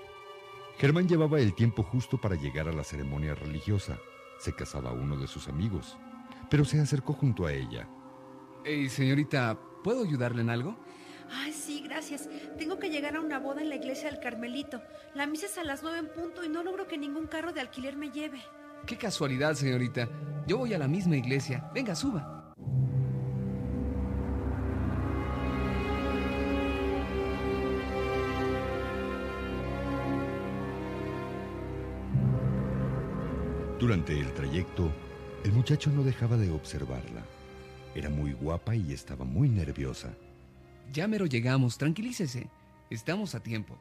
Germán 0.79 1.07
llevaba 1.07 1.39
el 1.39 1.55
tiempo 1.55 1.81
justo 1.81 2.19
para 2.19 2.35
llegar 2.35 2.67
a 2.67 2.73
la 2.73 2.83
ceremonia 2.83 3.35
religiosa. 3.35 3.97
Se 4.37 4.53
casaba 4.53 4.91
uno 4.91 5.15
de 5.15 5.27
sus 5.27 5.47
amigos, 5.47 5.95
pero 6.49 6.65
se 6.65 6.81
acercó 6.81 7.13
junto 7.13 7.45
a 7.45 7.53
ella 7.53 7.87
Hey, 8.67 8.89
señorita, 8.89 9.59
¿puedo 9.83 10.03
ayudarle 10.03 10.41
en 10.41 10.49
algo? 10.49 10.75
Ay, 11.31 11.53
sí, 11.53 11.81
gracias. 11.81 12.27
Tengo 12.57 12.79
que 12.79 12.89
llegar 12.89 13.15
a 13.15 13.21
una 13.21 13.37
boda 13.37 13.61
en 13.61 13.69
la 13.69 13.75
iglesia 13.75 14.09
del 14.09 14.19
Carmelito. 14.19 14.81
La 15.13 15.27
misa 15.27 15.45
es 15.45 15.59
a 15.59 15.63
las 15.63 15.83
nueve 15.83 15.99
en 15.99 16.07
punto 16.07 16.43
y 16.43 16.49
no 16.49 16.63
logro 16.63 16.87
que 16.87 16.97
ningún 16.97 17.27
carro 17.27 17.53
de 17.53 17.61
alquiler 17.61 17.95
me 17.95 18.09
lleve. 18.09 18.41
Qué 18.87 18.97
casualidad, 18.97 19.53
señorita. 19.53 20.09
Yo 20.47 20.57
voy 20.57 20.73
a 20.73 20.79
la 20.79 20.87
misma 20.87 21.15
iglesia. 21.15 21.69
Venga, 21.75 21.93
suba. 21.93 22.55
Durante 33.79 34.19
el 34.19 34.33
trayecto, 34.33 34.91
el 35.43 35.51
muchacho 35.51 35.91
no 35.91 36.01
dejaba 36.01 36.35
de 36.35 36.49
observarla. 36.49 37.34
Era 37.95 38.09
muy 38.09 38.33
guapa 38.33 38.75
y 38.75 38.91
estaba 38.91 39.23
muy 39.23 39.47
nerviosa. 39.47 40.13
Ya 40.91 41.07
mero 41.07 41.25
llegamos, 41.25 41.77
tranquilícese. 41.77 42.49
Estamos 42.89 43.33
a 43.33 43.39
tiempo. 43.41 43.79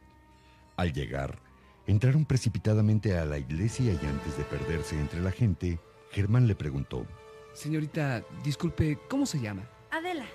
Al 0.77 0.93
llegar, 0.93 1.41
entraron 1.87 2.25
precipitadamente 2.25 3.19
a 3.19 3.25
la 3.25 3.39
iglesia 3.39 3.93
y 3.93 4.07
antes 4.07 4.39
de 4.39 4.45
perderse 4.45 4.99
entre 4.99 5.21
la 5.21 5.33
gente, 5.33 5.81
Germán 6.13 6.47
le 6.47 6.55
preguntó. 6.55 7.07
Señorita, 7.55 8.25
disculpe, 8.45 8.99
¿cómo 9.11 9.27
se 9.27 9.41
llama? 9.41 9.69
Adela. 9.91 10.27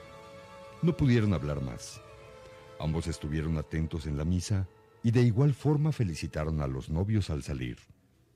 No 0.81 0.95
pudieron 0.95 1.33
hablar 1.33 1.61
más. 1.61 2.01
Ambos 2.79 3.07
estuvieron 3.07 3.57
atentos 3.57 4.05
en 4.05 4.17
la 4.17 4.25
misa 4.25 4.67
y 5.03 5.11
de 5.11 5.21
igual 5.21 5.53
forma 5.53 5.93
felicitaron 5.93 6.61
a 6.61 6.67
los 6.67 6.89
novios 6.89 7.29
al 7.29 7.43
salir. 7.43 7.77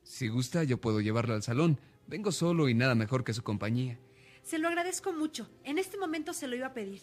Si 0.03 0.29
gusta, 0.29 0.63
yo 0.63 0.79
puedo 0.79 1.01
llevarla 1.01 1.35
al 1.35 1.43
salón. 1.43 1.79
Vengo 2.07 2.31
solo 2.31 2.67
y 2.69 2.73
nada 2.73 2.95
mejor 2.95 3.23
que 3.23 3.33
su 3.33 3.43
compañía. 3.43 3.99
Se 4.43 4.59
lo 4.59 4.67
agradezco 4.67 5.13
mucho. 5.13 5.49
En 5.63 5.77
este 5.77 5.97
momento 5.97 6.33
se 6.33 6.47
lo 6.47 6.55
iba 6.55 6.67
a 6.67 6.73
pedir. 6.73 7.01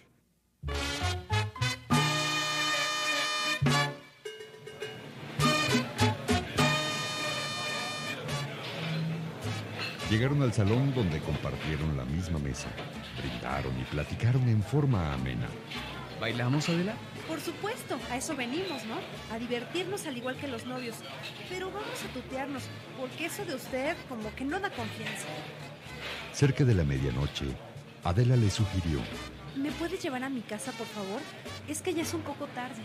Llegaron 10.10 10.42
al 10.42 10.52
salón 10.52 10.92
donde 10.94 11.20
compartieron 11.20 11.96
la 11.96 12.04
misma 12.04 12.38
mesa, 12.40 12.68
brindaron 13.16 13.78
y 13.80 13.84
platicaron 13.84 14.48
en 14.48 14.62
forma 14.62 15.14
amena. 15.14 15.46
¿Bailamos, 16.20 16.68
Adela? 16.68 16.94
Por 17.26 17.40
supuesto, 17.40 17.98
a 18.10 18.16
eso 18.16 18.34
venimos, 18.36 18.84
¿no? 18.84 18.96
A 19.32 19.38
divertirnos 19.38 20.06
al 20.06 20.16
igual 20.16 20.36
que 20.36 20.48
los 20.48 20.66
novios. 20.66 20.96
Pero 21.48 21.70
vamos 21.70 22.04
a 22.04 22.12
tutearnos, 22.12 22.64
porque 22.98 23.26
eso 23.26 23.44
de 23.44 23.54
usted 23.54 23.96
como 24.08 24.34
que 24.34 24.44
no 24.44 24.58
da 24.58 24.68
confianza. 24.70 25.26
Cerca 26.32 26.64
de 26.64 26.74
la 26.74 26.84
medianoche, 26.84 27.46
Adela 28.04 28.36
le 28.36 28.50
sugirió. 28.50 29.00
¿Me 29.56 29.70
puedes 29.72 30.02
llevar 30.02 30.24
a 30.24 30.30
mi 30.30 30.40
casa, 30.40 30.72
por 30.72 30.86
favor? 30.86 31.20
Es 31.68 31.82
que 31.82 31.92
ya 31.92 32.02
es 32.02 32.14
un 32.14 32.22
poco 32.22 32.46
tarde. 32.48 32.82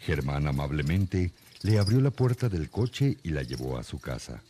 Germán 0.00 0.46
amablemente 0.46 1.32
le 1.62 1.78
abrió 1.78 2.00
la 2.00 2.10
puerta 2.10 2.48
del 2.48 2.70
coche 2.70 3.18
y 3.22 3.30
la 3.30 3.42
llevó 3.42 3.76
a 3.76 3.84
su 3.84 3.98
casa. 4.00 4.42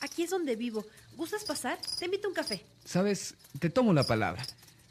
Aquí 0.00 0.24
es 0.24 0.30
donde 0.30 0.56
vivo. 0.56 0.84
¿Gustas 1.16 1.44
pasar? 1.44 1.78
Te 1.98 2.04
invito 2.04 2.26
a 2.26 2.30
un 2.30 2.34
café. 2.34 2.62
Sabes, 2.84 3.34
te 3.58 3.70
tomo 3.70 3.94
la 3.94 4.04
palabra. 4.04 4.44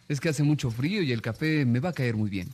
Es 0.09 0.19
que 0.19 0.29
hace 0.29 0.41
mucho 0.41 0.71
frío 0.71 1.03
y 1.03 1.11
el 1.11 1.21
café 1.21 1.65
me 1.65 1.79
va 1.79 1.89
a 1.89 1.93
caer 1.93 2.15
muy 2.15 2.29
bien. 2.29 2.49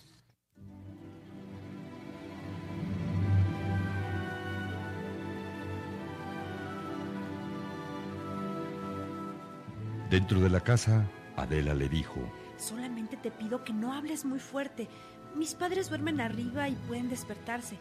Dentro 10.10 10.40
de 10.40 10.50
la 10.50 10.60
casa, 10.60 11.08
Adela 11.36 11.76
le 11.76 11.88
dijo, 11.88 12.20
Solamente 12.58 13.16
te 13.16 13.30
pido 13.30 13.64
que 13.64 13.74
no 13.74 13.94
hables 13.94 14.26
muy 14.26 14.40
fuerte. 14.40 14.88
Mis 15.36 15.54
padres 15.54 15.90
duermen 15.90 16.20
arriba 16.20 16.68
y 16.68 16.74
pueden 16.88 17.10
despertarse. 17.10 17.78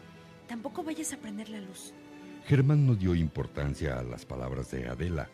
Tampoco 0.47 0.83
vayas 0.83 1.11
a 1.11 1.17
prender 1.17 1.49
la 1.49 1.59
luz. 1.59 1.91
Germán 2.45 2.85
no 2.85 2.93
dio 2.93 3.15
importancia 3.15 3.97
a 3.97 4.03
las 4.03 4.25
palabras 4.25 4.69
de 4.69 4.87
Adela. 4.87 5.27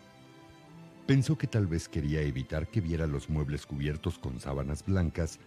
Pensó 1.06 1.38
que 1.38 1.48
tal 1.48 1.68
vez 1.68 1.90
quería 1.90 2.22
evitar 2.22 2.68
que 2.68 2.80
viera 2.80 3.08
los 3.08 3.30
muebles 3.30 3.66
cubiertos 3.66 4.18
con 4.18 4.40
sábanas 4.40 4.86
blancas 4.86 5.40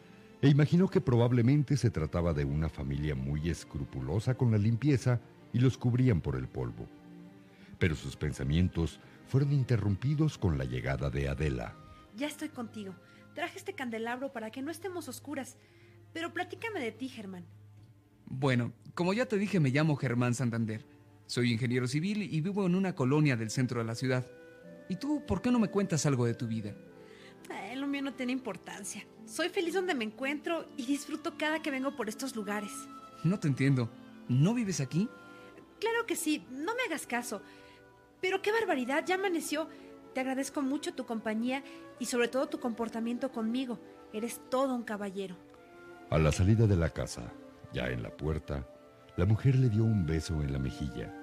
e 0.42 0.49
imaginó 0.49 0.88
que 0.88 1.01
probablemente 1.01 1.78
se 1.78 1.90
trataba 1.90 2.34
de 2.34 2.44
una 2.44 2.68
familia 2.68 3.14
muy 3.14 3.49
escrupulosa 3.49 4.34
con 4.34 4.51
la 4.51 4.59
limpieza 4.59 5.18
y 5.55 5.61
los 5.61 5.78
cubrían 5.78 6.20
por 6.20 6.36
el 6.36 6.46
polvo. 6.46 6.86
Pero 7.78 7.94
sus 7.94 8.16
pensamientos 8.16 9.01
fueron 9.29 9.53
interrumpidos 9.53 10.39
con 10.39 10.59
la 10.59 10.64
llegada 10.64 11.11
de 11.11 11.29
Adela. 11.29 11.76
Ya 12.16 12.26
estoy 12.26 12.49
contigo. 12.49 12.95
Traje 13.35 13.59
este 13.59 13.74
candelabro 13.74 14.33
para 14.33 14.51
que 14.51 14.62
no 14.62 14.70
estemos 14.70 15.09
oscuras. 15.09 15.57
Pero 16.12 16.33
platícame 16.33 16.81
de 16.81 16.91
ti, 16.91 17.09
Germán. 17.09 17.45
Bueno, 18.26 18.72
como 18.95 19.12
ya 19.12 19.26
te 19.26 19.39
dije, 19.39 19.61
me 19.61 19.70
llamo 19.70 19.97
Germán 19.97 20.35
Santander. 20.35 20.85
Soy 21.26 21.53
ingeniero 21.53 21.87
civil 21.87 22.22
y 22.22 22.41
vivo 22.41 22.66
en 22.66 22.74
una 22.74 22.95
colonia 22.95 23.37
del 23.37 23.51
centro 23.51 23.81
de 23.81 23.87
la 23.87 23.95
ciudad. 23.95 24.26
¿Y 24.89 24.97
tú 24.97 25.22
por 25.26 25.43
qué 25.43 25.51
no 25.51 25.59
me 25.59 25.68
cuentas 25.68 26.07
algo 26.07 26.24
de 26.24 26.35
tu 26.35 26.47
vida? 26.47 26.74
Eh, 27.51 27.76
lo 27.76 27.87
mío 27.87 28.03
no 28.03 28.14
tiene 28.14 28.33
importancia. 28.33 29.07
Soy 29.26 29.51
feliz 29.51 29.74
donde 29.74 29.95
me 29.95 30.05
encuentro 30.05 30.66
y 30.76 30.87
disfruto 30.87 31.37
cada 31.37 31.61
que 31.61 31.70
vengo 31.70 31.95
por 31.97 32.09
estos 32.09 32.35
lugares. 32.35 32.72
No 33.24 33.39
te 33.39 33.49
entiendo. 33.49 33.91
¿No 34.29 34.55
vives 34.55 34.81
aquí? 34.81 35.09
Claro 35.79 36.07
que 36.07 36.16
sí, 36.16 36.47
no 36.51 36.74
me 36.74 36.83
hagas 36.87 37.07
caso. 37.07 37.43
Pero 38.20 38.42
qué 38.42 38.52
barbaridad, 38.52 39.04
ya 39.06 39.14
amaneció. 39.14 39.68
Te 40.14 40.20
agradezco 40.20 40.62
mucho 40.62 40.94
tu 40.94 41.06
compañía 41.06 41.62
y 41.98 42.06
sobre 42.06 42.28
todo 42.28 42.48
tu 42.48 42.58
comportamiento 42.58 43.30
conmigo. 43.30 43.78
Eres 44.12 44.40
todo 44.50 44.74
un 44.74 44.82
caballero. 44.82 45.36
A 46.10 46.18
la 46.18 46.32
salida 46.32 46.66
de 46.66 46.76
la 46.76 46.90
casa, 46.90 47.32
ya 47.72 47.88
en 47.88 48.02
la 48.02 48.10
puerta, 48.10 48.66
la 49.16 49.26
mujer 49.26 49.56
le 49.56 49.68
dio 49.68 49.84
un 49.84 50.06
beso 50.06 50.40
en 50.42 50.52
la 50.52 50.58
mejilla. 50.58 51.14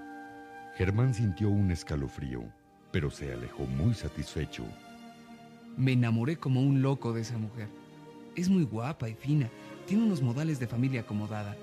Germán 0.76 1.14
sintió 1.14 1.50
un 1.50 1.72
escalofrío, 1.72 2.44
pero 2.92 3.10
se 3.10 3.34
alejó 3.34 3.64
muy 3.66 3.94
satisfecho. 3.94 4.66
Me 5.78 5.94
enamoré 5.94 6.38
como 6.38 6.62
un 6.62 6.82
loco 6.82 7.14
de 7.14 7.22
esa 7.22 7.38
mujer. 7.38 7.68
Es 8.36 8.50
muy 8.50 8.64
guapa 8.64 9.10
y 9.10 9.16
fina, 9.16 9.50
tiene 9.86 10.04
unos 10.04 10.22
modales 10.22 10.60
de 10.60 10.68
familia 10.68 11.02
acomodada. 11.02 11.56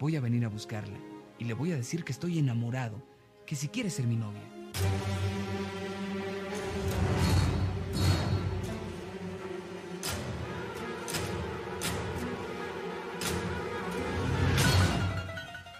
Voy 0.00 0.16
a 0.16 0.20
venir 0.20 0.44
a 0.44 0.48
buscarla 0.48 0.96
y 1.38 1.44
le 1.44 1.54
voy 1.54 1.72
a 1.72 1.76
decir 1.76 2.04
que 2.04 2.12
estoy 2.12 2.38
enamorado, 2.38 3.02
que 3.46 3.56
si 3.56 3.68
quiere 3.68 3.90
ser 3.90 4.06
mi 4.06 4.16
novia. 4.16 4.42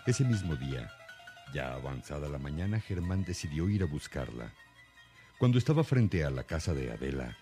Ese 0.07 0.23
mismo 0.23 0.55
día, 0.55 0.93
ya 1.55 1.73
avanzada 1.73 2.29
la 2.29 2.39
mañana, 2.39 2.79
Germán 2.79 3.25
decidió 3.25 3.71
ir 3.71 3.83
a 3.83 3.87
buscarla. 3.87 4.53
Cuando 5.39 5.57
estaba 5.57 5.83
frente 5.83 6.25
a 6.25 6.31
la 6.31 6.45
casa 6.45 6.75
de 6.75 6.93
Adela, 6.93 7.39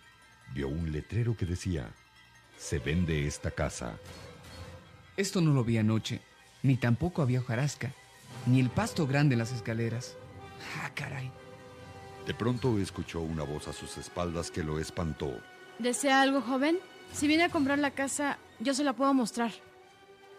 vio 0.54 0.68
un 0.68 0.92
letrero 0.92 1.36
que 1.36 1.44
decía, 1.44 1.90
se 2.56 2.78
vende 2.78 3.26
esta 3.26 3.50
casa. 3.50 3.98
Esto 5.16 5.40
no 5.40 5.52
lo 5.52 5.64
vi 5.64 5.76
anoche, 5.78 6.20
ni 6.62 6.76
tampoco 6.76 7.20
había 7.20 7.40
hojarasca, 7.40 7.92
ni 8.46 8.60
el 8.60 8.70
pasto 8.70 9.08
grande 9.08 9.34
en 9.34 9.40
las 9.40 9.52
escaleras. 9.52 10.16
Ah, 10.82 10.90
caray. 10.94 11.30
De 12.26 12.34
pronto 12.34 12.78
escuchó 12.78 13.20
una 13.20 13.42
voz 13.42 13.68
a 13.68 13.72
sus 13.72 13.96
espaldas 13.98 14.50
que 14.50 14.62
lo 14.62 14.78
espantó. 14.78 15.40
¿Desea 15.78 16.22
algo, 16.22 16.40
joven? 16.40 16.78
Si 17.12 17.26
viene 17.26 17.44
a 17.44 17.48
comprar 17.50 17.78
la 17.78 17.90
casa, 17.90 18.38
yo 18.60 18.74
se 18.74 18.84
la 18.84 18.92
puedo 18.92 19.12
mostrar. 19.12 19.52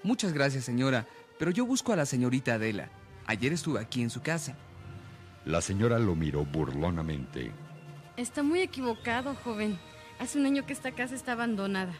Muchas 0.02 0.34
gracias, 0.34 0.64
señora, 0.64 1.06
pero 1.38 1.52
yo 1.52 1.66
busco 1.66 1.94
a 1.94 1.96
la 1.96 2.06
señorita 2.06 2.56
Adela. 2.56 2.90
Ayer 3.26 3.54
estuve 3.54 3.80
aquí 3.80 4.02
en 4.02 4.10
su 4.10 4.22
casa. 4.22 4.56
La 5.46 5.62
señora 5.62 6.00
lo 6.00 6.16
miró 6.16 6.46
burlonamente. 6.46 7.52
Está 8.16 8.44
muy 8.44 8.62
equivocado, 8.62 9.36
joven. 9.44 9.78
Hace 10.20 10.40
un 10.40 10.46
año 10.46 10.66
que 10.66 10.74
esta 10.74 10.92
casa 10.92 11.16
está 11.16 11.34
abandonada. 11.34 11.94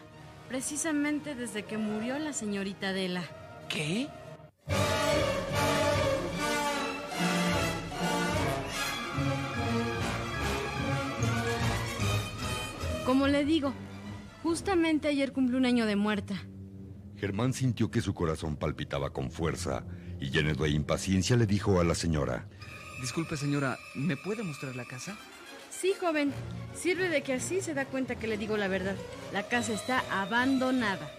Precisamente 0.48 1.34
desde 1.34 1.64
que 1.64 1.76
murió 1.76 2.18
la 2.18 2.32
señorita 2.32 2.88
Adela. 2.88 3.22
¿Qué? 3.68 4.08
Como 13.24 13.32
le 13.32 13.46
digo, 13.46 13.72
justamente 14.42 15.08
ayer 15.08 15.32
cumplió 15.32 15.56
un 15.56 15.64
año 15.64 15.86
de 15.86 15.96
muerta. 15.96 16.46
Germán 17.16 17.54
sintió 17.54 17.90
que 17.90 18.02
su 18.02 18.12
corazón 18.12 18.56
palpitaba 18.56 19.14
con 19.14 19.30
fuerza 19.30 19.86
y 20.20 20.28
lleno 20.28 20.52
de 20.52 20.68
impaciencia 20.68 21.34
le 21.34 21.46
dijo 21.46 21.80
a 21.80 21.84
la 21.84 21.94
señora. 21.94 22.46
Disculpe 23.00 23.38
señora, 23.38 23.78
¿me 23.94 24.18
puede 24.18 24.42
mostrar 24.42 24.76
la 24.76 24.84
casa? 24.84 25.16
Sí, 25.70 25.94
joven. 25.98 26.34
Sirve 26.74 27.08
de 27.08 27.22
que 27.22 27.32
así 27.32 27.62
se 27.62 27.72
da 27.72 27.86
cuenta 27.86 28.16
que 28.16 28.26
le 28.26 28.36
digo 28.36 28.58
la 28.58 28.68
verdad. 28.68 28.96
La 29.32 29.48
casa 29.48 29.72
está 29.72 30.04
abandonada. 30.10 31.10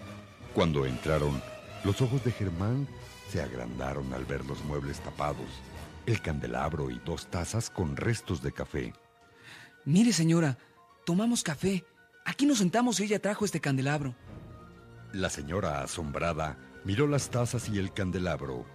Cuando 0.54 0.86
entraron, 0.86 1.42
los 1.84 2.04
ojos 2.04 2.24
de 2.24 2.34
Germán 2.34 2.88
se 3.32 3.42
agrandaron 3.42 4.14
al 4.14 4.26
ver 4.26 4.46
los 4.46 4.64
muebles 4.66 5.00
tapados, 5.00 5.50
el 6.06 6.22
candelabro 6.22 6.92
y 6.92 7.02
dos 7.04 7.32
tazas 7.32 7.72
con 7.72 7.98
restos 7.98 8.44
de 8.44 8.52
café. 8.52 8.94
Mire 9.86 10.14
señora, 10.14 10.60
tomamos 11.04 11.42
café. 11.42 11.84
Aquí 12.26 12.48
nos 12.48 12.58
sentamos 12.58 13.00
y 13.00 13.04
ella 13.04 13.20
trajo 13.20 13.46
este 13.46 13.62
candelabro. 13.62 14.16
La 15.14 15.30
señora, 15.30 15.84
asombrada, 15.84 16.58
miró 16.84 17.08
las 17.08 17.30
tazas 17.30 17.70
y 17.70 17.78
el 17.78 17.94
candelabro. 17.94 18.66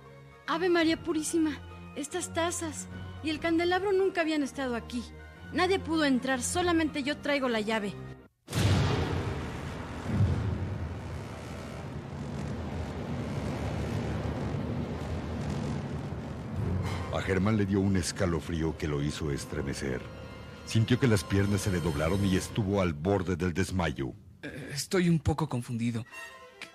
Ave 0.47 0.69
María 0.69 1.03
Purísima, 1.03 1.59
estas 1.97 2.33
tazas 2.33 2.87
y 3.25 3.31
el 3.31 3.41
candelabro 3.41 3.93
nunca 3.93 4.21
habían 4.21 4.45
estado 4.45 4.77
aquí. 4.77 5.03
Nadie 5.53 5.81
pudo 5.81 6.05
entrar, 6.05 6.41
solamente 6.43 7.03
yo 7.03 7.19
traigo 7.19 7.49
la 7.49 7.61
llave. 7.61 7.93
A 17.13 17.21
Germán 17.21 17.57
le 17.57 17.67
dio 17.67 17.81
un 17.81 17.97
escalofrío 17.97 18.79
que 18.79 18.87
lo 18.87 19.03
hizo 19.03 19.33
estremecer. 19.33 20.01
Sintió 20.71 21.01
que 21.01 21.09
las 21.09 21.25
piernas 21.25 21.63
se 21.63 21.73
le 21.73 21.81
doblaron 21.81 22.25
y 22.25 22.37
estuvo 22.37 22.81
al 22.81 22.93
borde 22.93 23.35
del 23.35 23.53
desmayo. 23.53 24.15
Eh, 24.41 24.71
estoy 24.73 25.09
un 25.09 25.19
poco 25.19 25.49
confundido. 25.49 26.07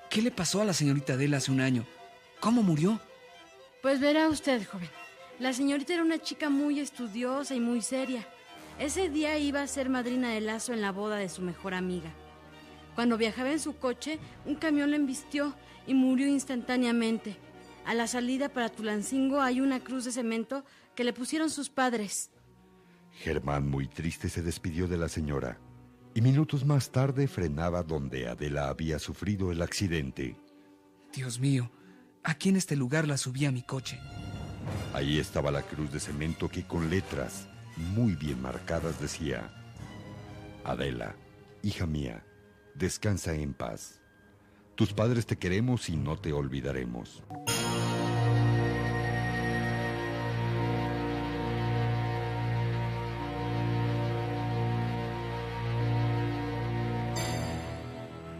¿Qué 0.09 0.21
le 0.21 0.31
pasó 0.31 0.59
a 0.59 0.65
la 0.65 0.73
señorita 0.73 1.13
Adela 1.13 1.37
hace 1.37 1.49
un 1.49 1.61
año? 1.61 1.85
¿Cómo 2.41 2.61
murió? 2.61 2.99
Pues 3.81 4.01
verá 4.01 4.27
usted, 4.27 4.67
joven. 4.67 4.89
La 5.39 5.53
señorita 5.53 5.93
era 5.93 6.03
una 6.03 6.19
chica 6.19 6.49
muy 6.49 6.81
estudiosa 6.81 7.55
y 7.55 7.61
muy 7.61 7.81
seria. 7.81 8.27
Ese 8.79 9.07
día 9.07 9.37
iba 9.37 9.61
a 9.61 9.67
ser 9.67 9.87
madrina 9.87 10.27
de 10.27 10.41
lazo 10.41 10.73
en 10.73 10.81
la 10.81 10.91
boda 10.91 11.15
de 11.15 11.29
su 11.29 11.41
mejor 11.41 11.73
amiga. 11.73 12.11
Cuando 12.95 13.17
viajaba 13.17 13.53
en 13.53 13.61
su 13.61 13.77
coche, 13.77 14.19
un 14.43 14.55
camión 14.55 14.89
la 14.89 14.97
embistió 14.97 15.55
y 15.87 15.93
murió 15.93 16.27
instantáneamente. 16.27 17.37
A 17.85 17.93
la 17.93 18.07
salida 18.07 18.49
para 18.49 18.67
Tulancingo 18.67 19.39
hay 19.39 19.61
una 19.61 19.79
cruz 19.79 20.03
de 20.03 20.11
cemento 20.11 20.65
que 20.95 21.05
le 21.05 21.13
pusieron 21.13 21.49
sus 21.49 21.69
padres. 21.69 22.29
Germán, 23.15 23.69
muy 23.69 23.87
triste, 23.87 24.29
se 24.29 24.41
despidió 24.41 24.87
de 24.87 24.97
la 24.97 25.09
señora 25.09 25.59
y 26.15 26.21
minutos 26.21 26.65
más 26.65 26.91
tarde 26.91 27.27
frenaba 27.27 27.83
donde 27.83 28.29
Adela 28.29 28.69
había 28.69 28.99
sufrido 28.99 29.51
el 29.51 29.61
accidente. 29.61 30.37
Dios 31.13 31.39
mío, 31.39 31.69
aquí 32.23 32.49
en 32.49 32.55
este 32.55 32.77
lugar 32.77 33.05
la 33.05 33.17
subí 33.17 33.45
a 33.45 33.51
mi 33.51 33.61
coche. 33.63 33.99
Ahí 34.93 35.19
estaba 35.19 35.51
la 35.51 35.61
cruz 35.61 35.91
de 35.91 35.99
cemento 35.99 36.47
que 36.47 36.65
con 36.65 36.89
letras 36.89 37.49
muy 37.75 38.15
bien 38.15 38.41
marcadas 38.41 38.99
decía, 39.01 39.53
Adela, 40.63 41.17
hija 41.61 41.85
mía, 41.85 42.25
descansa 42.75 43.33
en 43.35 43.53
paz. 43.53 44.01
Tus 44.75 44.93
padres 44.93 45.25
te 45.25 45.37
queremos 45.37 45.89
y 45.89 45.97
no 45.97 46.17
te 46.17 46.31
olvidaremos. 46.31 47.23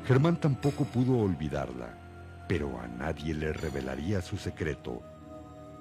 Germán 0.08 0.40
tampoco 0.40 0.86
pudo 0.86 1.18
olvidarla, 1.18 1.98
pero 2.48 2.80
a 2.80 2.88
nadie 2.88 3.34
le 3.34 3.52
revelaría 3.52 4.22
su 4.22 4.38
secreto. 4.38 5.02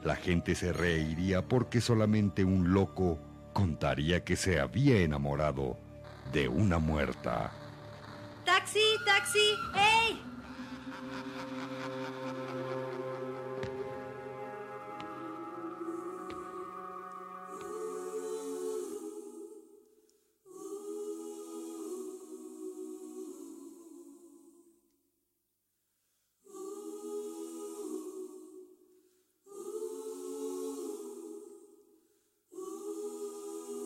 La 0.02 0.16
gente 0.16 0.54
se 0.54 0.72
reiría 0.72 1.42
porque 1.42 1.82
solamente 1.82 2.42
un 2.42 2.72
loco 2.72 3.18
contaría 3.52 4.24
que 4.24 4.36
se 4.36 4.60
había 4.60 4.96
enamorado 5.00 5.78
de 6.32 6.48
una 6.48 6.78
muerta. 6.78 7.52
¡Taxi, 8.46 8.80
taxi! 9.04 9.56
¡Ey! 9.74 10.33